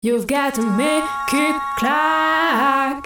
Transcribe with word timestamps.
You've 0.00 0.28
got 0.28 0.54
to 0.54 0.62
make 0.62 1.02
it 1.32 1.56
clack. 1.76 3.04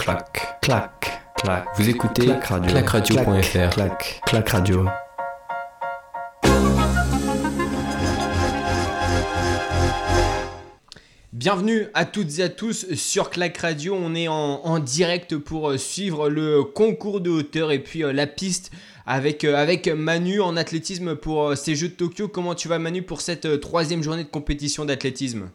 Clac, 0.00 0.60
clac, 0.60 1.22
clac. 1.36 1.64
Vous 1.76 1.88
écoutez 1.88 2.26
Clac 2.26 2.44
Radio. 2.46 2.70
clacradio.fr. 2.72 3.70
Clac, 3.70 4.20
clac 4.26 4.48
radio. 4.48 4.86
Bienvenue 11.32 11.86
à 11.94 12.04
toutes 12.04 12.40
et 12.40 12.42
à 12.42 12.48
tous 12.48 12.92
sur 12.94 13.30
Clac 13.30 13.56
Radio. 13.58 13.94
On 13.94 14.16
est 14.16 14.26
en, 14.26 14.34
en 14.34 14.80
direct 14.80 15.36
pour 15.36 15.70
euh, 15.70 15.78
suivre 15.78 16.28
le 16.28 16.64
concours 16.64 17.20
de 17.20 17.30
hauteur 17.30 17.70
et 17.70 17.78
puis 17.78 18.02
euh, 18.02 18.12
la 18.12 18.26
piste 18.26 18.72
avec, 19.06 19.44
euh, 19.44 19.54
avec 19.54 19.86
Manu 19.86 20.40
en 20.40 20.56
athlétisme 20.56 21.14
pour 21.14 21.56
ces 21.56 21.76
Jeux 21.76 21.90
de 21.90 21.94
Tokyo. 21.94 22.26
Comment 22.26 22.56
tu 22.56 22.66
vas 22.66 22.80
Manu 22.80 23.02
pour 23.02 23.20
cette 23.20 23.60
troisième 23.60 24.02
journée 24.02 24.24
de 24.24 24.28
compétition 24.28 24.84
d'athlétisme? 24.84 25.48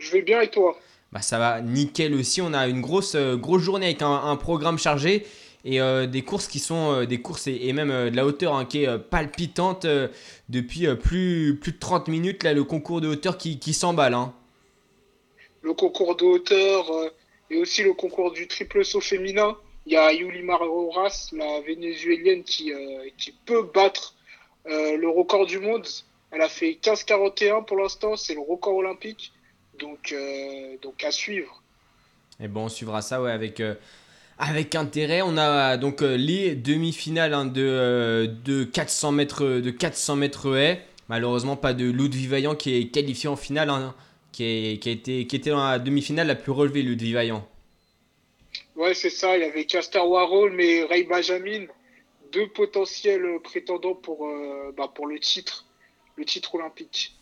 Je 0.00 0.10
vais 0.12 0.22
bien 0.22 0.40
et 0.40 0.50
toi 0.50 0.76
bah, 1.12 1.22
Ça 1.22 1.38
va 1.38 1.60
nickel 1.60 2.14
aussi. 2.14 2.40
On 2.40 2.52
a 2.52 2.66
une 2.66 2.80
grosse, 2.80 3.14
euh, 3.14 3.36
grosse 3.36 3.62
journée 3.62 3.86
avec 3.86 4.02
un, 4.02 4.10
un 4.12 4.36
programme 4.36 4.78
chargé 4.78 5.26
et 5.64 5.80
euh, 5.80 6.06
des 6.06 6.22
courses 6.22 6.48
qui 6.48 6.58
sont 6.58 6.92
euh, 6.92 7.06
des 7.06 7.20
courses 7.20 7.46
et, 7.46 7.58
et 7.68 7.72
même 7.74 7.90
euh, 7.90 8.10
de 8.10 8.16
la 8.16 8.24
hauteur 8.24 8.54
hein, 8.54 8.64
qui 8.64 8.84
est 8.84 8.98
palpitante 8.98 9.86
depuis 10.48 10.86
plus, 10.96 11.58
plus 11.60 11.72
de 11.72 11.78
30 11.78 12.08
minutes. 12.08 12.42
Là, 12.42 12.54
le 12.54 12.64
concours 12.64 13.00
de 13.00 13.08
hauteur 13.08 13.36
qui, 13.38 13.58
qui 13.58 13.74
s'emballe. 13.74 14.14
hein. 14.14 14.32
Le 15.62 15.74
concours 15.74 16.16
de 16.16 16.24
hauteur 16.24 16.90
et 17.50 17.58
aussi 17.58 17.82
le 17.82 17.92
concours 17.92 18.32
du 18.32 18.48
triple 18.48 18.84
saut 18.84 19.02
féminin. 19.02 19.56
Il 19.86 19.92
y 19.92 19.96
a 19.96 20.12
Yulimar 20.12 20.60
Rojas, 20.60 21.28
la 21.32 21.60
vénézuélienne, 21.60 22.42
qui, 22.44 22.72
qui 23.18 23.34
peut 23.44 23.68
battre 23.74 24.14
le 24.66 25.08
record 25.08 25.44
du 25.46 25.58
monde. 25.58 25.86
Elle 26.30 26.42
a 26.42 26.48
fait 26.48 26.78
15,41 26.82 27.64
pour 27.66 27.76
l'instant, 27.76 28.16
c'est 28.16 28.34
le 28.34 28.40
record 28.40 28.76
olympique. 28.76 29.32
Donc, 29.80 30.12
euh, 30.12 30.76
donc 30.82 31.02
à 31.02 31.10
suivre. 31.10 31.62
Et 32.42 32.48
bon, 32.48 32.64
on 32.64 32.68
suivra 32.68 33.02
ça 33.02 33.20
ouais, 33.20 33.32
avec, 33.32 33.60
euh, 33.60 33.74
avec 34.40 34.74
intérêt. 34.74 35.22
On 35.22 35.36
a 35.36 35.76
donc 35.76 36.02
euh, 36.02 36.16
les 36.16 36.54
demi-finales 36.54 37.34
hein, 37.34 37.44
de, 37.44 37.62
euh, 37.62 38.26
de 38.26 38.64
400 38.64 39.12
mètres 39.12 39.44
de 39.44 39.70
400 39.70 40.16
mètres 40.16 40.56
haies. 40.56 40.82
Malheureusement, 41.08 41.56
pas 41.56 41.74
de 41.74 41.84
Ludwig 41.84 42.28
Vaillant 42.28 42.54
qui 42.54 42.76
est 42.76 42.88
qualifié 42.88 43.28
en 43.28 43.36
finale, 43.36 43.68
hein, 43.68 43.94
qui, 44.32 44.44
est, 44.44 44.78
qui, 44.78 44.88
a 44.88 44.92
été, 44.92 45.26
qui 45.26 45.36
était 45.36 45.50
dans 45.50 45.64
la 45.64 45.78
demi-finale 45.78 46.26
la 46.26 46.36
plus 46.36 46.52
relevée, 46.52 46.82
Ludwig 46.82 47.12
Vaillant. 47.12 47.46
Ouais, 48.76 48.94
c'est 48.94 49.10
ça. 49.10 49.36
Il 49.36 49.40
y 49.40 49.44
avait 49.44 49.64
Caster 49.64 49.98
Warhol, 49.98 50.52
mais 50.52 50.84
Ray 50.84 51.04
Benjamin, 51.04 51.66
deux 52.32 52.46
potentiels 52.48 53.26
prétendants 53.42 53.94
pour, 53.94 54.26
euh, 54.26 54.72
bah, 54.76 54.90
pour 54.94 55.06
le 55.06 55.18
titre, 55.18 55.66
le 56.16 56.24
titre 56.24 56.54
olympique. 56.54 57.14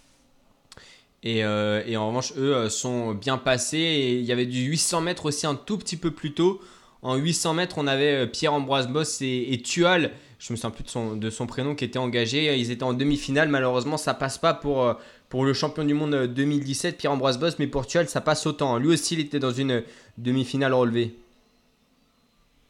Et, 1.22 1.44
euh, 1.44 1.82
et 1.86 1.96
en 1.96 2.08
revanche, 2.08 2.32
eux 2.36 2.54
euh, 2.54 2.68
sont 2.68 3.12
bien 3.12 3.38
passés. 3.38 4.18
Il 4.20 4.24
y 4.24 4.32
avait 4.32 4.46
du 4.46 4.62
800 4.62 5.00
mètres 5.00 5.26
aussi 5.26 5.46
un 5.46 5.54
tout 5.54 5.78
petit 5.78 5.96
peu 5.96 6.10
plus 6.10 6.32
tôt. 6.32 6.60
En 7.02 7.16
800 7.16 7.54
mètres, 7.54 7.76
on 7.78 7.86
avait 7.86 8.24
euh, 8.24 8.26
Pierre-Ambroise 8.26 8.88
Boss 8.88 9.22
et, 9.22 9.52
et 9.52 9.62
Tual, 9.62 10.12
je 10.38 10.52
me 10.52 10.56
souviens 10.56 10.70
plus 10.70 10.84
de 10.84 11.30
son, 11.30 11.46
prénom, 11.46 11.74
qui 11.74 11.84
étaient 11.84 11.98
engagés. 11.98 12.56
Ils 12.56 12.70
étaient 12.70 12.84
en 12.84 12.92
demi-finale. 12.92 13.48
Malheureusement, 13.48 13.96
ça 13.96 14.14
passe 14.14 14.38
pas 14.38 14.54
pour, 14.54 14.94
pour 15.28 15.44
le 15.44 15.52
champion 15.52 15.84
du 15.84 15.94
monde 15.94 16.14
euh, 16.14 16.26
2017, 16.26 16.96
Pierre-Ambroise 16.96 17.38
Boss. 17.38 17.58
Mais 17.58 17.66
pour 17.66 17.86
Tual, 17.86 18.08
ça 18.08 18.20
passe 18.20 18.46
autant. 18.46 18.78
Lui 18.78 18.88
aussi, 18.88 19.14
il 19.14 19.20
était 19.20 19.38
dans 19.38 19.52
une 19.52 19.84
demi-finale 20.16 20.74
relevée. 20.74 21.14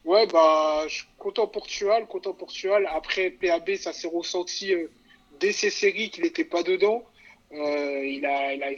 Ouais, 0.04 0.26
bah, 0.26 0.84
je 0.88 0.94
suis 0.94 1.06
content 1.19 1.46
pour 1.46 1.66
Tual, 1.66 2.06
content 2.06 2.32
pour 2.32 2.48
Tual. 2.48 2.88
Après, 2.94 3.30
PAB, 3.30 3.76
ça 3.76 3.92
s'est 3.92 4.08
ressenti 4.08 4.72
dès 5.38 5.52
ces 5.52 5.70
séries 5.70 6.10
qu'il 6.10 6.24
n'était 6.24 6.44
pas 6.44 6.62
dedans. 6.62 7.04
Il, 7.50 8.27
a, 8.27 8.70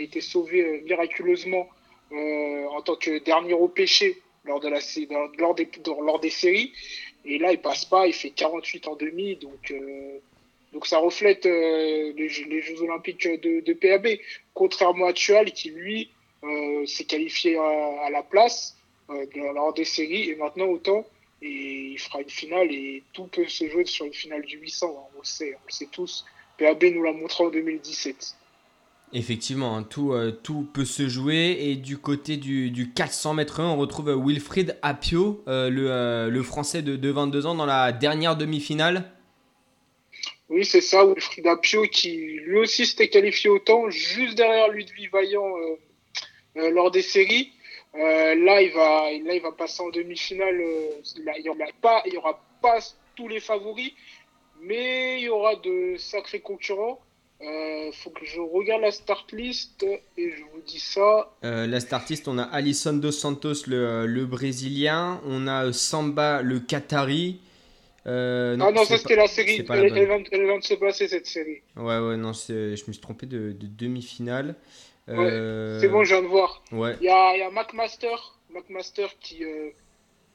été, 0.00 0.20
sauvé 0.20 0.60
euh, 0.60 0.80
miraculeusement 0.84 1.68
euh, 2.12 2.66
en 2.66 2.82
tant 2.82 2.96
que 2.96 3.18
dernier 3.18 3.54
au 3.54 3.68
péché 3.68 4.20
lors, 4.44 4.60
de 4.60 4.68
la, 4.68 4.78
lors, 5.38 6.20
des, 6.20 6.30
séries. 6.30 6.72
Et 7.24 7.38
là, 7.38 7.52
il 7.52 7.58
passe 7.60 7.84
pas, 7.84 8.06
il 8.06 8.12
fait 8.12 8.30
48 8.30 8.86
en 8.86 8.94
demi. 8.94 9.36
Donc, 9.36 9.72
euh, 9.72 10.18
donc 10.72 10.86
ça 10.86 10.98
reflète 10.98 11.44
les, 11.46 12.28
Jeux- 12.28 12.82
Olympiques 12.82 13.26
de, 13.26 13.72
PAB. 13.72 14.18
Contrairement 14.54 15.06
à 15.06 15.12
Tual, 15.12 15.52
qui 15.52 15.70
lui 15.70 16.10
s'est 16.86 17.04
qualifié 17.04 17.58
à, 17.58 18.08
la 18.10 18.22
place 18.22 18.76
lors 19.34 19.72
des 19.72 19.84
séries 19.84 20.30
et 20.30 20.36
maintenant 20.36 20.66
autant 20.66 21.04
et 21.42 21.92
il 21.92 21.98
fera 21.98 22.20
une 22.20 22.30
finale 22.30 22.72
et 22.72 23.02
tout 23.12 23.26
peut 23.26 23.46
se 23.46 23.68
jouer 23.68 23.84
sur 23.84 24.06
une 24.06 24.14
finale 24.14 24.42
du 24.42 24.58
800 24.58 24.86
hein, 24.88 25.10
on 25.16 25.18
le 25.18 25.24
sait 25.24 25.54
on 25.54 25.66
le 25.66 25.72
sait 25.72 25.88
tous 25.92 26.24
PAB 26.58 26.84
nous 26.84 27.02
l'a 27.02 27.12
montré 27.12 27.44
en 27.44 27.50
2017 27.50 28.36
Effectivement, 29.12 29.76
hein, 29.76 29.82
tout, 29.84 30.12
euh, 30.12 30.32
tout 30.32 30.66
peut 30.74 30.84
se 30.84 31.08
jouer. 31.08 31.56
Et 31.60 31.76
du 31.76 31.96
côté 31.96 32.36
du, 32.36 32.70
du 32.70 32.92
400 32.92 33.34
mètres 33.34 33.60
1, 33.60 33.68
on 33.68 33.76
retrouve 33.76 34.10
Wilfried 34.10 34.76
Apio, 34.82 35.44
euh, 35.46 35.70
le, 35.70 35.90
euh, 35.90 36.28
le 36.28 36.42
français 36.42 36.82
de, 36.82 36.96
de 36.96 37.10
22 37.10 37.46
ans, 37.46 37.54
dans 37.54 37.66
la 37.66 37.92
dernière 37.92 38.36
demi-finale. 38.36 39.10
oui 40.48 40.64
c'est 40.64 40.80
ça 40.80 41.06
Wilfried 41.06 41.46
Apio 41.46 41.82
qui 41.84 42.16
lui 42.46 42.58
aussi 42.58 42.84
s'était 42.84 43.08
qualifié 43.08 43.48
autant 43.48 43.88
juste 43.90 44.36
derrière 44.36 44.68
Ludwig 44.68 45.10
Vaillant 45.12 45.54
lors 46.54 46.90
des 46.90 47.02
séries 47.02 47.52
là 47.94 48.60
il 48.62 48.70
va 48.72 49.10
là 49.24 49.34
il 49.34 49.42
va 49.42 49.52
passer 49.52 49.82
en 49.82 49.90
demi-finale 49.90 50.60
il 51.16 51.44
y 51.44 51.48
aura 51.48 51.66
pas 51.80 52.02
il 52.06 52.14
y 52.14 52.16
aura 52.16 52.40
pas 52.62 52.78
tous 53.16 53.28
les 53.28 53.40
favoris 53.40 53.92
mais 54.62 55.20
il 55.20 55.24
y 55.24 55.28
aura 55.28 55.56
de 55.56 55.96
sacrés 55.98 56.40
concurrents 56.40 57.00
euh, 57.42 57.92
faut 57.92 58.08
que 58.10 58.24
je 58.24 58.40
regarde 58.40 58.80
la 58.80 58.90
start 58.90 59.30
list 59.32 59.82
et 60.16 60.30
je 60.30 60.42
vous 60.52 60.62
dis 60.66 60.80
ça 60.80 61.30
Euh, 61.44 61.66
la 61.66 61.80
startiste, 61.80 62.28
on 62.28 62.38
a 62.38 62.44
Alisson 62.44 62.94
dos 62.94 63.12
Santos, 63.12 63.66
le, 63.66 64.06
le 64.06 64.24
brésilien. 64.24 65.20
On 65.26 65.46
a 65.46 65.66
euh, 65.66 65.72
Samba, 65.72 66.40
le 66.40 66.60
qatari. 66.60 67.40
Euh, 68.06 68.56
ah 68.58 68.72
non, 68.72 68.84
ça 68.84 68.96
c'était 68.96 69.16
la 69.16 69.26
série. 69.26 69.62
pas 69.64 69.76
la 69.76 69.82
Elle, 69.82 69.98
elle 69.98 70.06
vient, 70.06 70.22
elle 70.32 70.44
vient 70.44 70.58
de 70.58 70.64
se 70.64 70.74
passer 70.74 71.08
cette 71.08 71.26
série. 71.26 71.60
Ouais, 71.76 71.98
ouais, 71.98 72.16
non, 72.16 72.32
je 72.32 72.70
me 72.70 72.76
suis 72.92 73.00
trompé 73.02 73.26
de, 73.26 73.52
de 73.52 73.66
demi-finale. 73.66 74.54
Ouais, 75.06 75.78
C'est 75.80 75.88
bon, 75.88 76.04
je 76.04 76.14
viens 76.14 76.22
de 76.22 76.28
voir. 76.28 76.62
Ouais, 76.72 76.96
Il 77.00 77.04
y 77.04 77.10
a, 77.10 77.36
il 77.36 77.40
y 77.40 77.42
a 77.42 77.50
McMaster, 77.50 78.16
McMaster 78.50 79.08
qui, 79.20 79.44
euh, 79.44 79.70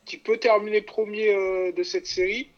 qui 0.06 0.18
peut 0.18 0.38
terminer 0.38 0.82
premier 0.82 1.74
de 1.76 1.84
cette 1.84 2.06
série. 2.06 2.50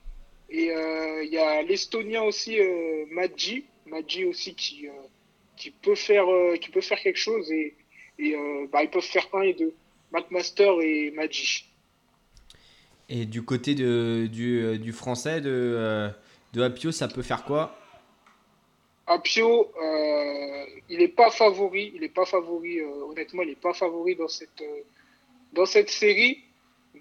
Et 0.49 0.71
euh, 0.71 1.23
il 1.23 1.31
y 1.31 1.37
a 1.37 1.61
l'Estonien 1.63 2.21
aussi, 2.23 2.59
euh, 2.59 3.05
Maggi, 3.11 3.65
Maggi 3.87 4.25
aussi 4.25 4.53
qui, 4.55 4.87
euh, 4.87 4.91
qui, 5.57 5.71
peut 5.71 5.95
faire, 5.95 6.31
euh, 6.31 6.55
qui 6.57 6.69
peut 6.69 6.81
faire 6.81 6.99
quelque 6.99 7.19
chose. 7.19 7.51
Et, 7.51 7.75
et 8.19 8.35
euh, 8.35 8.67
bah, 8.71 8.83
ils 8.83 8.89
peuvent 8.89 9.01
faire 9.01 9.27
un 9.33 9.41
et 9.41 9.53
deux. 9.53 9.73
McMaster 10.11 10.71
et 10.81 11.11
Maggi. 11.11 11.65
Et 13.09 13.25
du 13.25 13.43
côté 13.43 13.75
de, 13.75 14.27
du, 14.31 14.63
euh, 14.63 14.77
du 14.77 14.91
français, 14.93 15.41
de, 15.41 15.49
euh, 15.49 16.09
de 16.53 16.61
Apio, 16.61 16.91
ça 16.91 17.07
peut 17.07 17.23
faire 17.23 17.43
quoi? 17.45 17.75
Apio, 19.07 19.71
euh, 19.81 20.65
il 20.89 20.99
n'est 20.99 21.07
pas 21.07 21.31
favori. 21.31 21.91
Il 21.95 22.01
n'est 22.01 22.09
pas 22.09 22.25
favori. 22.25 22.79
euh, 22.79 23.05
honnêtement, 23.09 23.41
il 23.41 23.49
n'est 23.49 23.55
pas 23.55 23.73
favori 23.73 24.15
dans 24.15 24.27
cette, 24.27 24.61
euh, 24.61 24.81
dans 25.53 25.65
cette 25.65 25.89
série. 25.89 26.43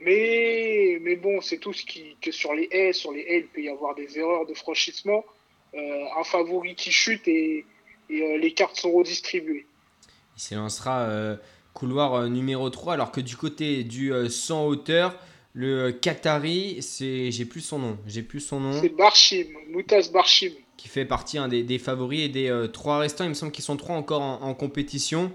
Mais, 0.04 0.98
mais 1.02 1.16
bon, 1.16 1.40
c'est 1.40 1.58
tout 1.58 1.72
ce 1.72 1.84
qui 1.84 2.16
que 2.20 2.30
sur 2.32 2.54
les 2.54 2.68
haies, 2.70 2.92
sur 2.92 3.12
les 3.12 3.20
haies, 3.20 3.38
il 3.40 3.46
peut 3.46 3.62
y 3.62 3.68
avoir 3.68 3.94
des 3.94 4.18
erreurs 4.18 4.46
de 4.46 4.54
franchissement. 4.54 5.24
Euh, 5.74 6.04
un 6.18 6.24
favori 6.24 6.74
qui 6.74 6.90
chute 6.92 7.26
et, 7.28 7.64
et 8.10 8.22
euh, 8.22 8.38
les 8.38 8.52
cartes 8.52 8.76
sont 8.76 8.92
redistribuées. 8.92 9.66
Il 10.36 10.42
s'élancera 10.42 11.02
euh, 11.02 11.36
couloir 11.72 12.14
euh, 12.14 12.28
numéro 12.28 12.68
3, 12.68 12.94
alors 12.94 13.12
que 13.12 13.20
du 13.20 13.36
côté 13.36 13.84
du 13.84 14.12
euh, 14.12 14.28
100 14.28 14.66
hauteur, 14.66 15.18
le 15.54 15.90
Qatari, 15.92 16.78
c'est, 16.82 17.30
j'ai 17.30 17.44
plus 17.44 17.60
son 17.60 17.78
nom, 17.78 17.98
j'ai 18.06 18.22
plus 18.22 18.40
son 18.40 18.60
nom, 18.60 18.80
C'est 18.80 18.88
Barchim, 18.90 19.46
Moutaz 19.70 20.10
Barchim. 20.10 20.52
qui 20.76 20.88
fait 20.88 21.04
partie 21.04 21.38
hein, 21.38 21.48
des, 21.48 21.62
des 21.62 21.78
favoris 21.78 22.22
et 22.24 22.28
des 22.28 22.48
euh, 22.48 22.66
trois 22.68 22.98
restants. 22.98 23.24
Il 23.24 23.30
me 23.30 23.34
semble 23.34 23.52
qu'ils 23.52 23.64
sont 23.64 23.76
trois 23.76 23.96
encore 23.96 24.22
en, 24.22 24.42
en 24.42 24.54
compétition, 24.54 25.30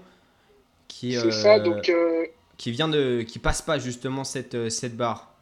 qui, 0.88 1.12
C'est 1.12 1.18
euh, 1.26 1.30
ça, 1.30 1.58
donc 1.60 1.88
euh, 1.88 2.26
qui 2.58 2.70
vient 2.72 2.88
de, 2.88 3.22
qui 3.22 3.38
passe 3.38 3.62
pas 3.62 3.78
justement 3.78 4.24
cette, 4.24 4.54
euh, 4.54 4.68
cette 4.70 4.96
barre 4.96 5.34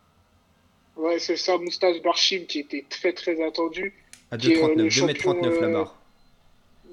ouais, 0.96 1.18
c'est 1.18 1.36
ça, 1.36 1.58
Moutaz 1.58 1.98
Barchim 2.00 2.44
qui 2.46 2.60
était 2.60 2.84
très 2.88 3.12
très 3.12 3.42
attendu. 3.44 3.94
à 4.30 4.38
Qui 4.38 4.52
est, 4.52 4.62
euh, 4.62 4.74
2,39, 4.74 4.74
le 4.74 4.90
2,39 4.90 4.90
champion, 4.90 5.60
la 5.60 5.68
euh, 5.68 5.68
barre. 5.68 6.02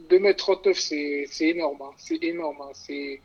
2m39, 0.10 0.74
c'est 0.75 1.25
c'est 1.30 1.50
énorme. 1.50 1.81
hein. 1.81 1.92
C'est 1.98 2.24
énorme. 2.24 2.62
hein. 2.62 2.72
C'est 2.74 3.22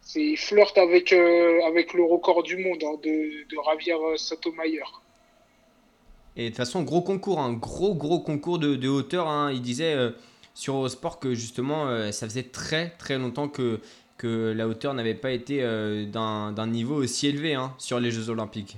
c'est 0.00 0.22
il 0.22 0.36
flirte 0.36 0.78
avec 0.78 1.12
euh, 1.12 1.60
avec 1.66 1.94
le 1.94 2.04
record 2.04 2.42
du 2.42 2.56
monde 2.56 2.82
hein, 2.84 2.96
de 3.02 3.44
de 3.50 3.56
Javier 3.64 3.94
euh, 3.94 4.16
Sotomayor. 4.16 5.02
Et 6.36 6.44
de 6.44 6.48
toute 6.48 6.58
façon, 6.58 6.82
gros 6.82 7.02
concours, 7.02 7.40
un 7.40 7.52
gros 7.54 7.94
gros 7.94 8.20
concours 8.20 8.58
de, 8.58 8.76
de 8.76 8.88
hauteur. 8.88 9.26
hein. 9.28 9.50
Il 9.52 9.62
disait 9.62 9.94
euh, 9.94 10.10
sur 10.54 10.76
Eurosport 10.76 11.18
que 11.18 11.34
justement, 11.34 11.86
euh, 11.88 12.12
ça 12.12 12.26
faisait 12.28 12.42
très 12.44 12.90
très 12.98 13.18
longtemps 13.18 13.48
que, 13.48 13.80
que 14.18 14.52
la 14.56 14.66
hauteur 14.68 14.94
n'avait 14.94 15.14
pas 15.14 15.30
été 15.32 15.58
euh, 15.62 16.04
d'un 16.06 16.66
niveau 16.66 16.94
aussi 16.96 17.28
élevé 17.28 17.54
hein, 17.54 17.74
sur 17.78 18.00
les 18.00 18.10
Jeux 18.10 18.30
Olympiques. 18.30 18.76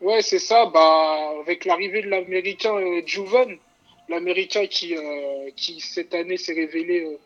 Ouais, 0.00 0.20
c'est 0.22 0.38
ça. 0.40 0.66
Bah 0.66 1.16
avec 1.40 1.64
l'arrivée 1.64 2.02
de 2.02 2.08
l'américain 2.08 2.74
euh, 2.74 3.02
Juvan, 3.06 3.46
l'américain 4.08 4.66
qui 4.66 4.96
euh, 4.96 5.50
qui 5.56 5.80
cette 5.80 6.14
année 6.14 6.36
s'est 6.36 6.54
révélé 6.54 7.18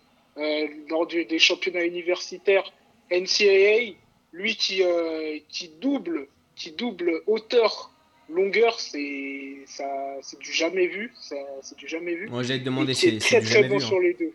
lors 0.90 1.06
du- 1.06 1.24
des 1.24 1.38
championnats 1.38 1.84
universitaires 1.84 2.70
NCAA. 3.10 3.94
Lui 4.32 4.54
qui, 4.56 4.82
euh, 4.82 5.38
qui 5.48 5.70
double, 5.80 6.28
qui 6.56 6.72
double 6.72 7.22
hauteur, 7.26 7.90
longueur, 8.28 8.78
c'est 8.80 9.54
ça, 9.64 9.86
c'est 10.20 10.38
du 10.38 10.52
jamais 10.52 10.88
vu. 10.88 11.10
C'est 11.62 11.76
du 11.78 11.88
jamais 11.88 12.14
vu. 12.14 12.28
Moi, 12.28 12.42
j'allais 12.42 12.60
te 12.60 12.64
demander, 12.64 12.92
c'est 12.92 13.16
très 13.18 13.40
très 13.40 13.62
jamais 13.62 13.68
bon 13.68 13.78
vu. 13.78 13.84
hein. 13.84 13.86
sur 13.86 14.00
les 14.00 14.12
deux. 14.12 14.32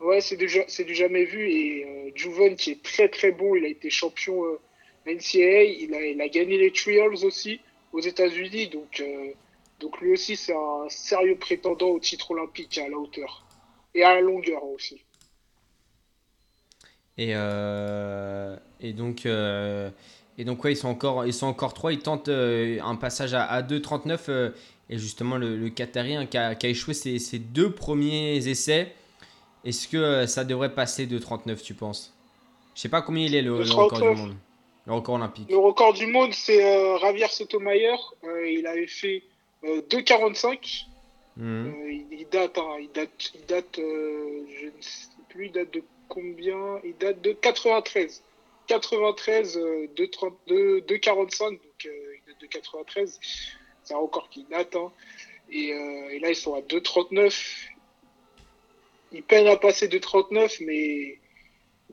Ouais, 0.00 0.20
c'est 0.20 0.36
du, 0.36 0.48
jamais 0.94 1.24
vu. 1.24 1.50
Et 1.50 1.84
euh, 1.84 2.10
Juven 2.14 2.56
qui 2.56 2.72
est 2.72 2.82
très 2.82 3.08
très 3.08 3.32
bon, 3.32 3.54
il 3.54 3.64
a 3.64 3.68
été 3.68 3.90
champion 3.90 4.44
euh, 4.44 4.58
NCAA, 5.06 5.64
il 5.64 6.20
a, 6.20 6.28
gagné 6.28 6.58
les 6.58 6.72
Trials 6.72 7.24
aussi 7.24 7.60
aux 7.92 8.00
États-Unis. 8.00 8.68
Donc, 8.68 9.00
euh, 9.00 9.32
donc 9.80 10.00
lui 10.00 10.12
aussi, 10.12 10.36
c'est 10.36 10.54
un 10.54 10.88
sérieux 10.88 11.36
prétendant 11.36 11.88
au 11.88 11.98
titre 11.98 12.30
olympique 12.32 12.78
à 12.78 12.88
la 12.88 12.96
hauteur. 12.96 13.44
Et 13.94 14.02
à 14.02 14.14
la 14.14 14.20
longueur 14.20 14.62
aussi. 14.64 15.02
Et, 17.18 17.30
et 17.30 18.92
donc, 18.92 19.26
et 20.38 20.44
donc 20.44 20.62
ouais, 20.64 20.72
ils 20.72 20.76
sont 20.76 20.88
encore, 20.88 21.24
ils 21.26 21.32
sont 21.32 21.46
encore 21.46 21.74
trois. 21.74 21.92
Ils 21.92 22.00
tentent 22.00 22.28
un 22.28 22.96
passage 22.96 23.34
à, 23.34 23.44
à 23.44 23.62
2,39. 23.62 24.18
euh, 24.28 24.50
et 24.88 24.98
justement, 24.98 25.36
le, 25.36 25.56
le 25.56 25.68
Qatari 25.70 26.14
hein, 26.14 26.26
qui, 26.26 26.36
a, 26.36 26.54
échoué 26.62 26.94
ses 26.94 27.38
deux 27.38 27.72
premiers 27.72 28.36
essais. 28.48 28.92
Est-ce 29.66 29.88
que 29.88 29.96
euh, 29.96 30.26
ça 30.26 30.44
devrait 30.44 30.72
passer 30.74 31.06
2,39, 31.06 31.60
tu 31.62 31.74
penses? 31.74 32.14
Je 32.74 32.80
sais 32.82 32.88
pas 32.88 33.02
combien 33.02 33.24
il 33.26 33.34
est 33.34 33.42
le, 33.42 33.58
le 33.62 33.70
record 33.72 33.98
du 34.00 34.06
2,39. 34.06 34.14
monde. 34.16 34.34
Le 34.86 34.92
record 34.92 35.14
olympique. 35.16 35.50
Le 35.50 35.58
record 35.58 35.92
du 35.92 36.06
monde, 36.06 36.32
c'est 36.32 36.64
euh, 36.64 36.98
Javier 36.98 37.26
Sotomayor. 37.28 38.14
Euh, 38.24 38.48
il 38.48 38.66
avait 38.66 38.86
fait 38.86 39.22
euh, 39.64 39.82
2,45. 39.90 40.84
Mhm. 41.36 41.74
Euh, 41.74 41.90
il, 41.92 42.06
il 42.20 42.28
date, 42.30 42.56
hein, 42.58 42.76
il 42.80 42.90
date, 42.92 43.32
il 43.34 43.44
date, 43.46 43.78
euh, 43.78 44.46
je 44.60 44.66
ne 44.66 44.70
sais 44.80 45.08
plus, 45.28 45.46
il 45.46 45.52
date 45.52 45.72
de 45.74 45.82
combien? 46.08 46.78
Il 46.84 46.96
date 46.98 47.20
de 47.20 47.32
93. 47.32 48.22
93, 48.68 49.56
euh, 49.58 49.86
2,30 49.96 50.32
2, 50.48 50.80
2,45, 50.80 51.50
donc 51.50 51.60
euh, 51.86 51.88
il 51.88 52.32
date 52.32 52.40
de 52.40 52.46
93. 52.46 53.18
C'est 53.84 53.94
un 53.94 53.98
record 53.98 54.28
qui 54.30 54.44
date. 54.50 54.76
hein. 54.76 54.90
Et, 55.50 55.72
euh, 55.72 56.10
et 56.10 56.18
là, 56.20 56.30
ils 56.30 56.36
sont 56.36 56.54
à 56.54 56.60
2,39. 56.60 57.68
Ils 59.16 59.22
peinent 59.22 59.46
à 59.46 59.56
passer 59.56 59.88
2,39, 59.88 60.62
mais, 60.66 61.18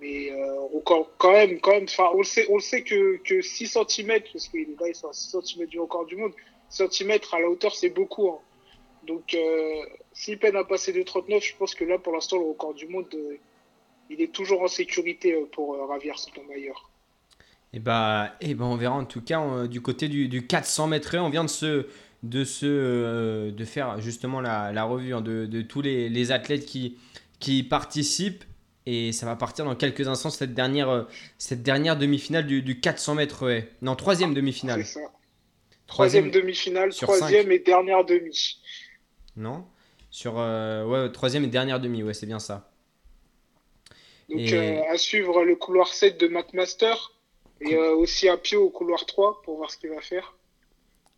mais 0.01 0.29
euh, 0.31 0.79
quand 0.85 1.31
même, 1.31 1.59
quand 1.61 1.71
même. 1.71 1.85
On 2.13 2.17
le 2.17 2.23
sait, 2.25 2.45
on 2.49 2.55
le 2.55 2.61
sait 2.61 2.83
que, 2.83 3.15
que 3.23 3.41
6 3.41 3.67
cm, 3.87 4.23
parce 4.33 4.49
que 4.49 4.57
là, 4.57 4.87
ils 4.89 4.95
sont 4.95 5.07
à 5.07 5.13
6 5.13 5.37
cm 5.41 5.67
du 5.67 5.79
record 5.79 6.05
du 6.05 6.17
monde. 6.17 6.33
6 6.69 6.83
cm 6.91 7.17
à 7.31 7.39
la 7.39 7.49
hauteur, 7.49 7.73
c'est 7.73 7.89
beaucoup. 7.89 8.27
hein. 8.29 8.39
Donc, 9.07 9.33
euh, 9.33 9.85
s'il 10.11 10.37
peine 10.37 10.57
à 10.57 10.65
passer 10.65 10.91
de 10.91 11.01
39, 11.01 11.41
je 11.41 11.55
pense 11.55 11.75
que 11.75 11.85
là, 11.85 11.97
pour 11.97 12.11
l'instant, 12.11 12.37
le 12.37 12.45
record 12.45 12.73
du 12.73 12.87
monde, 12.87 13.07
euh, 13.13 13.37
il 14.09 14.21
est 14.21 14.33
toujours 14.33 14.61
en 14.61 14.67
sécurité 14.67 15.33
pour 15.53 15.77
Javier 15.89 16.11
Sotomayor. 16.17 16.89
Et 17.71 17.79
bah, 17.79 18.35
et 18.41 18.53
ben 18.53 18.65
on 18.65 18.75
verra 18.75 18.95
en 18.95 19.05
tout 19.05 19.21
cas 19.21 19.65
du 19.65 19.81
côté 19.81 20.07
du, 20.07 20.27
du 20.27 20.45
400 20.45 20.87
mètres. 20.87 21.15
On 21.17 21.29
vient 21.29 21.43
de 21.45 21.49
se, 21.49 21.87
de 22.23 22.43
se, 22.43 22.65
euh, 22.65 23.51
de 23.51 23.65
faire 23.65 23.99
justement 24.01 24.41
la, 24.41 24.71
la 24.71 24.83
revue 24.85 25.13
hein, 25.13 25.21
de, 25.21 25.45
de 25.45 25.61
tous 25.61 25.81
les, 25.81 26.09
les 26.09 26.31
athlètes 26.31 26.65
qui, 26.65 26.97
qui 27.39 27.63
participent. 27.63 28.43
Et 28.85 29.11
ça 29.13 29.25
va 29.25 29.35
partir 29.37 29.63
dans 29.65 29.75
quelques 29.75 30.07
instants 30.07 30.29
cette 30.29 30.53
dernière, 30.53 30.89
euh, 30.89 31.03
cette 31.37 31.63
dernière 31.63 31.97
demi-finale 31.97 32.45
du, 32.45 32.61
du 32.61 32.79
400 32.81 33.15
mètres 33.15 33.49
haies. 33.49 33.69
Non, 33.81 33.95
troisième 33.95 34.33
demi-finale. 34.33 34.83
C'est 34.85 34.93
ça. 34.93 34.99
Troisième 35.87 36.23
Troisième, 36.25 36.31
demi-finale, 36.31 36.89
troisième 36.93 37.51
et 37.51 37.59
dernière 37.59 38.03
demi. 38.05 38.59
non 39.35 39.65
Sur 40.09 40.35
euh, 40.39 40.85
ouais, 40.85 41.11
troisième 41.11 41.43
et 41.43 41.47
dernière 41.47 41.79
demi, 41.79 42.03
ouais, 42.03 42.13
c'est 42.13 42.25
bien 42.25 42.39
ça. 42.39 42.71
Donc, 44.29 44.39
Et- 44.39 44.53
euh, 44.79 44.81
à 44.91 44.97
suivre 44.97 45.43
le 45.43 45.55
couloir 45.55 45.89
7 45.89 46.19
de 46.19 46.27
McMaster 46.29 46.93
et 47.61 47.75
euh, 47.75 47.95
aussi 47.95 48.27
à 48.29 48.37
Pio 48.37 48.63
au 48.65 48.69
couloir 48.69 49.05
3 49.05 49.41
pour 49.43 49.57
voir 49.57 49.69
ce 49.71 49.77
qu'il 49.77 49.89
va 49.89 50.01
faire. 50.01 50.35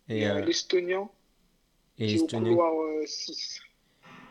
Et, 0.08 0.20
Et, 0.20 0.26
euh, 0.26 0.40
l'Estonien 0.40 1.08
et 1.98 2.14
euh, 2.14 3.06
6. 3.06 3.60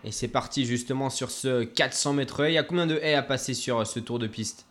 Et 0.04 0.12
c'est 0.12 0.27
parti 0.27 0.66
justement 0.66 1.10
sur 1.10 1.31
ce 1.31 1.63
400 1.63 2.13
mètres 2.13 2.44
haies. 2.44 2.51
Il 2.51 2.56
y 2.56 2.60
a 2.60 2.63
combien 2.63 2.86
de 2.86 2.98
haies 2.98 3.16
à 3.16 3.24
passer 3.24 3.54
sur 3.54 3.80
euh, 3.80 3.86
ce 3.86 4.00
tour 4.00 4.19
de 4.19 4.27
piste? 4.27 4.66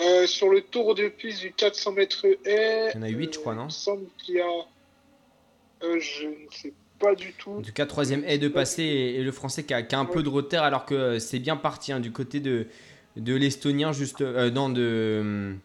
Euh, 0.00 0.26
sur 0.26 0.48
le 0.48 0.60
tour 0.60 0.94
de 0.94 1.08
piste 1.08 1.40
du 1.40 1.52
400 1.52 1.92
mètres 1.92 2.26
haies. 2.44 2.92
Il 2.94 2.96
y 2.96 2.98
en 2.98 3.02
a 3.02 3.08
huit, 3.08 3.30
euh, 3.30 3.32
je 3.32 3.38
crois, 3.40 3.54
non 3.54 3.62
Il 3.62 3.66
me 3.66 3.70
semble 3.70 4.06
qu'il 4.18 4.36
y 4.36 4.40
a. 4.40 5.98
je 5.98 6.26
ne 6.26 6.50
sais 6.52 6.72
pas 7.00 7.16
du 7.16 7.32
tout. 7.32 7.50
En 7.50 7.62
tout 7.62 7.72
cas, 7.72 7.86
troisième 7.86 8.22
haie 8.24 8.38
de 8.38 8.48
passé 8.48 8.84
et, 8.84 9.16
et 9.16 9.22
le 9.24 9.32
français 9.32 9.64
qui 9.64 9.74
a, 9.74 9.82
qui 9.82 9.94
a 9.96 9.98
un 9.98 10.04
peu 10.04 10.22
de 10.22 10.28
retard 10.28 10.62
alors 10.62 10.86
que 10.86 11.18
c'est 11.18 11.40
bien 11.40 11.56
parti 11.56 11.92
hein, 11.92 11.98
du 11.98 12.12
côté 12.12 12.38
de, 12.38 12.68
de 13.16 13.34
l'estonien, 13.34 13.92
juste 13.92 14.20
non, 14.20 14.68
de, 14.68 15.18
hum, 15.20 15.58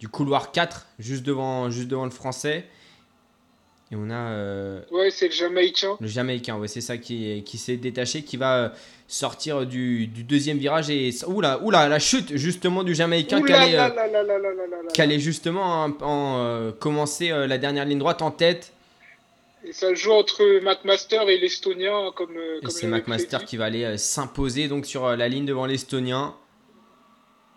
du 0.00 0.08
couloir 0.08 0.50
4, 0.50 0.88
juste 0.98 1.22
devant, 1.22 1.70
juste 1.70 1.88
devant 1.88 2.04
le 2.04 2.10
français. 2.10 2.66
Et 3.92 3.96
on 3.96 4.08
a 4.10 4.14
euh, 4.14 4.80
Ouais, 4.90 5.10
c'est 5.10 5.26
le 5.26 5.32
Jamaïcain. 5.32 5.96
le 6.00 6.06
jamaïcain, 6.06 6.56
ouais, 6.56 6.68
c'est 6.68 6.80
ça 6.80 6.96
qui, 6.96 7.42
qui 7.44 7.58
s'est 7.58 7.76
détaché, 7.76 8.22
qui 8.22 8.36
va 8.36 8.56
euh, 8.56 8.68
sortir 9.06 9.66
du, 9.66 10.06
du 10.06 10.24
deuxième 10.24 10.58
virage. 10.58 10.88
Et 10.90 11.10
oula, 11.26 11.60
oula, 11.62 11.88
la 11.88 11.98
chute 11.98 12.36
justement 12.36 12.82
du 12.82 12.94
jamaïcain 12.94 13.42
qui 13.42 13.52
allait, 13.52 13.72
là 13.76 13.90
euh, 13.90 14.22
là 14.22 15.06
là 15.06 15.18
justement 15.18 15.84
en, 15.84 15.92
en, 16.00 16.72
commencer 16.72 17.28
la 17.28 17.58
dernière 17.58 17.84
ligne 17.84 17.98
droite 17.98 18.22
en 18.22 18.30
tête. 18.30 18.72
Et 19.66 19.72
ça 19.72 19.94
joue 19.94 20.12
entre 20.12 20.60
McMaster 20.62 21.20
et 21.28 21.38
l'Estonien, 21.38 22.10
comme. 22.14 22.32
Et 22.36 22.60
comme 22.62 22.70
c'est 22.70 22.86
McMaster 22.86 23.38
qui 23.46 23.56
va 23.56 23.66
aller 23.66 23.96
s'imposer 23.98 24.68
donc 24.68 24.86
sur 24.86 25.14
la 25.16 25.28
ligne 25.28 25.46
devant 25.46 25.66
l'estonien. 25.66 26.34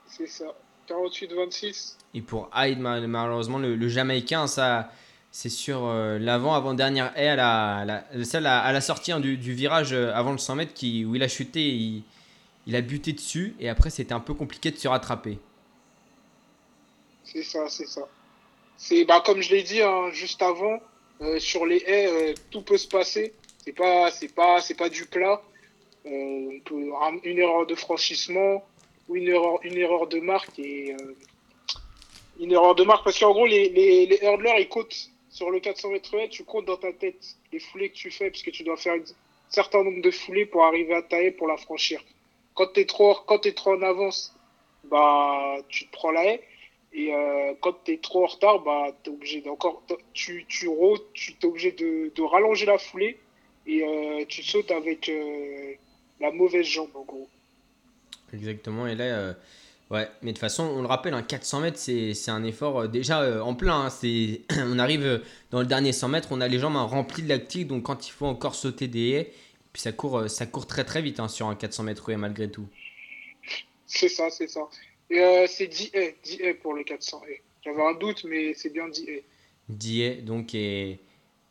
C'est 0.07 0.27
ça. 0.27 0.45
48-26. 0.89 1.95
Et 2.13 2.21
pour 2.21 2.49
Hyde, 2.55 2.79
mal- 2.79 3.07
malheureusement, 3.07 3.59
le, 3.59 3.75
le 3.75 3.87
Jamaïcain, 3.89 4.47
ça, 4.47 4.89
c'est 5.39 5.49
sur 5.49 5.85
euh, 5.85 6.17
l'avant, 6.17 6.55
avant-dernière 6.55 7.13
haie, 7.15 7.27
à 7.27 7.35
la, 7.35 7.85
la- 7.85 8.23
celle 8.25 8.47
à, 8.47 8.59
à 8.59 8.71
la 8.71 8.81
sortie 8.81 9.11
hein, 9.11 9.19
du, 9.19 9.35
virage 9.35 9.93
euh, 9.93 10.11
avant 10.15 10.31
le 10.31 10.39
100 10.39 10.55
mètres, 10.55 10.73
où 11.05 11.13
il 11.13 11.21
a 11.21 11.27
chuté, 11.27 11.61
il, 12.65 12.75
a 12.75 12.81
buté 12.81 13.13
dessus, 13.13 13.55
et 13.59 13.69
après, 13.69 13.91
c'était 13.91 14.15
un 14.15 14.19
peu 14.19 14.33
compliqué 14.33 14.71
de 14.71 14.77
se 14.77 14.87
rattraper. 14.87 15.37
C'est 17.23 17.43
ça, 17.43 17.69
c'est 17.69 17.85
ça. 17.85 18.07
C'est 18.77 19.05
bah, 19.05 19.21
comme 19.23 19.41
je 19.43 19.51
l'ai 19.51 19.61
dit 19.61 19.79
hein, 19.79 20.09
juste 20.11 20.41
avant, 20.41 20.79
euh, 21.21 21.37
sur 21.37 21.67
les 21.67 21.83
haies, 21.85 22.33
tout 22.49 22.63
peut 22.63 22.77
se 22.79 22.87
passer. 22.87 23.31
C'est 23.63 23.73
pas, 23.73 24.09
c'est 24.09 24.33
pas, 24.33 24.59
c'est 24.59 24.73
pas 24.73 24.89
du 24.89 25.05
plat. 25.05 25.39
On 26.03 26.49
peut, 26.65 26.89
un- 27.03 27.19
une 27.23 27.37
erreur 27.37 27.67
de 27.67 27.75
franchissement 27.75 28.65
ou 29.07 29.15
une 29.15 29.27
erreur, 29.27 29.59
une 29.61 29.77
erreur 29.77 30.07
de 30.07 30.19
marque 30.19 30.57
et 30.57 30.95
une 32.39 32.51
erreur 32.51 32.73
de 32.73 32.83
marque 32.83 33.03
parce 33.03 33.19
qu'en 33.19 33.33
gros 33.33 33.45
les, 33.45 33.69
les, 33.69 34.07
les 34.07 34.19
ils 34.59 34.67
comptent 34.69 35.11
sur 35.37 35.51
le 35.51 35.59
400 35.59 35.91
mètres 35.91 36.15
haie, 36.15 36.29
tu 36.29 36.43
comptes 36.43 36.65
dans 36.65 36.77
ta 36.77 36.91
tête 36.91 37.37
les 37.51 37.59
foulées 37.59 37.91
que 37.91 37.95
tu 37.95 38.09
fais 38.09 38.31
parce 38.31 38.41
que 38.41 38.49
tu 38.49 38.63
dois 38.63 38.75
faire 38.75 38.95
un 38.95 39.03
certain 39.49 39.83
nombre 39.83 40.01
de 40.01 40.09
foulées 40.09 40.47
pour 40.47 40.63
arriver 40.63 40.95
à 40.95 41.03
ta 41.03 41.21
haie 41.21 41.29
pour 41.29 41.47
la 41.47 41.57
franchir. 41.57 42.03
Quand 42.55 42.73
t'es 42.73 42.85
trop, 42.85 43.15
quand 43.27 43.37
t'es 43.37 43.53
trop 43.53 43.75
en 43.75 43.83
avance, 43.83 44.35
bah 44.85 45.57
tu 45.69 45.85
te 45.85 45.91
prends 45.91 46.09
la 46.09 46.25
haie. 46.25 46.41
Et 46.91 47.13
euh, 47.13 47.53
quand 47.61 47.83
tu 47.83 47.93
es 47.93 47.97
trop 47.97 48.23
en 48.23 48.27
retard, 48.27 48.63
bah, 48.63 48.87
t'es 49.03 49.11
obligé 49.11 49.41
d'encore. 49.41 49.83
Tu, 50.13 50.45
tu, 50.47 50.69
tu 51.13 51.33
es 51.39 51.45
obligé 51.45 51.71
de, 51.71 52.23
rallonger 52.23 52.65
la 52.65 52.79
foulée 52.79 53.19
et 53.67 53.83
euh, 53.83 54.25
tu 54.27 54.41
sautes 54.41 54.71
avec 54.71 55.07
euh, 55.07 55.73
la 56.19 56.31
mauvaise 56.31 56.65
jambe, 56.65 56.95
en 56.95 57.03
gros. 57.03 57.29
Exactement, 58.33 58.87
et 58.87 58.95
là, 58.95 59.35
ouais, 59.91 60.09
mais 60.21 60.31
de 60.31 60.37
toute 60.37 60.39
façon, 60.39 60.63
on 60.63 60.81
le 60.81 60.87
rappelle, 60.87 61.13
un 61.13 61.21
400 61.23 61.61
mètres, 61.61 61.77
c'est 61.77 62.13
c'est 62.13 62.31
un 62.31 62.43
effort 62.43 62.81
euh, 62.81 62.87
déjà 62.87 63.21
euh, 63.21 63.41
en 63.41 63.55
plein. 63.55 63.85
hein, 63.85 63.89
c'est 63.89 64.41
on 64.65 64.79
arrive 64.79 65.05
euh, 65.05 65.19
dans 65.51 65.59
le 65.59 65.65
dernier 65.65 65.91
100 65.93 66.07
mètres, 66.09 66.29
on 66.31 66.41
a 66.41 66.47
les 66.47 66.59
jambes 66.59 66.75
hein, 66.75 66.81
remplies 66.83 67.23
de 67.23 67.29
lactique, 67.29 67.67
donc 67.67 67.83
quand 67.83 68.07
il 68.07 68.11
faut 68.11 68.25
encore 68.25 68.55
sauter 68.55 68.87
des 68.87 69.09
haies, 69.11 69.33
puis 69.73 69.81
ça 69.81 69.91
court, 69.91 70.29
ça 70.29 70.45
court 70.45 70.67
très 70.67 70.83
très 70.83 71.01
vite 71.01 71.19
hein, 71.19 71.27
sur 71.27 71.47
un 71.47 71.55
400 71.55 71.83
mètres 71.83 72.09
haies 72.09 72.17
malgré 72.17 72.49
tout. 72.49 72.67
C'est 73.85 74.09
ça, 74.09 74.29
c'est 74.29 74.47
ça. 74.47 74.61
Et 75.09 75.45
c'est 75.47 75.67
10 75.67 75.91
haies, 75.93 76.17
10 76.23 76.41
haies 76.41 76.53
pour 76.55 76.73
le 76.73 76.83
400 76.83 77.21
haies. 77.29 77.41
J'avais 77.63 77.81
un 77.81 77.93
doute, 77.93 78.25
mais 78.25 78.53
c'est 78.53 78.69
bien 78.69 78.89
10 78.89 79.05
haies. 79.07 79.23
10 79.69 80.01
haies, 80.01 80.15
donc, 80.21 80.53
et, 80.53 80.99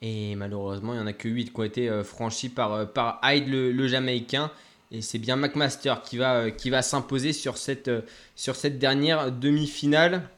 et 0.03 0.35
malheureusement, 0.35 0.93
il 0.93 0.97
n'y 0.97 1.03
en 1.03 1.07
a 1.07 1.15
que 1.15 1.29
8 1.29 1.53
qui 1.55 1.61
ont 1.61 1.65
été 1.65 2.03
franchis 2.05 2.51
par, 2.51 2.93
par 2.93 3.21
Hyde, 3.25 3.49
le, 3.49 3.73
le 3.73 3.89
Jamaïcain. 3.89 4.51
Et 4.93 5.03
c'est 5.03 5.19
bien 5.19 5.37
McMaster 5.37 5.95
qui 6.05 6.17
va, 6.17 6.37
euh, 6.43 6.51
qui 6.51 6.71
va 6.71 6.81
s'imposer 6.83 7.33
sur 7.33 7.59
cette, 7.59 7.89
euh, 7.89 8.03
sur 8.37 8.55
cette 8.55 8.79
dernière 8.79 9.33
demi-finale. 9.33 10.29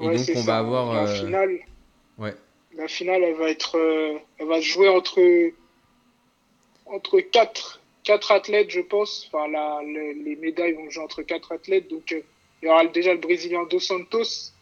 Et 0.00 0.06
Ouais, 0.06 0.16
donc, 0.16 0.26
on 0.36 0.40
ça. 0.40 0.46
va 0.46 0.58
avoir. 0.58 0.92
La 0.94 1.10
euh, 1.10 1.14
finale, 1.24 1.58
ouais. 2.18 2.34
la 2.76 2.86
finale, 2.88 3.22
elle 3.22 3.34
va 3.36 3.48
être, 3.50 3.76
elle 4.38 4.46
va 4.46 4.60
se 4.60 4.66
jouer 4.66 4.88
entre 4.88 5.18
entre 6.86 7.20
quatre, 7.20 7.80
quatre 8.04 8.32
athlètes, 8.32 8.70
je 8.70 8.80
pense. 8.80 9.28
Enfin, 9.32 9.48
la, 9.48 9.80
le- 9.82 10.12
les 10.24 10.36
médailles 10.36 10.72
vont 10.72 10.88
jouer 10.90 11.04
entre 11.04 11.22
quatre 11.22 11.52
athlètes. 11.52 11.88
Donc, 11.88 12.12
euh, 12.12 12.20
il 12.62 12.66
y 12.66 12.70
aura 12.70 12.86
déjà 12.86 13.12
le 13.12 13.20
Brésilien 13.20 13.64
Dos 13.70 13.80
Santos 13.80 14.52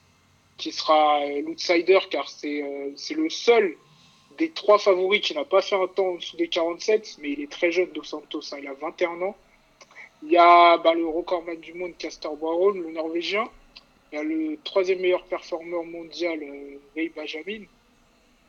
qui 0.56 0.72
sera 0.72 1.20
l'outsider 1.44 1.98
car 2.10 2.28
c'est 2.30 2.62
euh, 2.62 2.90
c'est 2.96 3.14
le 3.14 3.28
seul 3.28 3.74
des 4.38 4.50
trois 4.50 4.78
favoris 4.78 5.20
qui 5.20 5.34
n'a 5.34 5.44
pas 5.44 5.62
fait 5.62 5.76
un 5.76 5.86
temps 5.86 6.08
en 6.08 6.14
dessous 6.16 6.36
des 6.36 6.48
47, 6.48 7.18
mais 7.20 7.32
il 7.32 7.40
est 7.40 7.50
très 7.50 7.70
jeune, 7.70 7.88
Dos 7.94 8.04
Santos, 8.04 8.40
hein, 8.52 8.58
il 8.60 8.68
a 8.68 8.74
21 8.74 9.22
ans. 9.22 9.36
Il 10.22 10.30
y 10.30 10.36
a 10.36 10.78
bah, 10.78 10.94
le 10.94 11.06
recordman 11.06 11.58
du 11.60 11.74
monde, 11.74 11.92
Castor 11.98 12.36
Brown, 12.36 12.80
le 12.80 12.90
Norvégien. 12.92 13.44
Il 14.12 14.16
y 14.16 14.18
a 14.18 14.24
le 14.24 14.58
troisième 14.64 15.00
meilleur 15.00 15.24
performeur 15.24 15.84
mondial, 15.84 16.38
euh, 16.42 16.78
Ray 16.94 17.10
Benjamin. 17.14 17.64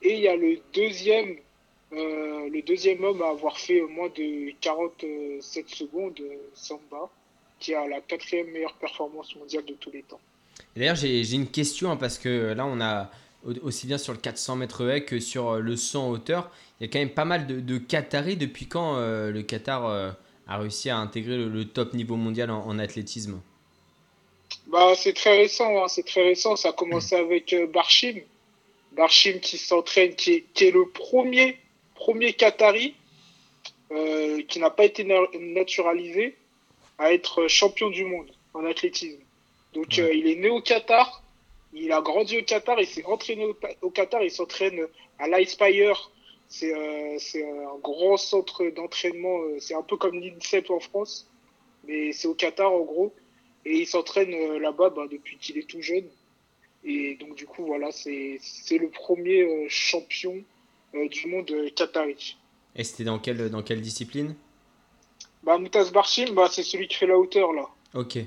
Et 0.01 0.13
il 0.13 0.19
y 0.19 0.27
a 0.27 0.35
le 0.35 0.59
deuxième, 0.73 1.35
euh, 1.93 2.49
le 2.49 2.61
deuxième 2.61 3.03
homme 3.03 3.21
à 3.21 3.29
avoir 3.29 3.57
fait 3.57 3.81
moins 3.81 4.09
de 4.09 4.51
47 4.61 5.67
secondes, 5.67 6.19
euh, 6.21 6.35
Samba, 6.53 7.09
qui 7.59 7.73
a 7.73 7.87
la 7.87 8.01
quatrième 8.01 8.47
meilleure 8.51 8.75
performance 8.75 9.35
mondiale 9.35 9.65
de 9.65 9.73
tous 9.73 9.91
les 9.91 10.03
temps. 10.03 10.19
D'ailleurs, 10.75 10.95
j'ai 10.95 11.33
une 11.33 11.47
question 11.47 11.91
hein, 11.91 11.97
parce 11.97 12.17
que 12.17 12.53
là, 12.53 12.65
on 12.65 12.79
a 12.79 13.09
aussi 13.63 13.87
bien 13.87 13.97
sur 13.97 14.13
le 14.13 14.19
400 14.19 14.55
mètres 14.57 14.87
haies 14.89 15.05
que 15.05 15.19
sur 15.19 15.49
euh, 15.49 15.59
le 15.59 15.75
100 15.75 16.09
hauteur, 16.09 16.51
il 16.79 16.85
y 16.87 16.89
a 16.89 16.91
quand 16.91 16.99
même 16.99 17.09
pas 17.13 17.25
mal 17.25 17.47
de, 17.47 17.59
de 17.59 17.77
Qataris. 17.77 18.37
Depuis 18.37 18.67
quand 18.67 18.97
euh, 18.97 19.31
le 19.31 19.41
Qatar 19.43 19.85
euh, 19.87 20.11
a 20.47 20.57
réussi 20.57 20.89
à 20.89 20.97
intégrer 20.97 21.37
le, 21.37 21.49
le 21.49 21.65
top 21.65 21.93
niveau 21.93 22.15
mondial 22.15 22.51
en, 22.51 22.65
en 22.65 22.79
athlétisme? 22.79 23.41
Bah, 24.67 24.93
c'est 24.95 25.13
très 25.13 25.37
récent, 25.37 25.83
hein, 25.83 25.87
c'est 25.87 26.05
très 26.05 26.23
récent. 26.23 26.55
Ça 26.55 26.69
a 26.69 26.73
commencé 26.73 27.15
avec 27.15 27.53
euh, 27.53 27.67
Barchim. 27.67 28.19
Barchim 28.93 29.39
qui 29.39 29.57
s'entraîne, 29.57 30.15
qui 30.15 30.33
est, 30.33 30.45
qui 30.53 30.65
est 30.65 30.71
le 30.71 30.87
premier, 30.89 31.57
premier 31.95 32.33
Qatari 32.33 32.95
qui 34.49 34.59
n'a 34.59 34.69
pas 34.69 34.85
été 34.85 35.03
na- 35.03 35.27
naturalisé 35.39 36.35
à 36.97 37.13
être 37.13 37.47
champion 37.47 37.89
du 37.89 38.03
monde 38.05 38.27
en 38.53 38.65
athlétisme. 38.65 39.19
Donc, 39.73 39.87
Ouais. 39.97 40.17
il 40.17 40.27
est 40.27 40.35
né 40.35 40.49
au 40.49 40.61
Qatar, 40.61 41.23
il 41.73 41.91
a 41.91 42.01
grandi 42.01 42.37
au 42.37 42.43
Qatar, 42.43 42.79
il 42.79 42.87
s'est 42.87 43.05
entraîné 43.05 43.45
au, 43.45 43.55
au 43.81 43.89
Qatar, 43.89 44.23
il 44.23 44.31
s'entraîne 44.31 44.87
à 45.19 45.27
l'Ispire. 45.27 46.11
C'est 46.49 46.73
euh, 46.73 47.17
c'est 47.19 47.43
un 47.43 47.77
grand 47.83 48.15
centre 48.15 48.65
d'entraînement, 48.69 49.39
euh, 49.41 49.57
c'est 49.59 49.73
un 49.73 49.81
peu 49.81 49.97
comme 49.97 50.19
l'INSEP 50.19 50.69
en 50.69 50.79
France, 50.79 51.29
mais 51.85 52.13
c'est 52.13 52.27
au 52.27 52.33
Qatar 52.33 52.71
en 52.71 52.81
gros. 52.81 53.13
Et 53.65 53.79
il 53.79 53.87
s'entraîne 53.87 54.33
euh, 54.33 54.59
là-bas 54.59 54.91
bah, 54.91 55.07
depuis 55.11 55.37
qu'il 55.37 55.57
est 55.57 55.67
tout 55.67 55.81
jeune. 55.81 56.05
Et 56.85 57.15
donc, 57.15 57.35
du 57.35 57.45
coup, 57.45 57.65
voilà, 57.65 57.91
c'est 57.91 58.39
le 58.77 58.89
premier 58.89 59.67
champion 59.67 60.41
du 60.93 61.27
monde 61.27 61.51
qatari. 61.75 62.37
Et 62.77 62.83
c'était 62.85 63.03
dans 63.03 63.19
quelle, 63.19 63.49
dans 63.49 63.61
quelle 63.61 63.81
discipline? 63.81 64.35
Bah, 65.43 65.57
Moutaz 65.57 65.91
Barchim, 65.91 66.33
bah, 66.33 66.47
c'est 66.49 66.63
celui 66.63 66.87
qui 66.87 66.95
fait 66.95 67.07
la 67.07 67.17
hauteur, 67.17 67.51
là. 67.51 67.67
Ok, 67.93 68.19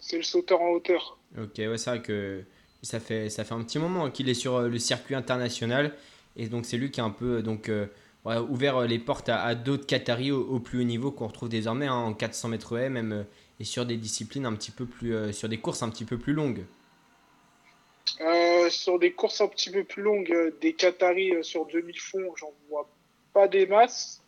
C'est 0.00 0.16
le 0.16 0.22
sauteur 0.24 0.60
en 0.60 0.70
hauteur. 0.70 1.18
Ok, 1.38 1.58
ouais, 1.58 1.78
c'est 1.78 1.90
vrai 1.90 2.02
que 2.02 2.44
ça 2.82 3.00
fait, 3.00 3.30
ça 3.30 3.44
fait 3.44 3.54
un 3.54 3.62
petit 3.62 3.78
moment 3.78 4.10
qu'il 4.10 4.28
est 4.28 4.34
sur 4.34 4.56
euh, 4.56 4.68
le 4.68 4.78
circuit 4.78 5.14
international. 5.14 5.94
Et 6.36 6.48
donc, 6.48 6.66
c'est 6.66 6.76
lui 6.76 6.90
qui 6.90 7.00
a 7.00 7.04
un 7.04 7.10
peu 7.10 7.38
euh, 7.38 7.42
donc, 7.42 7.68
euh, 7.68 7.86
ouvert 8.24 8.82
les 8.82 8.98
portes 8.98 9.28
à, 9.28 9.54
d'autres 9.54 9.86
Qataris 9.86 10.30
au, 10.32 10.58
plus 10.60 10.80
haut 10.80 10.84
niveau 10.84 11.10
qu'on 11.10 11.26
retrouve 11.26 11.48
désormais 11.48 11.86
hein, 11.86 11.94
en 11.94 12.14
400 12.14 12.48
mètres 12.48 12.76
haies, 12.78 12.90
même 12.90 13.24
et 13.58 13.64
sur 13.64 13.84
des 13.86 13.96
disciplines 13.96 14.46
un 14.46 14.54
petit 14.54 14.70
peu 14.70 14.86
plus, 14.86 15.32
sur 15.32 15.48
des 15.48 15.58
courses 15.58 15.82
un 15.82 15.90
petit 15.90 16.04
peu 16.04 16.18
plus 16.18 16.32
longues. 16.32 16.64
Sur 18.70 19.00
des 19.00 19.12
courses 19.12 19.40
un 19.40 19.48
petit 19.48 19.70
peu 19.70 19.82
plus 19.82 20.02
longues, 20.02 20.54
des 20.60 20.72
Qataris 20.72 21.32
sur 21.42 21.66
2000 21.66 21.98
fonds, 21.98 22.34
j'en 22.36 22.52
vois 22.68 22.88
pas 23.32 23.48
des 23.48 23.66
masses. 23.66 24.22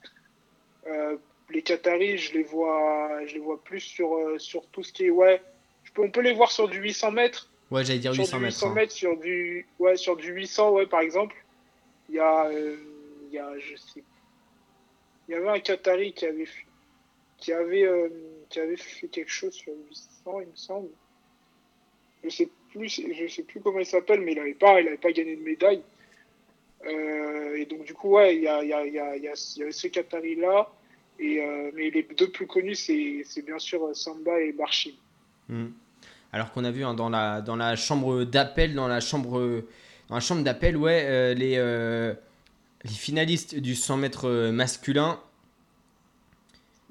Les 1.50 1.62
Qataris, 1.62 2.18
je 2.18 2.32
les 2.32 2.42
vois, 2.42 3.24
je 3.26 3.34
les 3.34 3.40
vois 3.40 3.62
plus 3.62 3.80
sur, 3.80 4.18
sur 4.38 4.66
tout 4.66 4.82
ce 4.82 4.92
qui 4.92 5.04
est. 5.04 5.10
Ouais, 5.10 5.40
on 5.98 6.10
peut 6.10 6.20
les 6.20 6.34
voir 6.34 6.50
sur 6.50 6.68
du 6.68 6.78
800 6.78 7.12
mètres. 7.12 7.48
Ouais, 7.70 7.84
j'allais 7.84 7.98
dire 7.98 8.14
sur 8.14 8.22
800 8.22 8.36
du 8.36 8.42
mètres. 8.44 8.56
800 8.56 8.66
hein. 8.66 8.74
mètres, 8.74 8.92
sur 8.92 9.16
du, 9.18 9.66
ouais, 9.78 9.96
sur 9.96 10.16
du 10.16 10.32
800, 10.32 10.70
ouais, 10.72 10.86
par 10.86 11.00
exemple. 11.00 11.34
Il 12.08 12.16
y 12.16 12.20
a, 12.20 12.46
euh, 12.46 12.76
il 13.28 13.34
y 13.34 13.38
a, 13.38 13.58
je 13.58 13.76
sais, 13.76 14.02
il 15.28 15.32
y 15.32 15.34
avait 15.34 15.48
un 15.48 15.60
Qatari 15.60 16.12
qui 16.12 16.26
avait, 16.26 16.46
fait- 16.46 16.66
qui 17.38 17.52
avait, 17.52 17.84
euh, 17.84 18.08
qui 18.50 18.60
avait 18.60 18.76
fait 18.76 19.08
quelque 19.08 19.30
chose 19.30 19.54
sur 19.54 19.72
800, 19.88 20.40
il 20.40 20.46
me 20.48 20.56
semble. 20.56 20.88
Je 22.22 22.28
sais 22.28 22.48
plus, 22.70 22.88
je 22.88 23.26
sais 23.28 23.42
plus 23.42 23.60
comment 23.60 23.80
il 23.80 23.86
s'appelle, 23.86 24.20
mais 24.20 24.32
il 24.32 24.38
avait 24.38 24.54
pas, 24.54 24.80
il 24.80 24.88
avait 24.88 24.96
pas 24.96 25.12
gagné 25.12 25.36
de 25.36 25.42
médaille. 25.42 25.82
Euh, 26.86 27.56
et 27.56 27.64
donc 27.64 27.84
du 27.84 27.94
coup, 27.94 28.10
ouais, 28.10 28.36
il 28.36 28.42
y 28.42 28.48
a, 28.48 28.62
il 28.62 28.68
y 28.68 28.72
a, 28.74 28.86
il 28.86 28.92
y 28.92 28.98
a, 28.98 29.16
il 29.16 29.22
y 29.22 29.28
a, 29.28 29.34
il 29.34 29.62
y 29.62 29.64
a 29.64 29.72
ce 29.72 29.86
Qatari 29.88 30.36
là. 30.36 30.70
Et 31.18 31.40
mais 31.74 31.90
les 31.90 32.02
deux 32.02 32.30
plus 32.30 32.46
connus, 32.46 32.74
c'est, 32.74 33.42
bien 33.42 33.58
sûr 33.58 33.94
Samba 33.94 34.40
et 34.40 34.52
Barchim. 34.52 34.94
Hmm. 35.48 35.68
Alors 36.34 36.50
qu'on 36.52 36.64
a 36.64 36.70
vu 36.72 36.84
hein, 36.84 36.94
dans, 36.94 37.08
la, 37.10 37.40
dans 37.40 37.54
la 37.56 37.76
chambre 37.76 38.24
d'appel, 38.24 38.74
dans 38.74 38.88
la 38.88 38.98
chambre, 39.00 39.62
dans 40.08 40.14
la 40.16 40.20
chambre 40.20 40.42
d'appel, 40.42 40.76
ouais, 40.76 41.04
euh, 41.06 41.32
les, 41.32 41.54
euh, 41.58 42.12
les 42.82 42.90
finalistes 42.90 43.54
du 43.54 43.76
100 43.76 43.96
mètres 43.98 44.28
masculin 44.50 45.20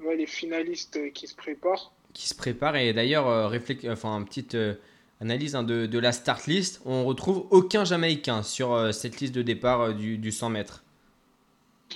Ouais, 0.00 0.16
les 0.16 0.26
finalistes 0.26 1.12
qui 1.12 1.26
se 1.26 1.34
préparent. 1.34 1.92
qui 2.12 2.28
se 2.28 2.34
préparent. 2.34 2.76
Et 2.76 2.92
d'ailleurs, 2.92 3.28
euh, 3.28 3.58
enfin, 3.88 4.22
petite 4.22 4.54
euh, 4.54 4.74
analyse 5.20 5.54
hein, 5.56 5.62
de, 5.62 5.86
de 5.86 5.98
la 5.98 6.12
start 6.12 6.46
list, 6.46 6.80
on 6.84 7.04
retrouve 7.04 7.46
aucun 7.50 7.84
Jamaïcain 7.84 8.42
sur 8.42 8.92
cette 8.94 9.20
liste 9.20 9.34
de 9.34 9.42
départ 9.42 9.94
du, 9.94 10.18
du 10.18 10.32
100 10.32 10.50
mètres. 10.50 10.82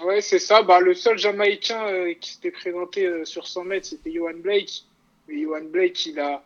Ouais, 0.04 0.20
c'est 0.20 0.38
ça. 0.38 0.62
Bah, 0.62 0.80
le 0.80 0.94
seul 0.94 1.18
Jamaïcain 1.18 1.86
euh, 1.88 2.14
qui 2.14 2.32
s'était 2.32 2.50
présenté 2.52 3.06
euh, 3.06 3.24
sur 3.24 3.46
100 3.48 3.64
mètres, 3.64 3.86
c'était 3.86 4.12
Johan 4.12 4.34
Blake. 4.36 4.84
Mais 5.26 5.42
Johan 5.42 5.64
Blake, 5.64 6.06
il 6.06 6.18
a, 6.20 6.44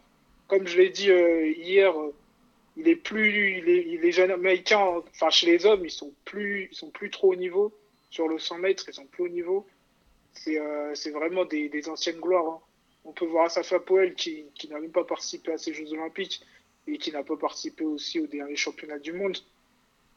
comme 0.48 0.66
je 0.66 0.76
l'ai 0.78 0.90
dit 0.90 1.10
euh, 1.10 1.46
hier, 1.48 1.94
il 2.76 2.88
est 2.88 2.96
plus, 2.96 3.58
il 3.58 3.68
est, 3.68 3.84
il 3.88 4.04
est 4.04 4.12
Jamaïcain. 4.12 5.02
Enfin, 5.10 5.30
chez 5.30 5.46
les 5.46 5.66
hommes, 5.66 5.84
ils 5.84 5.90
sont 5.90 6.12
plus, 6.24 6.68
ils 6.70 6.76
sont 6.76 6.90
plus 6.90 7.10
trop 7.10 7.32
au 7.32 7.36
niveau. 7.36 7.72
Sur 8.10 8.28
le 8.28 8.38
100 8.38 8.58
mètres, 8.58 8.84
ils 8.88 8.94
sont 8.94 9.06
plus 9.06 9.24
au 9.24 9.28
niveau. 9.28 9.66
C'est, 10.34 10.58
euh, 10.58 10.94
vraiment 11.12 11.44
des, 11.44 11.68
des 11.68 11.88
anciennes 11.88 12.20
gloires. 12.20 12.46
hein. 12.48 12.60
On 13.04 13.12
peut 13.12 13.26
voir 13.26 13.46
Asafa 13.46 13.80
Poel 13.80 14.14
qui, 14.14 14.44
qui 14.54 14.68
n'a 14.68 14.78
même 14.78 14.92
pas 14.92 15.04
participé 15.04 15.52
à 15.52 15.58
ces 15.58 15.74
Jeux 15.74 15.92
Olympiques 15.92 16.40
et 16.86 16.98
qui 16.98 17.10
n'a 17.12 17.22
pas 17.22 17.36
participé 17.36 17.84
aussi 17.84 18.20
aux 18.20 18.26
derniers 18.26 18.56
championnats 18.56 18.98
du 18.98 19.12
monde. 19.12 19.36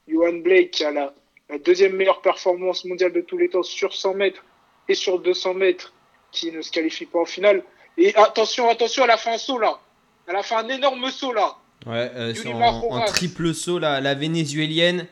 Johan 0.07 0.33
Blake 0.33 0.71
qui 0.71 0.83
a 0.83 0.91
la, 0.91 1.13
la 1.49 1.57
deuxième 1.57 1.95
meilleure 1.95 2.21
performance 2.21 2.85
mondiale 2.85 3.11
de 3.11 3.21
tous 3.21 3.37
les 3.37 3.49
temps 3.49 3.63
sur 3.63 3.93
100 3.93 4.13
mètres 4.13 4.45
et 4.87 4.93
sur 4.95 5.19
200 5.19 5.55
mètres 5.55 5.93
qui 6.31 6.51
ne 6.51 6.61
se 6.61 6.71
qualifie 6.71 7.05
pas 7.07 7.19
en 7.19 7.25
finale. 7.25 7.63
Et 7.97 8.15
attention, 8.15 8.69
attention, 8.69 9.03
elle 9.05 9.11
a 9.11 9.17
fait 9.17 9.31
un 9.31 9.37
saut 9.37 9.57
là. 9.57 9.79
Elle 10.27 10.35
a 10.35 10.43
fait 10.43 10.55
un 10.55 10.67
énorme 10.69 11.09
saut 11.11 11.33
là. 11.33 11.55
Ouais, 11.85 12.11
euh, 12.15 12.33
Yuri 12.35 12.39
sur- 12.49 12.55
en, 12.57 13.05
triple 13.05 13.53
saut, 13.53 13.79
la, 13.79 14.01
la 14.01 14.13
vénézuélienne. 14.15 15.05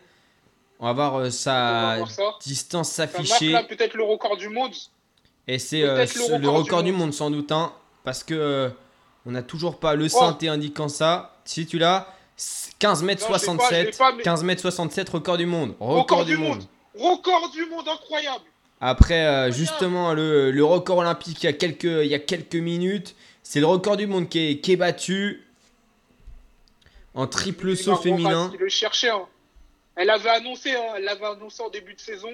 On 0.79 0.85
va 0.87 0.93
voir 0.93 1.15
euh, 1.15 1.23
va 1.25 1.31
sa 1.31 1.97
voir 1.97 2.39
distance 2.43 2.89
s'afficher. 2.91 3.51
là 3.51 3.63
peut-être 3.63 3.93
le 3.93 4.03
record 4.03 4.37
du 4.37 4.49
monde. 4.49 4.73
Et 5.47 5.59
c'est 5.59 5.83
euh, 5.83 6.05
le 6.39 6.49
record 6.49 6.83
du 6.83 6.91
du, 6.91 6.97
monde. 6.97 7.13
sans 7.13 7.29
doute, 7.29 7.51
hein, 7.51 7.71
parce 8.03 8.23
que 8.23 8.33
euh, 8.33 8.69
on 9.25 9.31
n'a 9.31 9.43
toujours 9.43 9.79
pas 9.79 9.95
le 9.95 10.05
Oh. 10.05 10.09
synthé 10.09 10.47
indiquant 10.49 10.87
ça. 10.89 11.35
Si 11.45 11.65
tu 11.67 11.77
l'as, 11.77 12.07
15 12.79 13.03
mètres 13.03 13.21
Non, 13.29 13.37
je 13.37 13.41
l'ai 13.51 13.57
pas, 13.57 13.69
je 13.69 13.75
l'ai 13.75 13.91
67, 13.91 13.97
pas, 13.97 14.11
mais- 14.13 14.23
15 14.23 14.43
mètres 14.43 14.61
67, 14.61 15.09
record 15.09 15.37
du 15.37 15.45
monde, 15.45 15.75
record, 15.79 16.25
du 16.25 16.37
monde. 16.37 16.63
Record 16.97 17.51
du 17.51 17.65
monde 17.67 17.87
incroyable. 17.87 18.43
Après, 18.81 19.25
euh, 19.25 19.51
justement, 19.51 20.13
le, 20.13 20.51
le 20.51 20.65
record 20.65 20.97
olympique 20.97 21.41
il 21.43 21.45
y 21.45 21.49
a 21.49 21.53
quelques, 21.53 21.83
il 21.83 22.07
y 22.07 22.15
a 22.15 22.19
quelques 22.19 22.55
minutes, 22.55 23.15
c'est 23.43 23.59
le 23.59 23.65
record 23.67 23.97
du 23.97 24.07
monde 24.07 24.29
qui 24.29 24.39
est, 24.39 24.57
qui 24.59 24.71
est 24.71 24.77
battu 24.77 25.43
en 27.13 27.27
triple 27.27 27.75
saut 27.75 27.95
féminin. 27.95 28.51
Il 28.53 28.59
le 28.59 28.69
cherchait. 28.69 29.09
hein. 29.09 29.25
Elle 29.95 30.09
avait 30.09 30.29
annoncé, 30.29 30.71
hein, 30.71 30.93
elle 30.97 31.03
l'avait 31.03 31.25
annoncé 31.25 31.61
en 31.61 31.69
début 31.69 31.93
de 31.93 31.99
saison. 31.99 32.31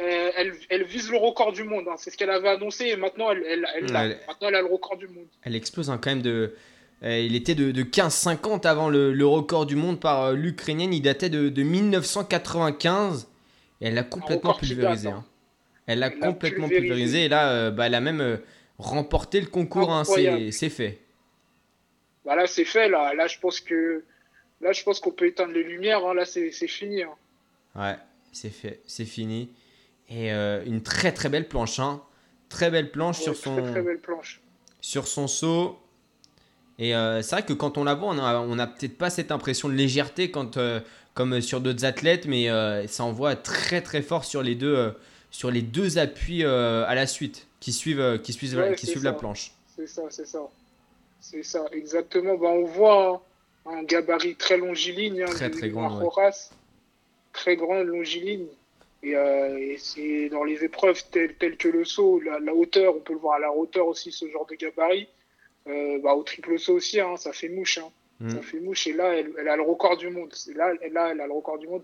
Euh, 0.00 0.30
elle, 0.36 0.52
elle 0.70 0.84
vise 0.84 1.10
le 1.10 1.16
record 1.16 1.52
du 1.52 1.64
monde. 1.64 1.84
hein. 1.88 1.94
C'est 1.96 2.10
ce 2.10 2.16
qu'elle 2.16 2.30
avait 2.30 2.48
annoncé 2.48 2.86
et 2.86 2.96
maintenant 2.96 3.30
elle, 3.30 3.44
elle, 3.48 3.66
elle 3.76 3.84
l'a. 3.92 4.08
Ouais. 4.08 4.20
Maintenant 4.26 4.48
elle 4.48 4.54
a 4.56 4.62
le 4.62 4.66
record 4.72 4.96
du 4.96 5.06
monde. 5.06 5.26
Elle 5.42 5.54
explose 5.54 5.86
quand 5.88 6.06
même 6.06 6.22
de. 6.22 6.54
euh, 7.04 7.18
il 7.20 7.36
était 7.36 7.54
de, 7.54 7.70
de 7.70 7.82
15,50 7.82 8.66
avant 8.66 8.88
le, 8.88 9.12
le 9.12 9.26
record 9.26 9.66
du 9.66 9.76
monde 9.76 10.00
par 10.00 10.22
euh, 10.24 10.32
l'Ukrainienne. 10.34 10.92
Il 10.92 11.02
datait 11.02 11.30
de, 11.30 11.48
de 11.48 11.62
1995. 11.62 13.28
Et 13.80 13.86
elle 13.86 13.94
l'a 13.94 14.02
complètement 14.02 14.54
pulvérisé. 14.54 15.10
date. 15.10 15.18
Elle 15.86 16.00
l'a 16.00 16.10
complètement 16.10 16.68
pulvérisé. 16.68 17.24
Et 17.26 17.28
là, 17.28 17.70
bah, 17.70 17.86
elle 17.86 17.94
a 17.94 18.00
même 18.00 18.40
remporté 18.78 19.40
le 19.40 19.46
concours. 19.46 19.92
hein, 19.92 20.04
c'est 20.04 20.70
fait. 20.70 21.00
Bah 22.24 22.36
là 22.36 22.46
c'est 22.46 22.64
fait 22.64 22.88
là. 22.88 23.14
Là 23.14 23.26
je 23.26 23.38
pense 23.38 23.60
que 23.60 24.04
là 24.60 24.72
je 24.72 24.82
pense 24.82 25.00
qu'on 25.00 25.10
peut 25.12 25.26
éteindre 25.26 25.52
les 25.52 25.62
lumières. 25.64 26.04
hein. 26.06 26.14
Là 26.14 26.24
c'est 26.24 26.50
fini. 26.50 27.02
hein. 27.02 27.10
Ouais, 27.74 27.96
c'est 28.32 28.50
fait. 28.50 28.80
C'est 28.86 29.04
fini. 29.04 29.50
Et 30.10 30.32
euh, 30.32 30.62
une 30.64 30.82
très 30.82 31.12
très 31.12 31.28
belle 31.28 31.48
planche. 31.48 31.78
hein. 31.80 32.02
Très 32.48 32.70
belle 32.70 32.90
planche 32.90 33.18
Ouais, 33.18 33.24
sur, 33.24 33.36
son, 33.36 33.56
Très 33.62 33.70
très 33.72 33.82
belle 33.82 33.98
planche. 34.00 34.40
sur 34.80 35.06
son 35.06 35.26
saut. 35.28 35.78
Et 36.78 36.94
euh, 36.94 37.20
c'est 37.22 37.34
vrai 37.36 37.44
que 37.44 37.52
quand 37.52 37.76
on 37.76 37.84
la 37.84 37.94
voit, 37.94 38.08
on 38.08 38.18
a, 38.18 38.38
on 38.38 38.58
a 38.58 38.66
peut-être 38.66 38.96
pas 38.96 39.10
cette 39.10 39.32
impression 39.32 39.68
de 39.68 39.74
légèreté 39.74 40.30
quand, 40.30 40.56
euh, 40.56 40.80
comme 41.12 41.40
sur 41.40 41.60
d'autres 41.60 41.84
athlètes, 41.84 42.26
mais 42.26 42.46
ça 42.86 43.02
envoie 43.04 43.34
très 43.36 43.80
très 43.82 44.00
fort 44.00 44.24
sur 44.24 44.42
les 44.42 44.54
deux, 44.54 44.94
sur 45.30 45.50
les 45.50 45.62
deux 45.62 45.98
appuis 45.98 46.44
euh, 46.44 46.84
à 46.86 46.94
la 46.94 47.06
suite 47.06 47.46
qui 47.60 47.72
suivent, 47.72 48.00
euh, 48.00 48.18
qui 48.18 48.32
suivent, 48.32 48.56
Ouais, 48.58 48.74
qui 48.74 48.86
suivent 48.86 49.04
la 49.04 49.12
planche. 49.12 49.52
C'est 49.76 49.86
ça, 49.86 50.02
c'est 50.10 50.26
ça. 50.26 50.40
C'est 51.20 51.42
ça, 51.42 51.64
exactement. 51.72 52.36
Bah, 52.36 52.48
on 52.48 52.64
voit 52.64 53.22
hein, 53.66 53.70
un 53.78 53.82
gabarit 53.82 54.36
très 54.36 54.56
longiligne. 54.56 55.22
hein, 55.22 55.26
Très, 55.26 55.50
très 55.50 55.68
grand, 55.68 55.88
ouais. 55.88 55.94
Marroras. 55.98 56.50
Très 57.32 57.56
grand, 57.56 57.82
longiligne. 57.82 58.46
Et, 59.02 59.14
euh, 59.14 59.56
et 59.58 59.76
c'est 59.78 60.28
dans 60.28 60.42
les 60.44 60.64
épreuves 60.64 61.02
telles, 61.10 61.34
telles 61.34 61.56
que 61.56 61.68
le 61.68 61.84
saut, 61.84 62.20
la, 62.20 62.40
la 62.40 62.52
hauteur, 62.54 62.96
on 62.96 63.00
peut 63.00 63.12
le 63.12 63.18
voir 63.20 63.36
à 63.36 63.38
la 63.38 63.52
hauteur 63.52 63.86
aussi, 63.86 64.10
ce 64.10 64.28
genre 64.28 64.46
de 64.46 64.54
gabarit. 64.56 65.08
Euh, 65.68 65.98
bah, 66.02 66.14
au 66.14 66.22
triple 66.22 66.58
saut 66.58 66.74
aussi, 66.74 66.98
hein, 67.00 67.16
ça 67.16 67.32
fait 67.32 67.48
mouche. 67.48 67.78
Hein. 67.78 67.90
Mm. 68.20 68.30
Ça 68.30 68.42
fait 68.42 68.58
mouche. 68.60 68.86
Et 68.86 68.92
là, 68.92 69.14
elle, 69.14 69.30
elle 69.38 69.48
a 69.48 69.56
le 69.56 69.62
record 69.62 69.96
du 69.96 70.08
monde. 70.08 70.32
Là, 70.54 70.72
là, 70.90 71.10
elle 71.12 71.20
a 71.20 71.26
le 71.26 71.32
record 71.32 71.58
du 71.58 71.68
monde. 71.68 71.82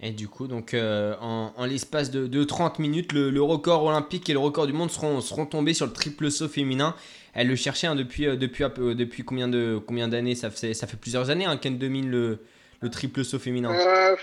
Et 0.00 0.12
du 0.12 0.28
coup, 0.28 0.46
donc, 0.46 0.74
euh, 0.74 1.16
en, 1.20 1.64
l'espace 1.66 2.12
de, 2.12 2.28
de 2.28 2.44
30 2.44 2.78
minutes, 2.78 3.12
le, 3.12 3.42
record 3.42 3.84
olympique 3.84 4.30
et 4.30 4.32
le 4.32 4.38
record 4.38 4.68
du 4.68 4.72
monde 4.72 4.90
seront, 4.90 5.46
tombés 5.46 5.74
sur 5.74 5.86
le 5.86 5.92
triple 5.92 6.30
saut 6.30 6.48
féminin. 6.48 6.94
Elle 7.34 7.48
le 7.48 7.56
cherchait 7.56 7.88
hein, 7.88 7.96
depuis, 7.96 8.26
euh, 8.26 8.36
peu- 8.36 8.94
depuis 8.94 9.24
combien 9.24 9.48
de 9.48 9.80
combien 9.84 10.06
d'années? 10.06 10.36
Ça 10.36 10.50
fait, 10.50 10.72
ça 10.72 10.86
fait 10.86 10.96
plusieurs 10.96 11.30
années 11.30 11.46
hein, 11.46 11.56
qu'elle 11.56 11.78
domine 11.78 12.08
le, 12.08 12.38
le 12.80 12.90
triple 12.90 13.24
saut 13.24 13.40
féminin. 13.40 13.72
Euh, 13.74 14.16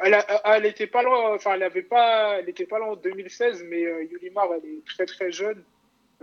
elle, 0.00 0.66
était 0.66 0.86
pas 0.86 1.02
loin, 1.02 1.34
enfin, 1.34 1.54
elle 1.54 1.62
avait 1.62 1.82
pas, 1.82 2.38
elle 2.38 2.48
était 2.48 2.66
pas 2.66 2.78
loin 2.78 2.88
en 2.88 2.96
2016, 2.96 3.64
mais 3.68 3.84
euh, 3.84 4.04
Yulimar, 4.04 4.48
elle 4.56 4.70
est 4.70 4.84
très 4.84 5.06
très 5.06 5.32
jeune. 5.32 5.62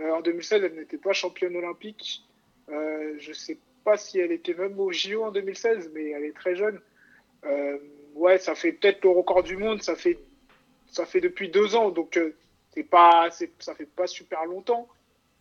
Euh, 0.00 0.10
en 0.12 0.20
2016, 0.20 0.62
elle 0.64 0.74
n'était 0.74 0.98
pas 0.98 1.12
championne 1.12 1.56
olympique. 1.56 2.22
Euh, 2.68 3.14
je 3.18 3.32
sais 3.32 3.58
pas 3.84 3.96
si 3.96 4.18
elle 4.18 4.32
était 4.32 4.54
même 4.54 4.78
au 4.78 4.92
JO 4.92 5.24
en 5.24 5.30
2016, 5.30 5.90
mais 5.94 6.10
elle 6.10 6.24
est 6.24 6.34
très 6.34 6.56
jeune. 6.56 6.80
Ouais, 8.16 8.38
ça 8.38 8.54
fait 8.54 8.72
peut-être 8.72 9.04
le 9.04 9.10
record 9.10 9.42
du 9.42 9.56
monde, 9.56 9.82
ça 9.82 9.94
fait, 9.94 10.18
ça 10.86 11.04
fait 11.04 11.20
depuis 11.20 11.50
deux 11.50 11.76
ans, 11.76 11.90
donc 11.90 12.16
euh, 12.16 12.34
c'est 12.74 12.82
pas, 12.82 13.28
ça 13.30 13.74
fait 13.74 13.86
pas 13.86 14.06
super 14.06 14.44
longtemps. 14.46 14.88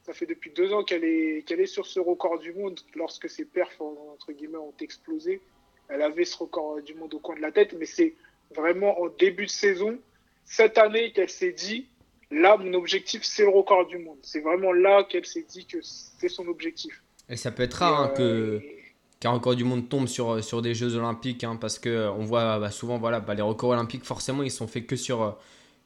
Ça 0.03 0.13
fait 0.13 0.27
depuis 0.27 0.51
deux 0.51 0.71
ans 0.71 0.83
qu'elle 0.83 1.03
est, 1.03 1.47
qu'elle 1.47 1.61
est 1.61 1.65
sur 1.65 1.87
ce 1.87 1.99
record 1.99 2.37
du 2.37 2.53
monde 2.53 2.79
lorsque 2.93 3.27
ses 3.27 3.45
perfs, 3.45 3.81
entre 3.81 4.33
guillemets, 4.33 4.57
ont 4.57 4.73
explosé. 4.79 5.41
Elle 5.89 6.03
avait 6.03 6.25
ce 6.25 6.37
record 6.37 6.79
du 6.81 6.93
monde 6.93 7.15
au 7.15 7.19
coin 7.19 7.35
de 7.35 7.41
la 7.41 7.51
tête, 7.51 7.73
mais 7.73 7.87
c'est 7.87 8.13
vraiment 8.53 8.99
en 9.01 9.07
début 9.07 9.45
de 9.45 9.51
saison, 9.51 9.97
cette 10.43 10.77
année, 10.77 11.11
qu'elle 11.11 11.29
s'est 11.29 11.53
dit, 11.53 11.87
là, 12.29 12.57
mon 12.57 12.73
objectif, 12.75 13.23
c'est 13.23 13.43
le 13.43 13.49
record 13.49 13.87
du 13.87 13.97
monde. 13.97 14.19
C'est 14.21 14.41
vraiment 14.41 14.73
là 14.73 15.03
qu'elle 15.05 15.25
s'est 15.25 15.45
dit 15.47 15.65
que 15.65 15.77
c'est 15.81 16.29
son 16.29 16.47
objectif. 16.49 17.01
Et 17.27 17.37
ça 17.37 17.51
peut 17.51 17.63
être 17.63 17.75
rare 17.75 18.01
hein, 18.01 18.13
que 18.15 18.21
euh, 18.21 18.61
qu'un 19.19 19.31
record 19.31 19.55
du 19.55 19.63
monde 19.63 19.89
tombe 19.89 20.07
sur, 20.07 20.43
sur 20.43 20.61
des 20.61 20.75
Jeux 20.75 20.95
Olympiques, 20.95 21.43
hein, 21.43 21.57
parce 21.59 21.79
que 21.79 21.89
euh, 21.89 22.11
on 22.13 22.25
voit 22.25 22.59
bah, 22.59 22.71
souvent, 22.71 22.97
voilà, 22.97 23.19
bah, 23.19 23.33
les 23.35 23.41
records 23.41 23.71
olympiques, 23.71 24.03
forcément, 24.05 24.43
ils 24.43 24.51
sont 24.51 24.67
faits 24.67 24.87
que 24.87 24.95
sur, 24.95 25.21
euh, 25.23 25.31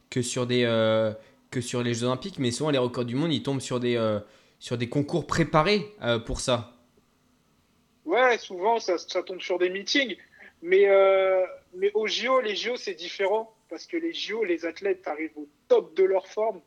que 0.10 0.22
sur, 0.22 0.48
des, 0.48 0.64
euh, 0.66 1.14
que 1.52 1.62
sur 1.62 1.84
les 1.84 1.94
Jeux 1.96 2.06
Olympiques, 2.08 2.40
mais 2.40 2.52
souvent 2.52 2.72
les 2.72 2.80
records 2.80 3.06
du 3.06 3.16
monde, 3.16 3.34
ils 3.34 3.44
tombent 3.44 3.62
sur 3.62 3.80
des, 3.80 3.98
euh, 3.98 4.20
sur 4.60 4.78
des 4.78 4.90
concours 4.90 5.28
préparés 5.28 5.94
euh, 6.04 6.20
pour 6.20 6.42
ça. 6.42 6.74
Ouais, 8.06 8.38
souvent, 8.38 8.80
ça, 8.80 8.98
ça 8.98 9.24
tombe 9.24 9.42
sur 9.42 9.60
des 9.60 9.70
meetings. 9.70 10.16
Mais, 10.62 10.88
euh, 10.90 11.46
mais 11.74 11.92
au 11.94 12.08
JO, 12.08 12.42
les 12.42 12.56
JO, 12.56 12.76
c'est 12.76 12.96
différent. 12.96 13.54
Parce 13.70 13.86
que 13.86 13.98
les 13.98 14.14
JO, 14.14 14.44
les 14.44 14.66
athlètes 14.66 15.08
arrivent 15.08 15.38
au 15.38 15.48
top 15.68 15.96
de 15.96 16.04
leur 16.04 16.28
forme, 16.28 16.62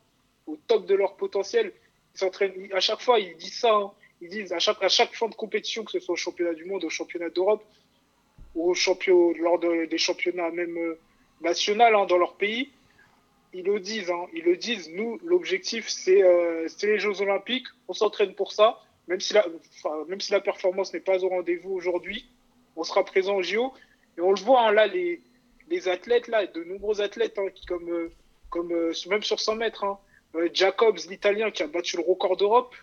au 0.47 0.55
top 0.67 0.85
de 0.85 0.95
leur 0.95 1.15
potentiel. 1.17 1.73
Ils 2.15 2.19
s'entraînent, 2.19 2.69
à 2.73 2.79
chaque 2.79 3.01
fois, 3.01 3.19
ils 3.19 3.35
disent 3.37 3.59
ça. 3.59 3.73
hein. 3.75 3.91
Ils 4.23 4.29
disent 4.29 4.53
à 4.53 4.59
chaque, 4.59 4.81
à 4.81 4.87
chaque 4.89 5.13
fois 5.13 5.27
de 5.27 5.35
compétition, 5.35 5.83
que 5.83 5.91
ce 5.91 5.99
soit 5.99 6.13
au 6.13 6.15
championnat 6.15 6.53
du 6.53 6.63
monde, 6.65 6.83
au 6.85 6.89
championnat 6.89 7.29
d'Europe, 7.29 7.63
ou 8.55 8.69
au 8.71 8.73
champion, 8.73 9.33
lors 9.33 9.59
de- 9.59 9.85
des 9.85 9.97
championnats 9.97 10.49
même 10.51 10.77
euh, 10.77 10.97
nationaux 11.41 11.83
hein, 11.83 12.05
dans 12.05 12.17
leur 12.17 12.35
pays, 12.35 12.69
ils 13.53 13.65
le 13.65 13.79
disent. 13.79 14.09
hein. 14.11 14.25
Ils 14.33 14.43
le 14.43 14.55
disent. 14.55 14.89
Nous, 14.91 15.19
l'objectif, 15.23 15.87
c'est 15.89 16.23
euh, 16.23 16.67
les 16.83 16.99
Jeux 16.99 17.21
Olympiques. 17.21 17.67
On 17.89 17.93
s'entraîne 17.93 18.33
pour 18.33 18.51
ça. 18.53 18.79
Même 19.09 19.19
si 19.19 19.33
la, 19.33 19.45
même 20.07 20.21
si 20.21 20.31
la 20.31 20.39
performance 20.39 20.93
n'est 20.93 21.01
pas 21.01 21.23
au 21.23 21.29
rendez-vous 21.29 21.71
aujourd'hui, 21.73 22.25
on 22.77 22.83
sera 22.83 23.03
présent 23.03 23.35
au 23.35 23.41
JO. 23.43 23.73
Et 24.17 24.21
on 24.21 24.31
le 24.31 24.39
voit, 24.39 24.61
hein, 24.61 24.71
là, 24.71 24.87
les, 24.87 25.21
les 25.69 25.87
athlètes, 25.89 26.27
là, 26.29 26.47
de 26.47 26.63
nombreux 26.63 27.01
athlètes, 27.01 27.37
hein, 27.37 27.49
qui, 27.53 27.65
comme, 27.65 27.89
euh, 27.91 28.09
comme 28.49 28.71
même 29.09 29.23
sur 29.23 29.39
100 29.39 29.55
mètres, 29.55 29.85
Jacobs, 30.53 30.97
l'Italien, 31.09 31.51
qui 31.51 31.61
a 31.63 31.67
battu 31.67 31.97
le 31.97 32.03
record 32.03 32.37
d'Europe, 32.37 32.73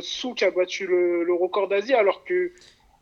Sou, 0.00 0.34
qui 0.34 0.44
a 0.44 0.50
battu 0.50 0.86
le, 0.86 1.24
le 1.24 1.34
record 1.34 1.68
d'Asie, 1.68 1.94
alors 1.94 2.24
que, 2.24 2.52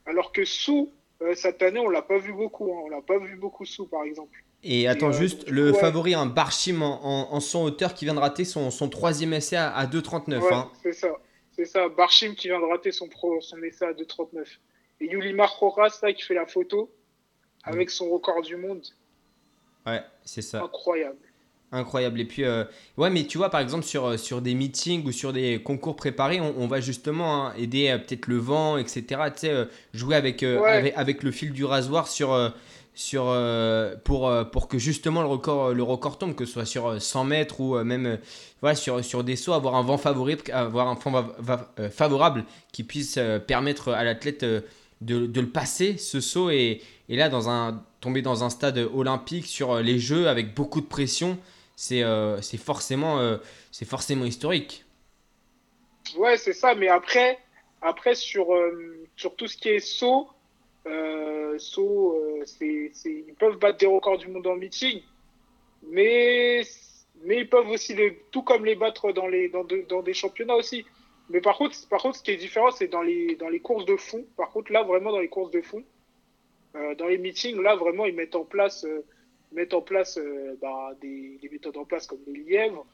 alors 0.06 0.32
que 0.32 0.44
Sou, 0.44 0.92
euh, 1.22 1.34
cette 1.34 1.62
année, 1.62 1.78
on 1.80 1.88
l'a 1.88 2.02
pas 2.02 2.18
vu 2.18 2.32
beaucoup. 2.32 2.72
hein. 2.72 2.80
on 2.84 2.88
l'a 2.88 3.02
pas 3.02 3.18
vu 3.18 3.36
beaucoup 3.36 3.64
Sou, 3.64 3.86
par 3.86 4.04
exemple. 4.04 4.42
Et 4.62 4.88
attends, 4.88 5.08
euh, 5.08 5.12
juste, 5.12 5.48
le 5.48 5.72
coup, 5.72 5.78
favori, 5.78 6.14
un 6.14 6.26
Barchim 6.26 6.82
en, 6.82 7.00
en, 7.02 7.32
en 7.34 7.40
son 7.40 7.62
hauteur 7.64 7.94
qui 7.94 8.04
vient 8.04 8.14
de 8.14 8.20
rater 8.20 8.44
son, 8.44 8.70
son 8.70 8.88
troisième 8.88 9.32
essai 9.32 9.56
à, 9.56 9.70
à 9.74 9.86
2,39. 9.86 10.38
Ouais, 10.40 10.52
hein. 10.52 10.70
c'est 10.82 10.92
ça. 10.92 11.08
C'est 11.52 11.64
ça. 11.64 11.88
Barchim 11.88 12.34
qui 12.34 12.48
vient 12.48 12.60
de 12.60 12.64
rater 12.64 12.92
son, 12.92 13.08
pro, 13.08 13.40
son 13.40 13.62
essai 13.62 13.84
à 13.86 13.92
2,39. 13.92 14.44
Et 15.00 15.06
Yulimar 15.06 15.58
Rojas, 15.58 15.98
là, 16.02 16.12
qui 16.12 16.22
fait 16.22 16.34
la 16.34 16.46
photo 16.46 16.90
avec 17.64 17.90
son 17.90 18.10
record 18.10 18.42
du 18.42 18.56
monde. 18.56 18.82
Ouais, 19.86 20.00
c'est 20.24 20.42
ça. 20.42 20.62
Incroyable. 20.62 21.18
Incroyable. 21.72 22.20
Et 22.20 22.24
puis, 22.24 22.42
euh, 22.44 22.64
ouais, 22.96 23.10
mais 23.10 23.24
tu 23.26 23.38
vois, 23.38 23.48
par 23.48 23.60
exemple, 23.60 23.84
sur, 23.84 24.04
euh, 24.06 24.16
sur 24.16 24.42
des 24.42 24.54
meetings 24.54 25.04
ou 25.06 25.12
sur 25.12 25.32
des 25.32 25.62
concours 25.62 25.94
préparés, 25.94 26.40
on, 26.40 26.52
on 26.58 26.66
va 26.66 26.80
justement 26.80 27.46
hein, 27.46 27.52
aider 27.56 27.88
euh, 27.88 27.98
peut-être 27.98 28.26
le 28.26 28.38
vent, 28.38 28.76
etc. 28.76 29.02
Tu 29.06 29.12
sais, 29.36 29.50
euh, 29.50 29.66
jouer 29.94 30.16
avec, 30.16 30.40
Ouais. 30.42 30.56
avec, 30.58 30.94
avec 30.96 31.22
le 31.22 31.30
fil 31.30 31.52
du 31.52 31.64
rasoir 31.64 32.08
sur, 32.08 32.36
sur, 32.94 33.32
pour, 34.04 34.32
pour 34.50 34.66
que 34.68 34.78
justement 34.78 35.22
le 35.22 35.28
record, 35.28 35.72
le 35.72 35.82
record 35.84 36.18
tombe, 36.18 36.34
que 36.34 36.44
ce 36.44 36.54
soit 36.54 36.64
sur 36.64 36.88
euh, 36.88 36.98
100 36.98 37.24
mètres 37.24 37.60
ou 37.60 37.76
même 37.84 38.18
voilà, 38.60 38.74
sur, 38.74 39.04
sur 39.04 39.22
des 39.22 39.36
sauts, 39.36 39.52
avoir 39.52 39.76
un 39.76 39.82
vent 39.82 39.96
favorable, 39.96 40.42
avoir 40.52 40.88
un 40.88 40.94
vent 40.94 41.28
favorable 41.92 42.44
qui 42.72 42.82
puisse 42.82 43.16
permettre 43.46 43.92
à 43.92 44.02
l'athlète 44.02 44.44
de, 44.44 44.64
de 45.26 45.40
le 45.40 45.48
passer, 45.48 45.96
ce 45.98 46.20
saut. 46.20 46.50
Et, 46.50 46.80
et 47.08 47.16
là, 47.16 47.28
dans 47.28 47.48
un, 47.48 47.80
tomber 48.00 48.22
dans 48.22 48.42
un 48.44 48.50
stade 48.50 48.78
olympique 48.92 49.46
sur 49.46 49.76
les 49.80 49.98
Jeux 49.98 50.28
avec 50.28 50.54
beaucoup 50.54 50.80
de 50.80 50.86
pression 50.86 51.38
c'est 51.80 52.02
euh, 52.02 52.40
forcément, 52.42 53.18
euh, 53.20 53.38
forcément 53.86 54.26
historique. 54.26 54.84
Ouais, 56.16 56.36
c'est 56.36 56.52
ça. 56.52 56.74
Mais 56.74 56.88
après, 56.88 57.38
après 57.80 58.14
sur, 58.14 58.52
euh, 58.54 59.08
sur 59.16 59.36
tout 59.36 59.46
ce 59.46 59.56
qui 59.56 59.68
est 59.70 59.80
saut, 59.80 60.28
euh, 60.86 61.58
saut 61.58 62.14
euh, 62.16 62.44
c'est, 62.46 62.90
c'est- 62.94 63.24
ils 63.28 63.34
peuvent 63.34 63.58
battre 63.58 63.78
des 63.78 63.86
records 63.86 64.18
du 64.18 64.28
monde 64.28 64.46
en 64.46 64.56
meeting, 64.56 65.02
mais, 65.82 66.62
mais 67.24 67.38
ils 67.40 67.48
peuvent 67.48 67.68
aussi, 67.68 67.94
les, 67.94 68.26
tout 68.32 68.42
comme 68.42 68.64
les 68.66 68.76
battre 68.76 69.12
dans, 69.12 69.28
les, 69.28 69.48
dans, 69.48 69.64
de- 69.64 69.82
dans 69.88 70.02
des 70.02 70.14
championnats 70.14 70.56
aussi. 70.56 70.86
Mais 71.30 71.40
par 71.40 71.58
contre, 71.58 71.76
par 71.88 72.02
contre, 72.02 72.18
ce 72.18 72.22
qui 72.22 72.32
est 72.32 72.36
différent, 72.36 72.70
c'est 72.72 72.88
dans 72.88 73.02
les, 73.02 73.36
dans 73.36 73.48
les 73.50 73.60
courses 73.60 73.86
de 73.86 73.96
fond. 73.96 74.26
Par 74.36 74.50
contre, 74.50 74.72
là, 74.72 74.82
vraiment, 74.84 75.12
dans 75.12 75.20
les 75.20 75.28
courses 75.28 75.50
de 75.52 75.62
fond, 75.62 75.84
dans 76.74 77.06
les 77.06 77.18
meetings, 77.18 77.60
là, 77.60 77.76
vraiment, 77.76 78.06
ils 78.06 78.14
mettent 78.14 78.36
en 78.36 78.44
place, 78.44 78.86
mettent 79.52 79.74
en 79.74 79.82
place 79.82 80.18
euh, 80.18 80.56
bah, 80.60 80.92
des, 81.00 81.38
des 81.40 81.48
méthodes 81.48 81.76
en 81.76 81.84
place 81.84 82.06
comme 82.06 82.20
les 82.26 82.42
lièvres, 82.42 82.86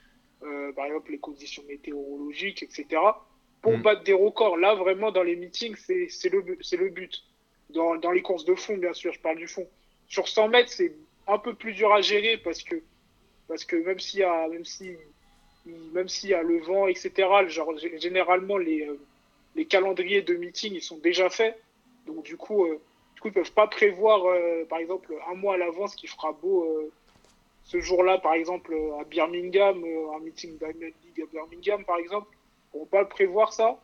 euh, 0.42 0.72
par 0.72 0.86
exemple 0.86 1.10
les 1.10 1.18
conditions 1.18 1.62
météorologiques, 1.68 2.62
etc. 2.62 2.86
Pour 3.62 3.78
Mm. 3.78 3.82
battre 3.82 4.04
des 4.04 4.12
records. 4.12 4.56
Là, 4.58 4.74
vraiment, 4.74 5.10
dans 5.10 5.22
les 5.22 5.36
meetings, 5.36 5.76
c'est 5.76 6.28
le, 6.28 6.40
le 6.40 6.88
but. 6.88 7.22
Dans, 7.70 7.96
dans 7.96 8.12
les 8.12 8.22
courses 8.22 8.44
de 8.44 8.54
fond, 8.54 8.76
bien 8.76 8.92
sûr, 8.92 9.12
je 9.12 9.20
parle 9.20 9.38
du 9.38 9.48
fond. 9.48 9.66
Sur 10.06 10.28
100 10.28 10.48
mètres, 10.48 10.70
c'est 10.70 10.92
un 11.26 11.38
peu 11.38 11.54
plus 11.54 11.72
dur 11.72 11.92
à 11.92 12.00
gérer 12.00 12.36
parce 12.36 12.62
que, 12.62 12.76
parce 13.48 13.64
que 13.64 13.76
même 13.76 13.98
s'il 13.98 14.20
y 14.20 14.22
a, 14.22 14.46
même 14.48 14.64
si, 14.64 14.92
même 15.92 16.08
s'il 16.08 16.30
y 16.30 16.34
a 16.34 16.42
le 16.42 16.60
vent, 16.60 16.86
etc., 16.86 17.10
genre, 17.48 17.76
généralement, 17.96 18.56
les, 18.56 18.82
euh, 18.86 18.96
les 19.56 19.64
calendriers 19.66 20.22
de 20.22 20.34
meeting, 20.36 20.74
ils 20.74 20.82
sont 20.82 20.98
déjà 20.98 21.28
faits. 21.28 21.58
Donc, 22.06 22.22
du 22.24 22.36
coup, 22.36 22.66
du 23.16 23.20
coup 23.20 23.28
ils 23.28 23.34
peuvent 23.34 23.52
pas 23.52 23.66
prévoir, 23.66 24.24
euh, 24.26 24.64
par 24.68 24.78
exemple, 24.78 25.12
un 25.28 25.34
mois 25.34 25.54
à 25.54 25.56
l'avance 25.58 25.96
qu'il 25.96 26.08
fera 26.08 26.32
beau 26.32 26.64
euh, 26.64 26.92
ce 27.64 27.80
jour-là, 27.80 28.18
par 28.18 28.34
exemple, 28.34 28.72
euh, 28.72 29.00
à 29.00 29.04
Birmingham, 29.04 29.82
un 30.14 30.20
meeting 30.20 30.56
Diamond 30.58 30.92
League 31.04 31.22
à 31.22 31.26
Birmingham, 31.32 31.84
par 31.84 31.98
exemple. 31.98 32.28
On 32.72 32.80
peut 32.84 32.90
pas 32.98 33.04
prévoir, 33.06 33.52
ça. 33.52 33.80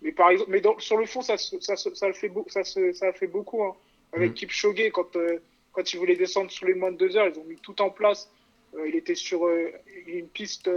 Mais 0.00 0.12
par 0.12 0.30
exemple, 0.30 0.50
mais 0.50 0.60
dans, 0.60 0.78
sur 0.78 0.96
le 0.96 1.04
fond, 1.06 1.20
ça, 1.22 1.36
ça, 1.36 1.74
le 2.06 2.12
fait, 2.14 2.30
ça, 2.94 3.12
fait 3.12 3.26
beaucoup. 3.26 3.62
Hein. 3.64 3.74
Avec 4.12 4.30
Mhm. 4.30 4.34
Kipchoge, 4.34 4.90
quand, 4.92 5.14
euh, 5.16 5.38
quand 5.72 5.92
il 5.92 5.98
voulait 5.98 6.16
descendre 6.16 6.50
sous 6.50 6.64
les 6.64 6.74
moins 6.74 6.92
de 6.92 6.96
deux 6.96 7.16
heures, 7.16 7.28
ils 7.28 7.38
ont 7.38 7.44
mis 7.44 7.56
tout 7.56 7.82
en 7.82 7.90
place. 7.90 8.30
Euh, 8.74 8.88
il 8.88 8.94
était 8.96 9.14
sur 9.16 9.44
euh, 9.46 9.72
une 10.06 10.28
piste, 10.28 10.70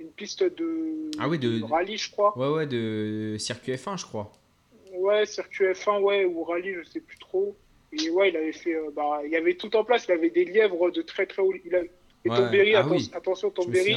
une 0.00 0.10
piste 0.10 0.42
de, 0.42 1.10
Ah 1.20 1.28
oui, 1.28 1.38
de- 1.38 1.62
rallye, 1.62 1.96
je 1.96 2.10
crois. 2.10 2.36
Ouais, 2.36 2.48
ouais, 2.54 2.66
de 2.66 3.36
circuit 3.38 3.72
F1, 3.74 3.96
je 3.98 4.04
crois. 4.04 4.30
Ouais, 4.98 5.26
circuit 5.26 5.66
F1, 5.66 6.00
ouais, 6.00 6.24
ou 6.24 6.44
rallye, 6.44 6.74
je 6.84 6.88
sais 6.88 7.00
plus 7.00 7.18
trop. 7.18 7.56
Et 7.92 8.10
ouais, 8.10 8.30
il 8.30 8.36
avait 8.36 8.52
fait, 8.52 8.74
euh, 8.74 8.90
bah, 8.94 9.20
il 9.24 9.30
y 9.30 9.36
avait 9.36 9.54
tout 9.54 9.74
en 9.76 9.84
place. 9.84 10.06
Il 10.08 10.12
avait 10.12 10.30
des 10.30 10.44
lièvres 10.44 10.90
de 10.90 11.02
très 11.02 11.26
très 11.26 11.42
haut. 11.42 11.52
Il 11.64 11.74
a... 11.74 11.80
Et 11.80 12.30
Ouais, 12.30 12.36
Tom 12.36 12.50
Berry, 12.50 12.74
ah 12.74 12.82
atten- 12.82 12.90
oui. 12.92 13.10
attention, 13.14 13.50
Tom 13.50 13.70
Berry. 13.70 13.96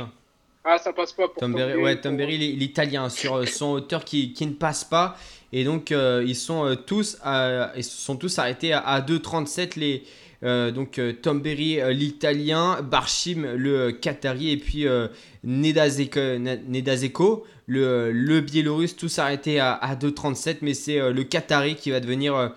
Ah, 0.63 0.77
ça 0.77 0.91
passe 0.91 1.13
pas 1.13 1.27
pour 1.29 1.37
Tom 1.37 1.53
Tom 1.53 1.61
Berry, 1.61 1.81
ouais, 1.81 1.99
Tom 2.01 2.17
Berry, 2.17 2.37
l'italien, 2.37 3.07
sur 3.09 3.35
euh, 3.37 3.45
son 3.45 3.71
hauteur 3.71 4.03
qui, 4.03 4.33
qui 4.33 4.45
ne 4.45 4.53
passe 4.53 4.83
pas. 4.83 5.15
Et 5.53 5.63
donc, 5.63 5.91
euh, 5.93 6.23
ils 6.27 6.35
sont 6.35 6.65
euh, 6.65 6.75
tous, 6.75 7.17
à- 7.23 7.71
ils 7.77 7.83
sont 7.85 8.17
tous 8.17 8.37
arrêtés 8.37 8.73
à, 8.73 8.79
à 8.79 8.99
2,37. 9.01 9.79
Les, 9.79 10.03
donc, 10.41 10.99
euh, 10.99 11.13
Tom 11.13 11.41
Berry, 11.41 11.79
euh, 11.81 11.91
l'italien, 11.91 12.81
Barchim, 12.81 13.43
le 13.55 13.79
euh, 13.79 13.91
qatari, 13.91 14.51
et 14.51 14.57
puis 14.57 14.87
euh, 14.87 15.07
Nedazeko, 15.43 16.37
Na- 16.39 16.57
Nedazeko, 16.57 17.45
le, 17.65 17.83
euh, 17.85 18.11
le 18.13 18.41
biélorusse, 18.41 18.95
tous 18.95 19.19
arrêtés 19.19 19.59
à, 19.59 19.73
à 19.73 19.95
2,37. 19.95 20.59
Mais 20.61 20.73
c'est 20.73 20.99
euh, 20.99 21.11
le 21.11 21.23
qatari 21.23 21.75
qui 21.75 21.91
va 21.91 21.99
devenir, 21.99 22.35
euh, 22.35 22.49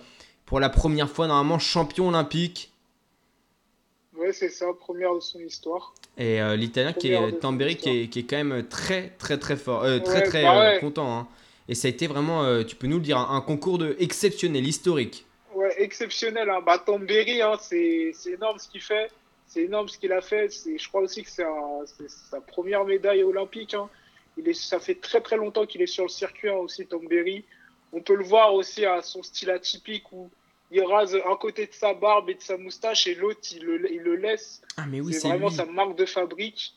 pour 0.46 0.60
la 0.60 0.68
première 0.68 1.08
fois, 1.10 1.26
normalement, 1.26 1.58
champion 1.58 2.08
olympique. 2.08 2.72
Ouais, 4.12 4.32
c'est 4.32 4.50
ça, 4.50 4.72
première 4.72 5.16
de 5.16 5.20
son 5.20 5.40
histoire. 5.40 5.94
Et 6.18 6.40
euh, 6.40 6.56
l'Italien 6.56 6.92
qui 6.92 7.08
est 7.12 7.40
Tamberi 7.40 7.76
qui 7.76 7.90
est, 7.90 8.08
qui 8.08 8.20
est 8.20 8.22
quand 8.24 8.36
même 8.44 8.66
très 8.68 9.10
très 9.18 9.38
très 9.38 9.56
fort, 9.56 9.84
euh, 9.84 10.00
très 10.00 10.20
Ouais, 10.20 10.22
très 10.22 10.44
bah 10.44 10.54
euh, 10.68 10.72
content. 10.72 11.18
hein. 11.18 11.28
Et 11.68 11.74
ça 11.74 11.86
a 11.88 11.90
été 11.90 12.06
vraiment, 12.08 12.42
euh, 12.44 12.64
tu 12.64 12.76
peux 12.76 12.88
nous 12.88 12.96
le 12.96 13.02
dire, 13.02 13.16
un, 13.18 13.36
un 13.36 13.40
concours 13.40 13.78
de 13.78 13.96
exceptionnel, 14.00 14.66
historique. 14.66 15.24
Ouais, 15.54 15.74
exceptionnel. 15.82 16.48
Hein. 16.50 16.60
Bah, 16.64 16.78
Tamberi, 16.78 17.42
hein, 17.42 17.56
c'est 17.60 18.12
énorme 18.26 18.58
ce 18.58 18.68
qu'il 18.68 18.80
fait. 18.82 19.10
C'est 19.46 19.62
énorme 19.62 19.88
ce 19.88 19.98
qu'il 19.98 20.12
a 20.12 20.20
fait. 20.20 20.48
C'est- 20.50 20.78
Je 20.78 20.88
crois 20.88 21.00
aussi 21.02 21.22
que 21.24 21.30
c'est 21.30 21.44
sa 22.08 22.40
première 22.40 22.84
médaille 22.84 23.22
olympique. 23.24 23.74
Hein. 23.74 23.88
Il 24.36 24.48
est, 24.48 24.54
ça 24.54 24.78
fait 24.78 24.94
très 24.94 25.20
très 25.20 25.36
longtemps 25.36 25.66
qu'il 25.66 25.82
est 25.82 25.86
sur 25.86 26.04
le 26.04 26.08
circuit 26.08 26.48
hein, 26.48 26.54
aussi, 26.54 26.86
Tamberi. 26.86 27.44
On 27.92 28.00
peut 28.00 28.14
le 28.14 28.22
voir 28.24 28.54
aussi 28.54 28.84
à 28.84 29.02
son 29.02 29.22
style 29.24 29.50
atypique 29.50 30.04
où 30.12 30.30
il 30.70 30.84
rase 30.84 31.16
un 31.26 31.34
côté 31.34 31.66
de 31.66 31.72
sa 31.72 31.94
barbe 31.94 32.30
et 32.30 32.34
de 32.34 32.40
sa 32.40 32.56
moustache 32.56 33.08
et 33.08 33.16
l'autre 33.16 33.40
il 33.52 33.64
le, 33.64 33.92
il 33.92 34.02
le 34.02 34.14
laisse. 34.14 34.62
Ah 34.76 34.86
mais 34.86 35.00
oui, 35.00 35.12
c'est 35.12 35.20
c'est 35.20 35.28
vraiment 35.28 35.48
lui. 35.48 35.56
sa 35.56 35.64
marque 35.64 35.96
de 35.96 36.06
fabrique. 36.06 36.72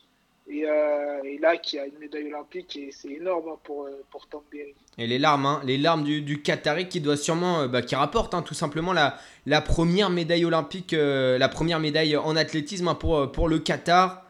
Et, 0.50 0.66
euh, 0.68 1.24
et 1.24 1.38
là, 1.38 1.56
qui 1.56 1.80
a 1.80 1.86
une 1.86 1.98
médaille 2.00 2.28
olympique, 2.28 2.76
et 2.76 2.90
c'est 2.92 3.12
énorme 3.12 3.46
hein, 3.54 3.58
pour, 3.64 3.84
euh, 3.86 4.04
pour 4.12 4.28
Tamberi. 4.28 4.74
Et 4.98 5.08
les 5.08 5.18
larmes, 5.18 5.46
hein, 5.46 5.62
les 5.64 5.78
larmes 5.78 6.04
du, 6.04 6.22
du 6.22 6.42
Qatari 6.42 6.90
qui 6.90 7.00
doit 7.00 7.16
sûrement, 7.16 7.62
euh, 7.62 7.68
bah, 7.70 7.82
qui 7.82 7.96
rapporte 7.96 8.34
hein, 8.34 8.42
tout 8.42 8.54
simplement 8.54 8.92
la, 8.92 9.18
la 9.46 9.62
première 9.62 10.10
médaille 10.10 10.44
olympique, 10.44 10.94
euh, 10.94 11.38
la 11.38 11.48
première 11.48 11.80
médaille 11.80 12.18
en 12.18 12.36
athlétisme 12.36 12.90
hein, 12.90 12.96
pour, 12.96 13.32
pour 13.32 13.48
le 13.48 13.60
Qatar. 13.60 14.26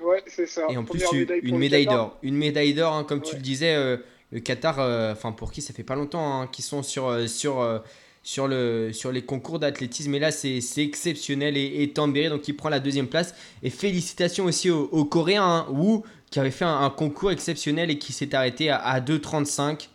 Ouais, 0.00 0.24
c'est 0.26 0.46
ça. 0.46 0.62
Et 0.70 0.78
en 0.78 0.84
plus, 0.84 1.02
Première 1.02 1.38
une 1.42 1.58
médaille 1.58 1.84
une 1.84 1.90
d'or. 1.90 2.18
Une 2.22 2.36
médaille 2.36 2.72
d'or, 2.72 3.06
comme 3.06 3.20
tu 3.20 3.36
le 3.36 3.42
disais, 3.42 3.74
euh, 3.74 3.98
le 4.32 4.40
Qatar, 4.40 4.78
enfin 5.12 5.32
pour 5.32 5.52
qui 5.52 5.60
ça 5.60 5.74
fait 5.74 5.84
pas 5.84 5.94
longtemps 5.94 6.46
qu'ils 6.46 6.64
sont 6.64 6.82
sur, 6.82 7.28
sur, 7.28 7.82
sur, 8.26 8.48
le, 8.48 8.90
sur 8.92 9.12
les 9.12 9.22
concours 9.22 9.60
d'athlétisme. 9.60 10.12
Et 10.16 10.18
là, 10.18 10.32
c'est 10.32 10.58
exceptionnel. 10.78 11.56
Et, 11.56 11.82
et 11.84 11.92
Tamberi, 11.92 12.28
donc, 12.28 12.48
il 12.48 12.54
prend 12.56 12.68
la 12.68 12.80
deuxième 12.80 13.06
place. 13.06 13.36
Et 13.62 13.70
félicitations 13.70 14.46
aussi 14.46 14.68
aux, 14.68 14.88
aux 14.90 15.04
Coréens, 15.04 15.44
hein, 15.44 15.66
Wu, 15.70 16.00
qui 16.28 16.40
avait 16.40 16.50
fait 16.50 16.64
un, 16.64 16.80
un 16.80 16.90
concours 16.90 17.30
exceptionnel 17.30 17.88
et 17.88 17.98
qui 17.98 18.12
s'est 18.12 18.34
arrêté 18.34 18.68
à, 18.68 18.78
à 18.78 19.00
2,35. 19.00 19.88